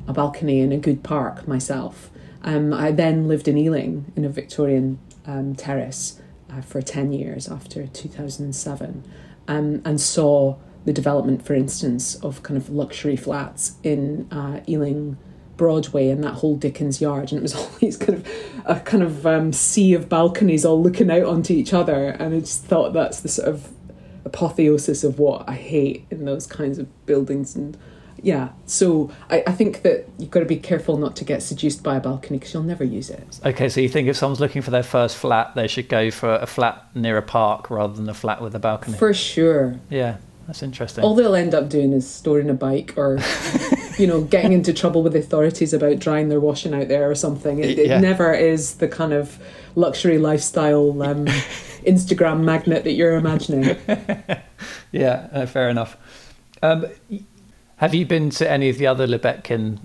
a 0.08 0.14
balcony 0.14 0.60
in 0.60 0.72
a 0.72 0.78
good 0.78 1.02
park 1.04 1.48
myself. 1.48 2.12
Um, 2.44 2.76
I 2.76 2.92
then 2.92 3.28
lived 3.28 3.48
in 3.48 3.58
Ealing 3.58 4.12
in 4.16 4.24
a 4.24 4.30
Victorian 4.30 5.00
um, 5.26 5.56
terrace 5.56 6.22
uh, 6.48 6.62
for 6.62 6.80
10 6.80 7.12
years 7.12 7.50
after 7.50 7.88
2007 7.88 9.04
um, 9.48 9.82
and 9.84 10.00
saw 10.00 10.58
the 10.86 10.94
development, 10.94 11.44
for 11.44 11.56
instance, 11.56 12.14
of 12.18 12.44
kind 12.44 12.56
of 12.56 12.70
luxury 12.70 13.16
flats 13.16 13.78
in 13.82 14.28
uh, 14.32 14.60
Ealing 14.70 15.18
Broadway 15.60 16.10
and 16.10 16.24
that 16.24 16.36
whole 16.36 16.56
Dickens 16.56 17.02
yard. 17.02 17.32
And 17.32 17.40
it 17.40 17.42
was 17.44 17.54
always 17.56 17.98
kind 17.98 18.18
of 18.18 18.28
a 18.66 18.80
kind 18.80 19.04
of 19.04 19.28
um, 19.28 19.54
sea 19.54 19.94
of 19.94 20.10
balconies 20.10 20.66
all 20.66 20.82
looking 20.82 21.12
out 21.12 21.26
onto 21.26 21.54
each 21.54 21.74
other. 21.74 22.08
And 22.08 22.34
I 22.34 22.40
just 22.40 22.64
thought 22.64 22.94
that's 22.94 23.20
the 23.20 23.28
sort 23.28 23.50
of 23.50 23.70
apotheosis 24.26 25.04
of 25.04 25.20
what 25.20 25.48
I 25.48 25.54
hate 25.54 26.06
in 26.10 26.26
those 26.26 26.48
kinds 26.48 26.80
of 26.80 27.06
buildings 27.06 27.56
and 27.56 27.78
yeah 28.22 28.50
so 28.66 29.10
I, 29.30 29.44
I 29.48 29.54
think 29.54 29.82
that 29.84 30.06
you've 30.18 30.30
got 30.30 30.42
to 30.42 30.46
be 30.46 30.58
careful 30.58 30.98
not 30.98 31.16
to 31.16 31.24
get 31.24 31.42
seduced 31.42 31.84
by 31.84 31.96
a 31.96 32.00
balcony 32.02 32.38
because 32.38 32.54
you'll 32.54 32.64
never 32.64 32.84
use 32.84 33.10
it 33.10 33.40
okay 33.46 33.70
so 33.70 33.80
you 33.80 33.88
think 33.88 34.10
if 34.10 34.18
someone's 34.18 34.42
looking 34.42 34.62
for 34.62 34.72
their 34.72 34.84
first 34.84 35.16
flat 35.16 35.56
they 35.56 35.68
should 35.68 35.88
go 35.88 36.12
for 36.12 36.36
a 36.36 36.46
flat 36.46 36.86
near 36.94 37.18
a 37.18 37.22
park 37.22 37.70
rather 37.70 37.94
than 37.94 38.10
a 38.10 38.14
flat 38.14 38.42
with 38.42 38.54
a 38.54 38.60
balcony 38.60 38.98
for 38.98 39.14
sure 39.14 39.80
yeah 39.90 40.18
that's 40.50 40.64
interesting 40.64 41.04
all 41.04 41.14
they'll 41.14 41.36
end 41.36 41.54
up 41.54 41.70
doing 41.70 41.94
is 41.94 42.10
storing 42.10 42.50
a 42.50 42.54
bike 42.54 42.94
or 42.98 43.20
you 44.00 44.08
know 44.08 44.22
getting 44.22 44.52
into 44.52 44.74
trouble 44.74 45.04
with 45.04 45.16
authorities 45.16 45.74
about 45.74 46.00
drying 46.00 46.30
their 46.30 46.40
washing 46.40 46.74
out 46.74 46.88
there 46.88 47.10
or 47.10 47.14
something 47.14 47.60
it, 47.60 47.78
yeah. 47.78 47.98
it 47.98 48.02
never 48.02 48.34
is 48.34 48.76
the 48.76 48.88
kind 48.88 49.14
of 49.14 49.38
luxury 49.76 50.18
lifestyle 50.18 51.04
um, 51.04 51.26
Instagram 51.86 52.42
magnet 52.42 52.84
that 52.84 52.94
you're 52.94 53.16
imagining. 53.16 53.78
yeah, 54.92 55.28
uh, 55.32 55.46
fair 55.46 55.70
enough. 55.70 55.98
Um, 56.62 56.88
have 57.78 57.94
you 57.94 58.06
been 58.06 58.30
to 58.32 58.50
any 58.50 58.70
of 58.70 58.78
the 58.78 58.88
other 58.88 59.08
Lubetkin 59.08 59.80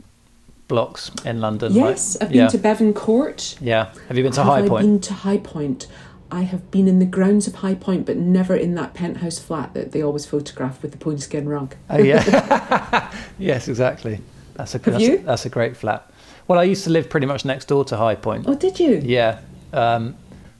blocks 0.68 1.10
in 1.24 1.40
London? 1.40 1.72
Yes, 1.72 2.16
I've 2.20 2.30
been 2.30 2.38
yeah. 2.38 2.48
to 2.48 2.58
Bevan 2.58 2.92
Court. 2.92 3.56
Yeah. 3.60 3.92
Have 4.08 4.16
you 4.16 4.22
been 4.22 4.32
to 4.32 4.42
have 4.42 4.52
High 4.52 4.68
Point? 4.68 4.84
I've 4.84 4.90
been 4.90 5.00
to 5.00 5.14
High 5.14 5.38
Point. 5.38 5.86
I 6.34 6.42
have 6.42 6.68
been 6.72 6.88
in 6.88 6.98
the 6.98 7.06
grounds 7.06 7.46
of 7.46 7.54
High 7.56 7.76
Point, 7.76 8.06
but 8.06 8.16
never 8.16 8.56
in 8.56 8.74
that 8.74 8.92
penthouse 8.92 9.38
flat 9.38 9.72
that 9.74 9.92
they 9.92 10.02
always 10.02 10.26
photograph 10.26 10.82
with 10.82 10.90
the 10.90 10.98
pony 10.98 11.18
skin 11.18 11.48
rug. 11.48 11.76
Oh 11.88 11.98
yeah, 11.98 13.12
yes, 13.38 13.68
exactly. 13.68 14.20
That's 14.54 14.74
a 14.74 14.78
have 14.78 14.84
that's, 14.84 15.04
you? 15.04 15.18
that's 15.18 15.46
a 15.46 15.48
great 15.48 15.76
flat. 15.76 16.10
Well, 16.48 16.58
I 16.58 16.64
used 16.64 16.82
to 16.84 16.90
live 16.90 17.08
pretty 17.08 17.26
much 17.26 17.44
next 17.44 17.66
door 17.66 17.84
to 17.84 17.96
High 17.96 18.16
Point. 18.16 18.46
Oh, 18.48 18.56
did 18.56 18.80
you? 18.80 19.00
Yeah. 19.04 19.42
Um, 19.72 20.16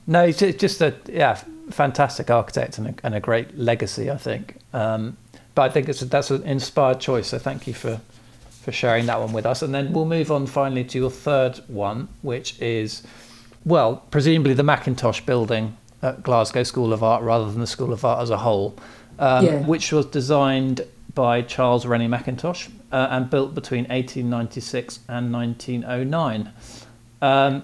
no, 0.06 0.24
it's 0.24 0.38
just 0.38 0.80
a 0.80 0.94
yeah, 1.08 1.34
fantastic 1.70 2.30
architect 2.30 2.78
and 2.78 2.86
a, 2.86 2.94
and 3.02 3.16
a 3.16 3.20
great 3.20 3.58
legacy, 3.58 4.12
I 4.12 4.16
think. 4.16 4.58
Um, 4.72 5.16
but 5.56 5.62
I 5.62 5.68
think 5.70 5.88
it's 5.88 6.02
a, 6.02 6.04
that's 6.04 6.30
an 6.30 6.44
inspired 6.44 7.00
choice. 7.00 7.28
So 7.28 7.38
thank 7.40 7.66
you 7.66 7.74
for 7.74 8.00
for 8.64 8.70
sharing 8.70 9.06
that 9.06 9.18
one 9.18 9.32
with 9.32 9.44
us. 9.44 9.60
And 9.60 9.74
then 9.74 9.92
we'll 9.92 10.06
move 10.06 10.30
on 10.30 10.46
finally 10.46 10.84
to 10.84 10.98
your 10.98 11.10
third 11.10 11.58
one, 11.66 12.08
which 12.22 12.60
is 12.60 13.02
well, 13.64 14.02
presumably 14.10 14.54
the 14.54 14.62
Mackintosh 14.62 15.24
building 15.24 15.76
at 16.02 16.22
Glasgow 16.22 16.62
School 16.62 16.92
of 16.92 17.02
Art 17.02 17.22
rather 17.22 17.50
than 17.50 17.60
the 17.60 17.66
School 17.66 17.92
of 17.92 18.04
Art 18.04 18.22
as 18.22 18.30
a 18.30 18.38
whole, 18.38 18.76
um, 19.18 19.44
yeah. 19.44 19.60
which 19.60 19.90
was 19.92 20.06
designed 20.06 20.82
by 21.14 21.42
Charles 21.42 21.86
Rennie 21.86 22.08
Mackintosh 22.08 22.70
uh, 22.92 23.08
and 23.10 23.30
built 23.30 23.54
between 23.54 23.84
1896 23.84 25.00
and 25.08 25.32
1909. 25.32 26.52
Um, 27.22 27.62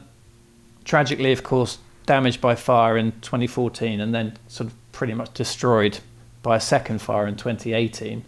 tragically, 0.85 1.33
of 1.33 1.43
course, 1.43 1.79
damaged 2.07 2.41
by 2.41 2.55
fire 2.55 2.97
in 2.97 3.13
2014 3.21 4.01
and 4.01 4.15
then 4.15 4.37
sort 4.49 4.69
of 4.69 4.93
pretty 4.93 5.15
much 5.15 5.33
destroyed 5.35 5.99
by 6.43 6.57
a 6.57 6.61
second 6.61 7.03
fire 7.03 7.27
in 7.27 7.37
2018. 7.37 8.25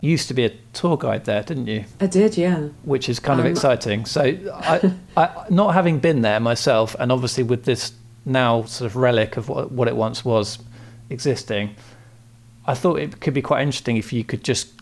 You 0.00 0.10
used 0.10 0.28
to 0.28 0.34
be 0.34 0.44
a 0.44 0.50
tour 0.72 0.96
guide 0.96 1.24
there, 1.24 1.42
didn't 1.42 1.66
you? 1.66 1.84
I 2.00 2.06
did, 2.06 2.36
yeah. 2.36 2.68
Which 2.84 3.08
is 3.08 3.18
kind 3.18 3.40
um, 3.40 3.46
of 3.46 3.52
exciting. 3.52 4.04
So, 4.04 4.22
I, 4.22 4.92
I, 5.16 5.44
not 5.50 5.74
having 5.74 5.98
been 5.98 6.22
there 6.22 6.40
myself, 6.40 6.94
and 6.98 7.10
obviously 7.10 7.42
with 7.42 7.64
this 7.64 7.92
now 8.24 8.62
sort 8.64 8.90
of 8.90 8.96
relic 8.96 9.36
of 9.36 9.48
what, 9.48 9.72
what 9.72 9.88
it 9.88 9.96
once 9.96 10.24
was 10.24 10.58
existing, 11.10 11.74
I 12.66 12.74
thought 12.74 13.00
it 13.00 13.20
could 13.20 13.34
be 13.34 13.42
quite 13.42 13.62
interesting 13.62 13.96
if 13.96 14.12
you 14.12 14.24
could 14.24 14.44
just 14.44 14.72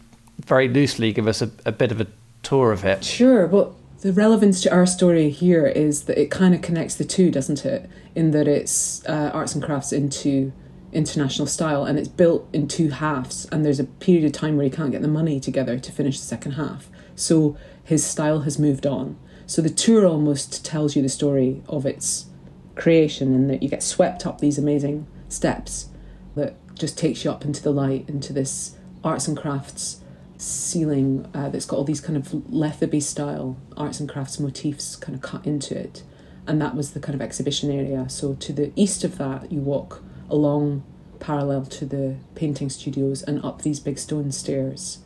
very 0.44 0.68
loosely 0.68 1.12
give 1.12 1.28
us 1.28 1.40
a, 1.40 1.50
a 1.64 1.72
bit 1.72 1.92
of 1.92 2.00
a 2.00 2.06
tour 2.42 2.72
of 2.72 2.84
it. 2.84 3.04
Sure. 3.04 3.46
Well, 3.46 3.76
the 4.00 4.12
relevance 4.12 4.60
to 4.62 4.72
our 4.72 4.86
story 4.86 5.30
here 5.30 5.66
is 5.66 6.04
that 6.04 6.20
it 6.20 6.30
kind 6.30 6.54
of 6.54 6.62
connects 6.62 6.96
the 6.96 7.04
two, 7.04 7.30
doesn't 7.30 7.64
it? 7.64 7.88
In 8.14 8.32
that 8.32 8.46
it's 8.46 9.04
uh, 9.06 9.30
arts 9.32 9.54
and 9.54 9.62
crafts 9.62 9.92
into 9.92 10.52
international 10.92 11.46
style 11.46 11.84
and 11.84 11.98
it's 11.98 12.08
built 12.08 12.48
in 12.52 12.68
two 12.68 12.90
halves, 12.90 13.46
and 13.52 13.64
there's 13.64 13.80
a 13.80 13.84
period 13.84 14.24
of 14.24 14.32
time 14.32 14.56
where 14.56 14.64
he 14.64 14.70
can't 14.70 14.92
get 14.92 15.02
the 15.02 15.08
money 15.08 15.40
together 15.40 15.78
to 15.78 15.92
finish 15.92 16.18
the 16.18 16.26
second 16.26 16.52
half. 16.52 16.88
So 17.14 17.56
his 17.84 18.04
style 18.04 18.40
has 18.40 18.58
moved 18.58 18.86
on. 18.86 19.16
So 19.46 19.62
the 19.62 19.70
tour 19.70 20.06
almost 20.06 20.64
tells 20.64 20.96
you 20.96 21.02
the 21.02 21.08
story 21.08 21.62
of 21.68 21.86
its 21.86 22.26
creation, 22.74 23.34
and 23.34 23.48
that 23.50 23.62
you 23.62 23.68
get 23.68 23.82
swept 23.82 24.26
up 24.26 24.40
these 24.40 24.58
amazing 24.58 25.06
steps 25.28 25.88
that 26.34 26.54
just 26.74 26.98
takes 26.98 27.24
you 27.24 27.30
up 27.30 27.44
into 27.44 27.62
the 27.62 27.70
light, 27.70 28.08
into 28.08 28.32
this 28.32 28.76
arts 29.02 29.28
and 29.28 29.36
crafts 29.36 30.00
ceiling 30.38 31.26
uh, 31.32 31.48
that's 31.48 31.64
got 31.64 31.76
all 31.76 31.84
these 31.84 32.00
kind 32.00 32.16
of 32.16 32.28
Lethaby 32.28 33.02
style 33.02 33.56
arts 33.76 34.00
and 34.00 34.08
crafts 34.08 34.38
motifs 34.38 34.94
kind 34.96 35.14
of 35.14 35.22
cut 35.22 35.46
into 35.46 35.78
it. 35.78 36.02
And 36.46 36.60
that 36.60 36.74
was 36.74 36.92
the 36.92 37.00
kind 37.00 37.14
of 37.14 37.22
exhibition 37.22 37.70
area. 37.70 38.08
So 38.08 38.34
to 38.34 38.52
the 38.52 38.72
east 38.76 39.02
of 39.02 39.16
that, 39.18 39.50
you 39.50 39.60
walk 39.60 40.02
along 40.30 40.82
parallel 41.18 41.64
to 41.66 41.86
the 41.86 42.16
painting 42.34 42.68
studios 42.68 43.22
and 43.22 43.44
up 43.44 43.62
these 43.62 43.80
big 43.80 43.98
stone 43.98 44.32
stairs. 44.32 44.98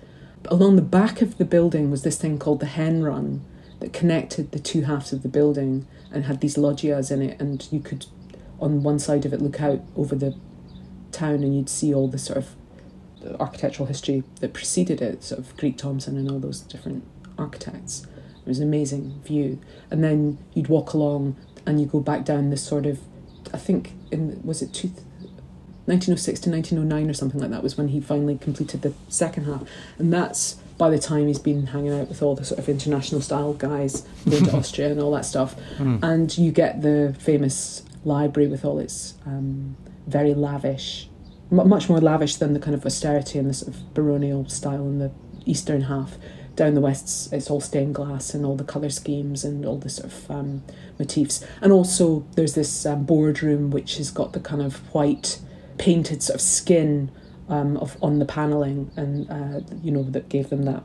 But 0.42 0.52
Along 0.52 0.76
the 0.76 0.82
back 0.82 1.22
of 1.22 1.38
the 1.38 1.44
building 1.44 1.90
was 1.90 2.02
this 2.02 2.18
thing 2.18 2.38
called 2.38 2.60
the 2.60 2.66
hen 2.66 3.02
run 3.02 3.44
that 3.80 3.92
connected 3.92 4.52
the 4.52 4.58
two 4.58 4.82
halves 4.82 5.12
of 5.12 5.22
the 5.22 5.28
building 5.28 5.86
and 6.12 6.24
had 6.24 6.40
these 6.40 6.58
loggias 6.58 7.10
in 7.10 7.22
it 7.22 7.40
and 7.40 7.66
you 7.70 7.80
could 7.80 8.06
on 8.60 8.82
one 8.82 8.98
side 8.98 9.24
of 9.24 9.32
it 9.32 9.40
look 9.40 9.60
out 9.60 9.80
over 9.96 10.14
the 10.14 10.34
town 11.12 11.42
and 11.42 11.56
you'd 11.56 11.68
see 11.68 11.94
all 11.94 12.08
the 12.08 12.18
sort 12.18 12.38
of 12.38 12.54
architectural 13.40 13.86
history 13.86 14.22
that 14.40 14.52
preceded 14.52 15.00
it, 15.00 15.22
sort 15.22 15.38
of 15.38 15.56
Greek 15.56 15.76
Thomson 15.76 16.16
and 16.16 16.30
all 16.30 16.38
those 16.38 16.60
different 16.60 17.04
architects. 17.38 18.06
It 18.42 18.48
was 18.48 18.58
an 18.58 18.68
amazing 18.68 19.20
view. 19.24 19.60
And 19.90 20.02
then 20.02 20.38
you'd 20.54 20.68
walk 20.68 20.92
along 20.92 21.36
and 21.66 21.80
you 21.80 21.86
go 21.86 22.00
back 22.00 22.24
down 22.24 22.50
this 22.50 22.62
sort 22.62 22.86
of, 22.86 23.00
I 23.52 23.58
think, 23.58 23.92
in 24.10 24.40
was 24.44 24.62
it 24.62 24.72
two, 24.72 24.92
1906 25.86 26.40
to 26.40 26.50
1909 26.50 27.10
or 27.10 27.14
something 27.14 27.40
like 27.40 27.50
that 27.50 27.62
was 27.62 27.76
when 27.76 27.88
he 27.88 28.00
finally 28.00 28.38
completed 28.38 28.82
the 28.82 28.92
second 29.08 29.44
half. 29.44 29.62
And 29.98 30.12
that's 30.12 30.54
by 30.78 30.90
the 30.90 30.98
time 30.98 31.26
he's 31.26 31.38
been 31.38 31.66
hanging 31.66 31.92
out 31.92 32.08
with 32.08 32.22
all 32.22 32.34
the 32.34 32.44
sort 32.44 32.58
of 32.58 32.68
international 32.68 33.20
style 33.20 33.54
guys, 33.54 34.06
going 34.28 34.44
to 34.44 34.52
Austria 34.56 34.90
and 34.90 35.00
all 35.00 35.12
that 35.12 35.24
stuff. 35.24 35.56
Mm. 35.78 36.02
And 36.02 36.38
you 36.38 36.52
get 36.52 36.82
the 36.82 37.14
famous 37.18 37.82
library 38.04 38.48
with 38.48 38.64
all 38.64 38.78
its 38.78 39.14
um, 39.26 39.76
very 40.06 40.34
lavish 40.34 41.10
much 41.50 41.88
more 41.88 42.00
lavish 42.00 42.36
than 42.36 42.52
the 42.52 42.60
kind 42.60 42.74
of 42.74 42.86
austerity 42.86 43.38
and 43.38 43.48
the 43.48 43.54
sort 43.54 43.74
of 43.74 43.94
baronial 43.94 44.48
style 44.48 44.86
in 44.86 44.98
the 44.98 45.10
eastern 45.44 45.82
half. 45.82 46.16
Down 46.56 46.74
the 46.74 46.80
west, 46.80 47.32
it's 47.32 47.50
all 47.50 47.60
stained 47.60 47.94
glass 47.94 48.34
and 48.34 48.44
all 48.44 48.56
the 48.56 48.64
colour 48.64 48.90
schemes 48.90 49.44
and 49.44 49.64
all 49.64 49.78
the 49.78 49.88
sort 49.88 50.12
of 50.12 50.30
um, 50.30 50.62
motifs. 50.98 51.44
And 51.60 51.72
also, 51.72 52.26
there's 52.34 52.54
this 52.54 52.84
um, 52.86 53.04
boardroom 53.04 53.70
which 53.70 53.96
has 53.96 54.10
got 54.10 54.32
the 54.32 54.40
kind 54.40 54.60
of 54.62 54.76
white 54.94 55.40
painted 55.80 56.22
sort 56.22 56.34
of 56.34 56.40
skin 56.42 57.10
um, 57.48 57.78
of 57.78 57.96
on 58.02 58.18
the 58.18 58.26
panelling, 58.26 58.90
and 58.96 59.28
uh, 59.30 59.60
you 59.82 59.90
know 59.90 60.02
that 60.02 60.28
gave 60.28 60.50
them 60.50 60.64
that 60.64 60.84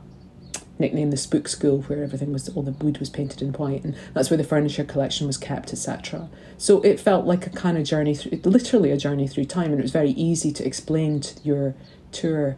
nickname 0.78 1.10
the 1.10 1.16
Spook 1.16 1.48
School, 1.48 1.82
where 1.82 2.02
everything 2.02 2.32
was 2.32 2.48
all 2.48 2.62
the 2.62 2.72
wood 2.72 2.98
was 2.98 3.10
painted 3.10 3.42
in 3.42 3.52
white, 3.52 3.84
and 3.84 3.94
that's 4.14 4.30
where 4.30 4.36
the 4.36 4.44
furniture 4.44 4.84
collection 4.84 5.26
was 5.26 5.36
kept, 5.36 5.72
etc. 5.72 6.28
So 6.58 6.80
it 6.80 6.98
felt 6.98 7.26
like 7.26 7.46
a 7.46 7.50
kind 7.50 7.78
of 7.78 7.84
journey 7.84 8.14
through, 8.14 8.40
literally 8.44 8.90
a 8.90 8.96
journey 8.96 9.28
through 9.28 9.44
time, 9.44 9.70
and 9.70 9.78
it 9.78 9.82
was 9.82 9.92
very 9.92 10.10
easy 10.10 10.50
to 10.52 10.66
explain 10.66 11.20
to 11.20 11.40
your 11.44 11.74
tour 12.10 12.56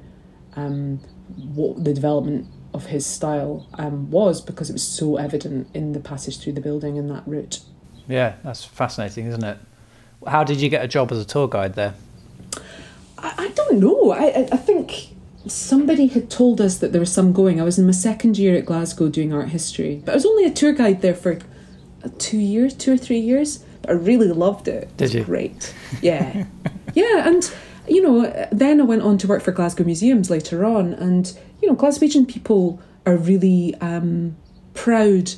um, 0.55 1.01
what 1.37 1.85
the 1.85 1.93
development 1.93 2.47
of 2.73 2.87
his 2.87 3.05
style 3.05 3.67
um, 3.75 4.11
was 4.11 4.41
because 4.41 4.71
it 4.71 4.75
was 4.75 4.87
so 4.87 5.17
evident 5.17 5.69
in 5.75 5.93
the 5.93 6.01
passage 6.01 6.39
through 6.39 6.53
the 6.53 6.61
building 6.61 6.97
and 6.99 7.11
that 7.11 7.27
route. 7.27 7.61
Yeah, 8.07 8.37
that's 8.45 8.65
fascinating, 8.65 9.27
isn't 9.27 9.45
it? 9.45 9.59
How 10.27 10.45
did 10.45 10.61
you 10.61 10.69
get 10.69 10.85
a 10.85 10.89
job 10.89 11.11
as 11.11 11.19
a 11.19 11.25
tour 11.25 11.49
guide 11.49 11.75
there? 11.75 11.95
I, 13.19 13.35
I 13.37 13.49
don't 13.49 13.79
know. 13.79 14.13
I, 14.13 14.49
I 14.53 14.57
think 14.57 15.09
somebody 15.47 16.09
had 16.09 16.31
told 16.31 16.61
us 16.61 16.79
that 16.79 16.93
there 16.93 17.01
was 17.01 17.13
some 17.13 17.33
going. 17.33 17.61
I 17.61 17.65
was 17.65 17.79
in 17.79 17.87
my 17.87 17.93
second 17.93 18.39
year 18.39 18.57
at 18.57 18.67
Glasgow 18.67 19.09
doing 19.09 19.33
art 19.33 19.49
history, 19.49 20.03
but 20.05 20.13
I 20.13 20.15
was 20.15 20.27
only 20.27 20.45
a 20.45 20.51
tour 20.51 20.73
guide 20.73 21.03
there 21.03 21.15
for 21.15 21.39
two 22.19 22.39
years, 22.39 22.75
two 22.75 22.93
or 22.93 22.97
three 22.97 23.19
years. 23.19 23.65
But 23.83 23.91
I 23.91 23.95
really 23.95 24.29
loved 24.29 24.69
it. 24.69 24.95
Did 24.97 25.15
you? 25.15 25.25
Great. 25.25 25.75
Yeah, 26.03 26.47
yeah, 26.95 27.29
and 27.29 27.51
you 27.89 28.03
know, 28.03 28.49
then 28.53 28.81
I 28.81 28.85
went 28.85 29.03
on 29.03 29.19
to 29.19 29.27
work 29.27 29.43
for 29.43 29.53
Glasgow 29.53 29.85
Museums 29.85 30.31
later 30.31 30.65
on, 30.65 30.93
and 30.95 31.37
you 31.63 31.69
know, 31.69 31.77
Glaswegian 31.77 32.29
people 32.29 32.81
are 33.07 33.17
really 33.17 33.75
um, 33.77 34.37
proud 34.75 35.33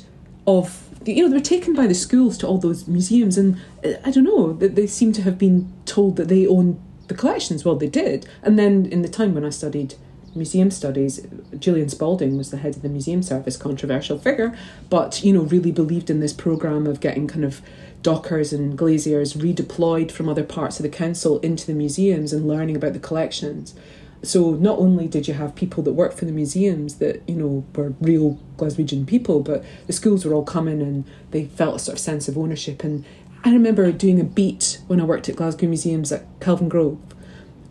of 0.45 0.87
you 1.05 1.23
know 1.23 1.29
they 1.29 1.37
were 1.37 1.41
taken 1.41 1.73
by 1.73 1.87
the 1.87 1.95
schools 1.95 2.37
to 2.37 2.47
all 2.47 2.57
those 2.57 2.87
museums 2.87 3.37
and 3.37 3.59
uh, 3.83 3.93
i 4.05 4.11
don't 4.11 4.23
know 4.23 4.53
that 4.53 4.75
they 4.75 4.85
seem 4.85 5.11
to 5.11 5.21
have 5.21 5.37
been 5.37 5.71
told 5.85 6.15
that 6.15 6.27
they 6.27 6.45
own 6.45 6.79
the 7.11 7.17
collections. 7.17 7.65
Well, 7.65 7.75
they 7.75 7.87
did. 7.87 8.25
And 8.41 8.57
then 8.57 8.85
in 8.85 9.01
the 9.01 9.09
time 9.09 9.33
when 9.33 9.45
I 9.45 9.49
studied 9.49 9.95
museum 10.33 10.71
studies, 10.71 11.25
Julian 11.59 11.89
Spalding 11.89 12.37
was 12.37 12.51
the 12.51 12.57
head 12.57 12.75
of 12.77 12.81
the 12.81 12.89
museum 12.89 13.21
service, 13.21 13.57
controversial 13.57 14.17
figure, 14.17 14.57
but 14.89 15.23
you 15.23 15.33
know 15.33 15.41
really 15.41 15.71
believed 15.71 16.09
in 16.09 16.21
this 16.21 16.33
program 16.33 16.87
of 16.87 17.01
getting 17.01 17.27
kind 17.27 17.43
of 17.43 17.61
dockers 18.01 18.51
and 18.51 18.77
glaziers 18.77 19.33
redeployed 19.33 20.09
from 20.09 20.27
other 20.27 20.43
parts 20.43 20.79
of 20.79 20.83
the 20.83 20.89
council 20.89 21.39
into 21.41 21.67
the 21.67 21.73
museums 21.73 22.33
and 22.33 22.47
learning 22.47 22.75
about 22.75 22.93
the 22.93 22.99
collections. 22.99 23.75
So 24.23 24.51
not 24.51 24.77
only 24.77 25.07
did 25.07 25.27
you 25.27 25.33
have 25.33 25.55
people 25.55 25.83
that 25.83 25.93
worked 25.93 26.17
for 26.17 26.25
the 26.25 26.31
museums 26.31 26.95
that 26.95 27.27
you 27.27 27.35
know 27.35 27.65
were 27.75 27.93
real 27.99 28.39
Glaswegian 28.57 29.05
people, 29.05 29.41
but 29.41 29.65
the 29.87 29.93
schools 29.93 30.23
were 30.23 30.33
all 30.33 30.45
coming 30.45 30.81
and 30.81 31.05
they 31.31 31.45
felt 31.45 31.75
a 31.75 31.79
sort 31.79 31.95
of 31.97 31.99
sense 31.99 32.27
of 32.27 32.37
ownership 32.37 32.83
and 32.83 33.03
I 33.43 33.51
remember 33.51 33.91
doing 33.91 34.19
a 34.19 34.23
beat 34.23 34.79
when 34.87 35.01
I 35.01 35.03
worked 35.03 35.29
at 35.29 35.35
Glasgow 35.35 35.67
Museums 35.67 36.11
at 36.11 36.39
Kelvingrove 36.39 36.99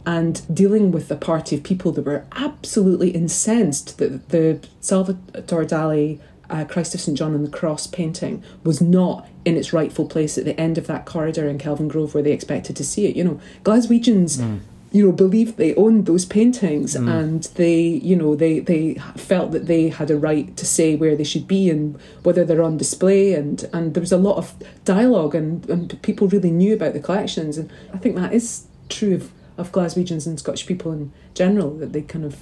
and 0.04 0.42
dealing 0.52 0.90
with 0.90 1.10
a 1.10 1.16
party 1.16 1.56
of 1.56 1.62
people 1.62 1.92
that 1.92 2.04
were 2.04 2.26
absolutely 2.32 3.10
incensed 3.10 3.98
that 3.98 4.30
the 4.30 4.60
Salvador 4.80 5.64
Dali 5.64 6.18
uh, 6.48 6.64
Christ 6.64 6.94
of 6.94 7.00
St 7.00 7.16
John 7.16 7.34
and 7.34 7.46
the 7.46 7.50
Cross 7.50 7.88
painting 7.88 8.42
was 8.64 8.80
not 8.80 9.28
in 9.44 9.56
its 9.56 9.72
rightful 9.72 10.06
place 10.06 10.36
at 10.36 10.44
the 10.44 10.58
end 10.60 10.78
of 10.78 10.88
that 10.88 11.06
corridor 11.06 11.48
in 11.48 11.58
Kelvingrove 11.58 12.12
where 12.12 12.22
they 12.22 12.32
expected 12.32 12.74
to 12.76 12.84
see 12.84 13.06
it. 13.06 13.14
You 13.14 13.24
know, 13.24 13.40
Glaswegians 13.62 14.38
mm 14.38 14.60
you 14.92 15.06
know 15.06 15.12
believed 15.12 15.56
they 15.56 15.74
owned 15.76 16.06
those 16.06 16.24
paintings 16.24 16.94
mm. 16.94 17.08
and 17.08 17.44
they 17.54 17.80
you 17.80 18.16
know 18.16 18.34
they 18.34 18.60
they 18.60 18.94
felt 19.16 19.52
that 19.52 19.66
they 19.66 19.88
had 19.88 20.10
a 20.10 20.16
right 20.16 20.56
to 20.56 20.66
say 20.66 20.96
where 20.96 21.14
they 21.14 21.24
should 21.24 21.46
be 21.46 21.70
and 21.70 21.98
whether 22.22 22.44
they're 22.44 22.62
on 22.62 22.76
display 22.76 23.34
and 23.34 23.68
and 23.72 23.94
there 23.94 24.00
was 24.00 24.12
a 24.12 24.16
lot 24.16 24.36
of 24.36 24.54
dialogue 24.84 25.34
and, 25.34 25.68
and 25.68 26.00
people 26.02 26.26
really 26.28 26.50
knew 26.50 26.74
about 26.74 26.92
the 26.92 27.00
collections 27.00 27.56
and 27.56 27.70
I 27.92 27.98
think 27.98 28.16
that 28.16 28.32
is 28.32 28.66
true 28.88 29.14
of, 29.14 29.30
of 29.56 29.72
Glaswegians 29.72 30.26
and 30.26 30.38
Scottish 30.38 30.66
people 30.66 30.92
in 30.92 31.12
general 31.34 31.70
that 31.76 31.92
they 31.92 32.02
kind 32.02 32.24
of 32.24 32.36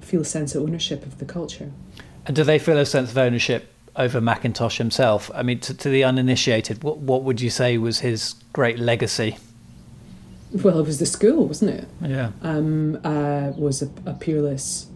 feel 0.00 0.22
a 0.22 0.24
sense 0.24 0.54
of 0.54 0.62
ownership 0.62 1.04
of 1.06 1.18
the 1.18 1.24
culture. 1.24 1.72
And 2.26 2.36
do 2.36 2.44
they 2.44 2.58
feel 2.58 2.78
a 2.78 2.86
sense 2.86 3.10
of 3.10 3.18
ownership 3.18 3.72
over 3.96 4.20
Mackintosh 4.20 4.78
himself? 4.78 5.30
I 5.34 5.42
mean, 5.42 5.60
to, 5.60 5.74
to 5.74 5.88
the 5.88 6.04
uninitiated, 6.04 6.82
what 6.82 6.98
what 6.98 7.22
would 7.22 7.40
you 7.40 7.50
say 7.50 7.78
was 7.78 8.00
his 8.00 8.34
great 8.52 8.78
legacy? 8.78 9.38
Well, 10.54 10.78
it 10.78 10.86
was 10.86 10.98
the 10.98 11.06
school, 11.06 11.48
wasn't 11.48 11.72
it? 11.72 11.88
Yeah. 12.00 12.32
Um, 12.42 13.00
uh, 13.04 13.52
was 13.56 13.82
a, 13.82 13.90
a 14.06 14.14
peerless 14.14 14.86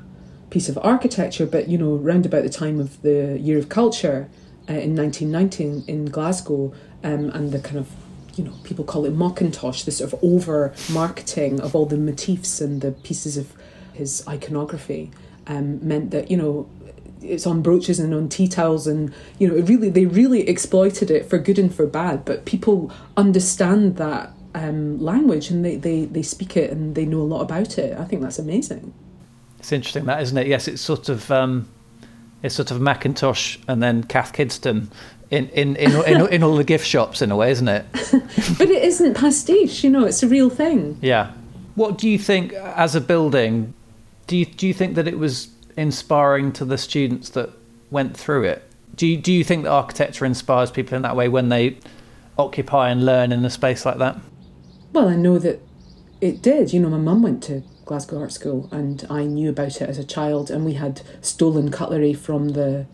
piece 0.50 0.68
of 0.68 0.78
architecture, 0.82 1.46
but 1.46 1.68
you 1.68 1.76
know, 1.76 1.96
round 1.96 2.24
about 2.24 2.44
the 2.44 2.48
time 2.48 2.80
of 2.80 3.00
the 3.02 3.38
Year 3.40 3.59
of 3.59 3.68
Culture 3.68 4.28
uh, 4.68 4.74
in 4.74 4.94
1919 4.94 5.84
in 5.86 6.06
Glasgow, 6.06 6.72
um, 7.02 7.30
and 7.30 7.52
the 7.52 7.59
kind 7.59 7.78
of 7.78 7.90
you 8.36 8.44
know, 8.44 8.54
people 8.62 8.84
call 8.84 9.04
it 9.04 9.12
Mackintosh, 9.12 9.84
this 9.84 9.98
sort 9.98 10.12
of 10.12 10.22
over 10.22 10.72
marketing 10.92 11.61
of 11.61 11.74
all 11.74 11.86
the 11.86 11.96
motifs 11.96 12.61
and 12.61 12.80
the 12.80 12.92
pieces 12.92 13.36
of 13.36 13.52
his 13.92 14.26
iconography, 14.28 15.11
um, 15.48 15.86
meant 15.86 16.12
that 16.12 16.30
you 16.30 16.36
know 16.36 16.68
it's 17.20 17.48
on 17.48 17.62
brooches 17.62 17.98
and 17.98 18.14
on 18.14 18.28
tea 18.28 18.46
towels 18.46 18.86
and 18.86 19.12
you 19.40 19.48
know 19.48 19.56
it 19.56 19.68
really 19.68 19.90
they 19.90 20.06
really 20.06 20.48
exploited 20.48 21.11
it 21.11 21.28
for 21.28 21.36
good 21.36 21.59
and 21.59 21.74
for 21.74 21.84
bad 21.84 22.24
but 22.24 22.44
people 22.44 22.92
understand 23.16 23.96
that 23.96 24.30
um, 24.59 24.98
language 25.00 25.50
and 25.50 25.64
they, 25.64 25.76
they, 25.76 26.04
they 26.06 26.22
speak 26.22 26.56
it 26.56 26.70
and 26.70 26.94
they 26.94 27.04
know 27.04 27.20
a 27.20 27.22
lot 27.22 27.42
about 27.42 27.78
it. 27.78 27.96
I 27.98 28.04
think 28.04 28.22
that's 28.22 28.38
amazing. 28.38 28.92
It's 29.59 29.72
interesting 29.72 30.04
that, 30.06 30.22
isn't 30.22 30.36
it? 30.38 30.46
Yes, 30.46 30.68
it's 30.68 30.82
sort 30.82 31.09
of 31.09 31.30
um, 31.30 31.68
it's 32.42 32.54
sort 32.54 32.70
of 32.70 32.78
Mackintosh 32.78 33.59
and 33.66 33.82
then 33.82 34.04
Cath 34.04 34.32
Kidston 34.32 34.88
in 35.30 35.48
in, 35.50 35.76
in, 35.76 35.92
in, 36.04 36.26
in 36.32 36.42
all 36.42 36.56
the 36.56 36.64
gift 36.64 36.86
shops 36.86 37.22
in 37.22 37.30
a 37.30 37.36
way, 37.36 37.50
isn't 37.50 37.68
it? 37.68 37.86
but 37.92 38.68
it 38.68 38.82
isn't 38.82 39.14
pastiche, 39.14 39.82
you 39.82 39.90
know. 39.90 40.04
It's 40.04 40.22
a 40.22 40.28
real 40.28 40.50
thing. 40.50 40.98
Yeah. 41.00 41.32
What 41.74 41.98
do 41.98 42.09
you 42.09 42.18
think 42.18 42.52
as 42.52 42.94
a 42.94 43.00
building? 43.00 43.74
Do 44.26 44.36
you 44.36 44.46
do 44.46 44.66
you 44.66 44.74
think 44.74 44.94
that 44.94 45.09
it 45.09 45.18
was 45.18 45.48
inspiring 45.76 46.52
to 46.52 46.64
the 46.64 46.78
students 46.78 47.30
that 47.30 47.50
went 47.90 48.16
through 48.16 48.44
it? 48.44 48.64
Do 48.94 49.06
you, 49.06 49.16
do 49.16 49.32
you 49.32 49.44
think 49.44 49.62
that 49.62 49.70
architecture 49.70 50.24
inspires 50.24 50.72
people 50.72 50.96
in 50.96 51.02
that 51.02 51.14
way 51.14 51.28
when 51.28 51.50
they 51.50 51.78
occupy 52.36 52.90
and 52.90 53.06
learn 53.06 53.30
in 53.30 53.44
a 53.44 53.50
space 53.50 53.86
like 53.86 53.98
that? 53.98 54.16
Well, 54.99 55.11
I 55.11 55.14
know 55.14 55.38
that 55.38 55.61
it 56.20 56.42
did. 56.42 56.72
You 56.72 56.80
know, 56.80 56.88
my 56.88 56.99
mum 56.99 57.22
went 57.22 57.40
to 57.44 57.62
Glasgow 57.84 58.18
Art 58.18 58.32
School 58.32 58.68
and 58.72 59.07
I 59.09 59.26
knew 59.26 59.49
about 59.49 59.80
it 59.80 59.88
as 59.88 59.96
a 59.96 60.03
child, 60.03 60.51
and 60.51 60.64
we 60.64 60.72
had 60.72 61.03
stolen 61.20 61.70
cutlery 61.70 62.14
from 62.14 62.49
the 62.49 62.84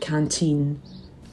canteen 0.00 0.80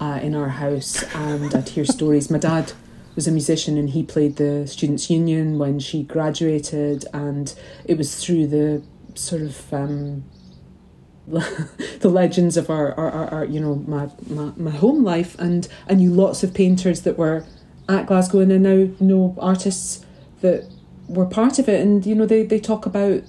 uh, 0.01 0.19
in 0.21 0.36
our 0.36 0.49
house, 0.49 1.01
and 1.15 1.55
I'd 1.55 1.69
hear 1.69 1.86
stories. 1.86 2.30
My 2.30 2.39
dad 2.39 2.73
was 3.15 3.25
a 3.25 3.32
musician 3.32 3.78
and 3.78 3.91
he 3.91 4.03
played 4.03 4.36
the 4.36 4.67
Students' 4.67 5.09
Union 5.09 5.59
when 5.59 5.80
she 5.80 6.03
graduated, 6.03 7.05
and 7.13 7.57
it 7.86 7.97
was 7.97 8.21
through 8.21 8.47
the 8.47 8.84
sort 9.15 9.43
of 9.43 9.73
um, 9.73 10.25
the 11.28 12.09
legends 12.09 12.57
of 12.57 12.69
our, 12.69 12.91
our, 12.99 13.09
our, 13.11 13.28
our, 13.30 13.45
you 13.45 13.61
know 13.61 13.75
my, 13.88 14.09
my 14.28 14.51
my 14.57 14.71
home 14.71 15.05
life 15.05 15.39
and 15.39 15.69
I 15.89 15.93
knew 15.93 16.11
lots 16.11 16.43
of 16.43 16.53
painters 16.53 17.03
that 17.03 17.17
were 17.17 17.45
at 17.88 18.07
Glasgow 18.07 18.39
and 18.39 18.51
I 18.51 18.57
now 18.57 18.89
know 18.99 19.34
artists 19.39 20.03
that 20.41 20.69
were 21.07 21.25
part 21.25 21.59
of 21.59 21.69
it 21.69 21.81
and 21.81 22.05
you 22.05 22.13
know 22.13 22.25
they, 22.25 22.43
they 22.43 22.59
talk 22.59 22.85
about 22.85 23.23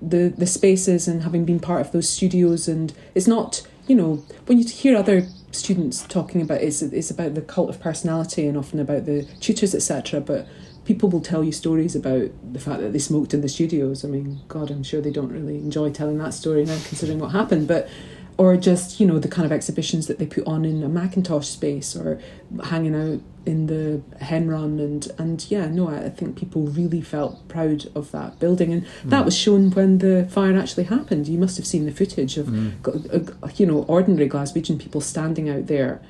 the 0.00 0.32
the 0.36 0.46
spaces 0.46 1.08
and 1.08 1.22
having 1.22 1.44
been 1.44 1.60
part 1.60 1.80
of 1.80 1.92
those 1.92 2.08
studios 2.08 2.68
and 2.68 2.92
it's 3.14 3.26
not 3.26 3.66
you 3.86 3.94
know 3.94 4.22
when 4.46 4.58
you 4.58 4.66
hear 4.66 4.96
other 4.96 5.26
students 5.50 6.02
talking 6.08 6.42
about 6.42 6.60
it, 6.60 6.64
it's, 6.64 6.82
it's 6.82 7.10
about 7.10 7.34
the 7.34 7.42
cult 7.42 7.70
of 7.70 7.80
personality 7.80 8.46
and 8.46 8.56
often 8.56 8.78
about 8.78 9.04
the 9.04 9.24
tutors 9.40 9.74
etc 9.74 10.20
but 10.20 10.46
people 10.84 11.08
will 11.08 11.20
tell 11.20 11.42
you 11.42 11.52
stories 11.52 11.96
about 11.96 12.30
the 12.52 12.60
fact 12.60 12.80
that 12.80 12.92
they 12.92 12.98
smoked 12.98 13.34
in 13.34 13.40
the 13.40 13.48
studios. 13.48 14.04
I 14.04 14.08
mean, 14.08 14.40
God, 14.48 14.70
I'm 14.70 14.82
sure 14.82 15.00
they 15.00 15.10
don't 15.10 15.32
really 15.32 15.56
enjoy 15.56 15.90
telling 15.90 16.18
that 16.18 16.34
story 16.34 16.64
now, 16.64 16.78
considering 16.86 17.18
what 17.18 17.30
happened. 17.30 17.68
But 17.68 17.88
or 18.36 18.56
just 18.56 19.00
you 19.00 19.06
know 19.06 19.18
the 19.18 19.28
kind 19.28 19.46
of 19.46 19.52
exhibitions 19.52 20.06
that 20.06 20.18
they 20.18 20.26
put 20.26 20.46
on 20.46 20.64
in 20.64 20.82
a 20.82 20.88
Mackintosh 20.88 21.44
space 21.44 21.94
or 21.94 22.20
hanging 22.64 22.94
out 22.94 23.20
in 23.46 23.66
the 23.66 24.02
hen 24.24 24.48
run 24.48 24.80
and 24.80 25.08
and 25.18 25.46
yeah 25.50 25.66
no 25.66 25.88
I, 25.88 26.08
think 26.08 26.36
people 26.36 26.62
really 26.62 27.02
felt 27.02 27.46
proud 27.46 27.86
of 27.94 28.10
that 28.12 28.38
building 28.38 28.72
and 28.72 28.82
mm. 28.84 29.10
that 29.10 29.24
was 29.24 29.36
shown 29.36 29.70
when 29.72 29.98
the 29.98 30.26
fire 30.30 30.56
actually 30.56 30.84
happened 30.84 31.28
you 31.28 31.38
must 31.38 31.58
have 31.58 31.66
seen 31.66 31.84
the 31.84 31.92
footage 31.92 32.38
of 32.38 32.46
mm. 32.46 33.58
you 33.58 33.66
know 33.66 33.82
ordinary 33.82 34.28
Glaswegian 34.28 34.80
people 34.80 35.02
standing 35.02 35.50
out 35.50 35.66
there 35.66 36.00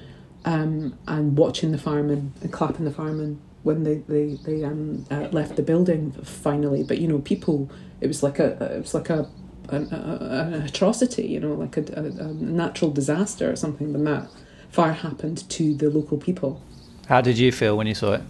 um, 0.45 0.97
and 1.09 1.37
watching 1.37 1.73
the 1.73 1.79
firemen 1.79 2.33
and 2.41 2.53
clapping 2.53 2.85
the 2.85 2.93
firemen 2.93 3.41
when 3.65 3.83
they 3.83 3.97
they, 4.07 4.35
they 4.45 4.63
um, 4.63 5.05
uh, 5.11 5.29
left 5.33 5.57
the 5.57 5.63
building 5.63 6.13
finally. 6.13 6.83
But 6.83 6.99
you 6.99 7.09
know, 7.09 7.19
people, 7.19 7.71
it 8.01 8.07
was 8.07 8.23
like 8.23 8.39
a 8.39 8.77
it 8.77 8.81
was 8.81 8.95
like 8.95 9.11
a 9.11 9.29
an, 9.69 9.89
a, 9.93 10.53
an 10.55 10.63
atrocity, 10.63 11.27
you 11.27 11.41
know, 11.41 11.55
like 11.55 11.77
a, 11.77 11.85
a, 11.97 12.05
a, 12.05 12.35
natural 12.35 12.91
disaster 12.91 13.51
or 13.51 13.57
something. 13.57 13.93
When 13.93 14.05
that 14.05 14.29
fire 14.71 14.93
happened 14.93 15.49
to 15.51 15.75
the 15.75 15.91
local 15.91 16.19
people. 16.19 16.61
How 17.09 17.21
did 17.21 17.39
you 17.39 17.53
feel 17.53 17.77
when 17.77 17.87
you 17.87 17.95
saw 17.95 18.15
it? 18.15 18.23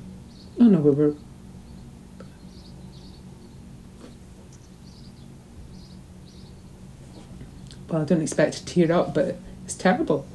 Oh 0.60 0.64
no, 0.64 0.78
we 0.78 0.90
were. 0.90 1.14
Well, 7.88 8.02
I 8.02 8.04
don't 8.04 8.22
expect 8.22 8.54
to 8.54 8.64
tear 8.64 8.92
up, 8.92 9.14
but 9.14 9.36
it's 9.64 9.74
terrible. 9.74 10.26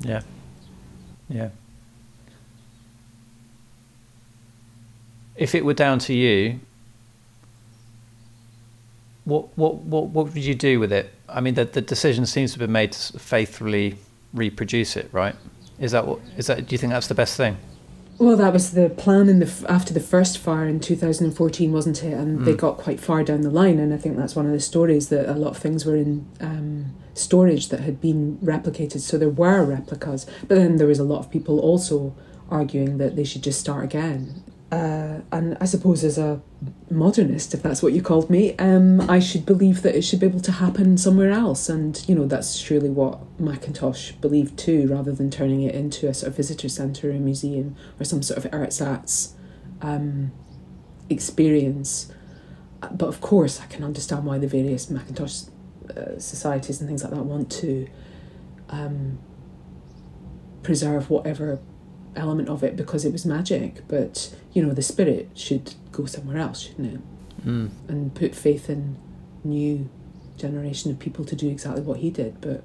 Yeah. 0.00 0.22
Yeah. 1.28 1.50
if 5.40 5.54
it 5.54 5.64
were 5.64 5.74
down 5.74 5.98
to 5.98 6.12
you, 6.12 6.60
what 9.24 9.56
what 9.56 9.76
what 9.76 10.06
what 10.06 10.26
would 10.26 10.44
you 10.44 10.54
do 10.54 10.80
with 10.80 10.92
it? 10.92 11.12
I 11.28 11.40
mean, 11.40 11.54
the 11.54 11.64
the 11.64 11.80
decision 11.80 12.26
seems 12.26 12.52
to 12.52 12.58
have 12.58 12.66
been 12.66 12.72
made 12.72 12.92
to 12.92 13.18
faithfully 13.18 13.96
reproduce 14.32 14.96
it, 14.96 15.08
right? 15.12 15.34
Is 15.78 15.92
that 15.92 16.06
what 16.06 16.20
is 16.36 16.46
that? 16.46 16.66
Do 16.66 16.74
you 16.74 16.78
think 16.78 16.92
that's 16.92 17.08
the 17.08 17.14
best 17.14 17.36
thing? 17.36 17.56
Well, 18.18 18.36
that 18.36 18.52
was 18.52 18.72
the 18.72 18.90
plan 18.90 19.30
in 19.30 19.38
the 19.38 19.66
after 19.68 19.94
the 19.94 20.00
first 20.00 20.38
fire 20.38 20.68
in 20.68 20.80
2014, 20.80 21.72
wasn't 21.72 22.04
it? 22.04 22.12
And 22.12 22.40
mm. 22.40 22.44
they 22.44 22.54
got 22.54 22.76
quite 22.76 23.00
far 23.00 23.22
down 23.24 23.40
the 23.42 23.50
line, 23.50 23.78
and 23.78 23.94
I 23.94 23.96
think 23.96 24.16
that's 24.16 24.36
one 24.36 24.46
of 24.46 24.52
the 24.52 24.60
stories 24.60 25.08
that 25.08 25.28
a 25.28 25.38
lot 25.38 25.50
of 25.50 25.56
things 25.56 25.86
were 25.86 25.96
in 25.96 26.28
um, 26.40 26.94
storage 27.14 27.68
that 27.70 27.80
had 27.80 28.00
been 28.00 28.38
replicated. 28.38 29.00
So 29.00 29.16
there 29.16 29.30
were 29.30 29.64
replicas, 29.64 30.26
but 30.46 30.56
then 30.56 30.76
there 30.76 30.86
was 30.86 30.98
a 30.98 31.04
lot 31.04 31.20
of 31.20 31.30
people 31.30 31.60
also 31.60 32.14
arguing 32.50 32.98
that 32.98 33.16
they 33.16 33.24
should 33.24 33.42
just 33.42 33.60
start 33.60 33.84
again 33.84 34.42
uh, 34.70 35.20
and 35.32 35.56
I 35.60 35.64
suppose 35.64 36.04
as 36.04 36.16
a 36.16 36.40
modernist, 36.90 37.54
if 37.54 37.62
that's 37.62 37.82
what 37.82 37.92
you 37.92 38.02
called 38.02 38.30
me, 38.30 38.56
um, 38.58 39.00
I 39.10 39.18
should 39.18 39.44
believe 39.44 39.82
that 39.82 39.96
it 39.96 40.02
should 40.02 40.20
be 40.20 40.26
able 40.26 40.40
to 40.40 40.52
happen 40.52 40.96
somewhere 40.96 41.32
else. 41.32 41.68
And, 41.68 42.00
you 42.08 42.14
know, 42.14 42.26
that's 42.26 42.54
surely 42.54 42.88
what 42.88 43.18
Mackintosh 43.38 44.20
believed 44.20 44.56
too, 44.56 44.86
rather 44.86 45.10
than 45.10 45.28
turning 45.28 45.62
it 45.62 45.74
into 45.74 46.08
a 46.08 46.14
sort 46.14 46.28
of 46.30 46.36
visitor 46.36 46.68
centre, 46.68 47.10
or 47.10 47.14
a 47.14 47.18
museum, 47.18 47.74
or 47.98 48.04
some 48.04 48.22
sort 48.22 48.44
of 48.44 48.54
arts 48.54 49.34
um, 49.82 50.30
experience. 51.08 52.12
But 52.92 53.08
of 53.08 53.20
course, 53.20 53.60
I 53.60 53.66
can 53.66 53.82
understand 53.82 54.24
why 54.24 54.38
the 54.38 54.46
various 54.46 54.86
Mackintosh 54.86 55.50
uh, 55.96 56.18
societies 56.20 56.80
and 56.80 56.88
things 56.88 57.02
like 57.02 57.12
that 57.12 57.24
want 57.24 57.50
to 57.50 57.88
um, 58.68 59.18
preserve 60.62 61.10
whatever 61.10 61.58
element 62.16 62.48
of 62.48 62.62
it 62.62 62.76
because 62.76 63.04
it 63.04 63.12
was 63.12 63.24
magic, 63.24 63.86
but 63.88 64.34
you 64.52 64.64
know 64.64 64.72
the 64.72 64.82
spirit 64.82 65.30
should 65.34 65.74
go 65.92 66.06
somewhere 66.06 66.38
else, 66.38 66.62
shouldn't 66.62 66.94
it? 66.94 67.46
Mm. 67.46 67.70
And 67.88 68.14
put 68.14 68.34
faith 68.34 68.68
in 68.68 68.96
new 69.44 69.88
generation 70.36 70.90
of 70.90 70.98
people 70.98 71.24
to 71.24 71.36
do 71.36 71.48
exactly 71.48 71.82
what 71.82 71.98
he 71.98 72.10
did. 72.10 72.40
But 72.40 72.62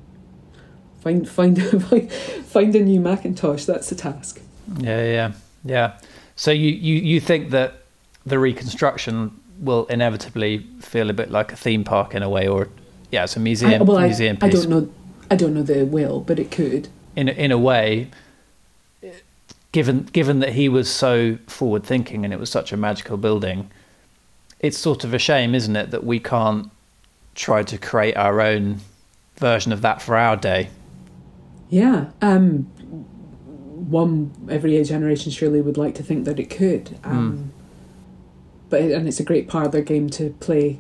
find 1.02 1.28
find 1.28 1.62
find 2.46 2.76
a 2.76 2.80
new 2.80 3.00
Mackintosh, 3.00 3.66
That's 3.66 3.90
the 3.90 3.96
task. 3.96 4.42
Yeah, 4.78 5.04
yeah, 5.04 5.32
yeah. 5.64 6.00
So 6.36 6.52
you 6.52 6.72
you 6.72 6.96
you 6.96 7.20
think 7.20 7.52
that 7.52 7.84
the 8.26 8.40
reconstruction 8.40 9.40
will 9.60 9.86
inevitably 9.86 10.66
feel 10.82 11.10
a 11.10 11.14
bit 11.14 11.32
like 11.32 11.52
a 11.52 11.56
theme 11.56 11.84
park 11.84 12.16
in 12.16 12.24
a 12.24 12.30
way, 12.30 12.48
or 12.48 12.70
yeah, 13.12 13.24
it's 13.24 13.36
a 13.36 13.40
museum. 13.40 13.82
I, 13.82 13.86
well, 13.86 14.02
museum 14.02 14.38
I, 14.42 14.48
I 14.48 14.50
don't 14.50 14.70
know. 14.70 14.90
I 15.30 15.36
don't 15.36 15.54
know 15.54 15.64
the 15.64 15.86
will, 15.86 16.20
but 16.22 16.40
it 16.40 16.52
could. 16.52 16.90
In 17.16 17.30
in 17.30 17.52
a 17.52 17.58
way, 17.58 18.10
given 19.76 20.04
given 20.14 20.40
that 20.40 20.54
he 20.54 20.70
was 20.70 20.90
so 20.90 21.38
forward 21.48 21.84
thinking 21.84 22.24
and 22.24 22.34
it 22.34 22.40
was 22.40 22.50
such 22.50 22.72
a 22.72 22.78
magical 22.78 23.18
building, 23.18 23.70
it's 24.62 24.78
sort 24.78 25.04
of 25.04 25.14
a 25.14 25.20
shame, 25.20 25.54
isn't 25.54 25.76
it, 25.76 25.92
that 25.92 26.06
we 26.06 26.18
can't 26.18 26.72
try 27.36 27.62
to 27.62 27.78
create 27.78 28.16
our 28.16 28.40
own 28.40 28.80
version 29.36 29.74
of 29.74 29.82
that 29.82 30.02
for 30.02 30.16
our 30.16 30.38
day. 30.38 30.70
Yeah. 31.70 32.06
Um, 32.22 32.60
one 33.90 34.32
every 34.50 34.82
generation 34.86 35.30
surely 35.30 35.60
would 35.60 35.76
like 35.76 35.94
to 35.96 36.04
think 36.04 36.24
that 36.24 36.40
it 36.40 36.50
could. 36.50 36.98
Um, 37.04 37.38
mm. 37.38 37.48
But 38.70 38.80
and 38.80 39.10
it's 39.10 39.20
a 39.20 39.26
great 39.26 39.50
part 39.50 39.66
of 39.66 39.74
their 39.74 39.82
game 39.82 40.10
to 40.12 40.30
play 40.40 40.80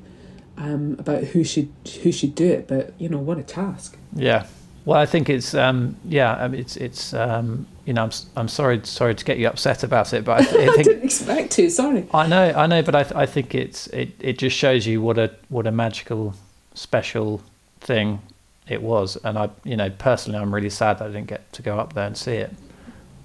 um, 0.57 0.95
about 0.99 1.21
who 1.25 1.43
should 1.43 1.69
who 2.01 2.13
should 2.13 2.33
do 2.33 2.47
it. 2.47 2.65
But 2.65 2.93
you 2.97 3.09
know 3.09 3.19
what 3.19 3.39
a 3.39 3.43
task. 3.43 3.97
Yeah. 4.15 4.47
Well, 4.85 4.97
I 4.97 5.05
think 5.05 5.29
it's 5.29 5.53
um, 5.53 5.97
yeah, 6.05 6.33
I 6.35 6.47
mean, 6.47 6.61
it's 6.61 6.77
it's 6.77 7.13
um, 7.13 7.67
you 7.86 7.93
know 7.93 8.03
I'm 8.03 8.11
I'm 8.36 8.47
sorry 8.47 8.81
sorry 8.83 9.15
to 9.15 9.25
get 9.25 9.38
you 9.38 9.47
upset 9.47 9.83
about 9.83 10.13
it, 10.13 10.25
but 10.25 10.41
I, 10.41 10.43
th- 10.45 10.55
I 10.55 10.65
think 10.73 10.79
I 10.79 10.83
didn't 10.83 11.03
expect 11.03 11.51
to. 11.53 11.69
Sorry. 11.69 12.07
I 12.13 12.27
know 12.27 12.53
I 12.55 12.67
know, 12.67 12.81
but 12.81 12.95
I 12.95 13.03
th- 13.03 13.15
I 13.15 13.25
think 13.25 13.55
it's 13.55 13.88
it, 13.88 14.11
it 14.19 14.38
just 14.38 14.57
shows 14.57 14.86
you 14.88 15.01
what 15.01 15.17
a 15.17 15.31
what 15.49 15.67
a 15.67 15.71
magical 15.71 16.33
special 16.73 17.41
thing 17.79 18.21
it 18.67 18.81
was, 18.81 19.17
and 19.23 19.38
I 19.38 19.49
you 19.63 19.77
know 19.77 19.89
personally 19.89 20.39
I'm 20.39 20.53
really 20.53 20.69
sad 20.69 20.99
that 20.99 21.05
I 21.05 21.07
didn't 21.07 21.27
get 21.27 21.51
to 21.53 21.61
go 21.61 21.79
up 21.79 21.93
there 21.93 22.07
and 22.07 22.17
see 22.17 22.33
it. 22.33 22.53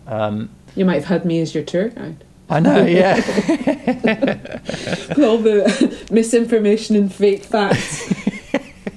Um, 0.06 0.50
you 0.76 0.84
might 0.84 0.94
have 0.96 1.04
had 1.04 1.24
me 1.24 1.40
as 1.40 1.54
your 1.54 1.64
tour 1.64 1.88
guide. 1.88 2.24
I 2.48 2.58
know, 2.58 2.84
yeah. 2.84 3.14
All 5.18 5.38
the 5.38 6.06
misinformation 6.10 6.96
and 6.96 7.12
fake 7.14 7.44
facts. 7.44 8.12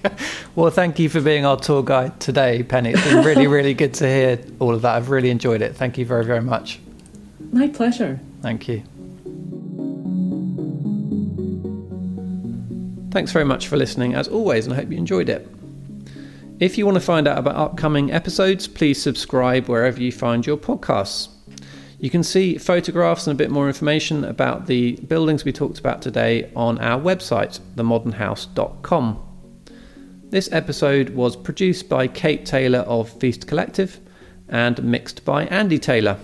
well, 0.55 0.71
thank 0.71 0.99
you 0.99 1.09
for 1.09 1.21
being 1.21 1.45
our 1.45 1.57
tour 1.57 1.83
guide 1.83 2.19
today, 2.19 2.63
Penny. 2.63 2.91
It's 2.91 3.03
been 3.03 3.23
really, 3.25 3.47
really 3.47 3.73
good 3.73 3.93
to 3.95 4.07
hear 4.07 4.39
all 4.59 4.73
of 4.73 4.83
that. 4.83 4.95
I've 4.95 5.09
really 5.09 5.29
enjoyed 5.29 5.61
it. 5.61 5.75
Thank 5.75 5.97
you 5.97 6.05
very, 6.05 6.25
very 6.25 6.41
much. 6.41 6.79
My 7.51 7.67
pleasure. 7.67 8.19
Thank 8.41 8.67
you. 8.67 8.83
Thanks 13.11 13.31
very 13.31 13.45
much 13.45 13.67
for 13.67 13.77
listening, 13.77 14.15
as 14.15 14.27
always, 14.27 14.65
and 14.65 14.73
I 14.73 14.77
hope 14.77 14.91
you 14.91 14.97
enjoyed 14.97 15.29
it. 15.29 15.47
If 16.59 16.77
you 16.77 16.85
want 16.85 16.95
to 16.95 17.01
find 17.01 17.27
out 17.27 17.37
about 17.37 17.55
upcoming 17.55 18.11
episodes, 18.11 18.67
please 18.67 19.01
subscribe 19.01 19.67
wherever 19.67 20.01
you 20.01 20.11
find 20.11 20.45
your 20.45 20.57
podcasts. 20.57 21.29
You 21.99 22.09
can 22.09 22.23
see 22.23 22.57
photographs 22.57 23.27
and 23.27 23.35
a 23.35 23.37
bit 23.37 23.49
more 23.49 23.67
information 23.67 24.23
about 24.23 24.67
the 24.67 24.93
buildings 25.07 25.45
we 25.45 25.51
talked 25.51 25.79
about 25.79 26.01
today 26.01 26.51
on 26.55 26.79
our 26.79 26.99
website, 26.99 27.59
themodernhouse.com. 27.75 29.32
This 30.33 30.51
episode 30.51 31.11
was 31.11 31.35
produced 31.35 31.87
by 31.87 32.07
Kate 32.07 32.43
Taylor 32.43 32.79
of 32.79 33.07
Feast 33.07 33.45
Collective 33.45 33.99
and 34.49 34.83
mixed 34.83 35.23
by 35.23 35.45
Andy 35.45 35.77
Taylor. 35.77 36.17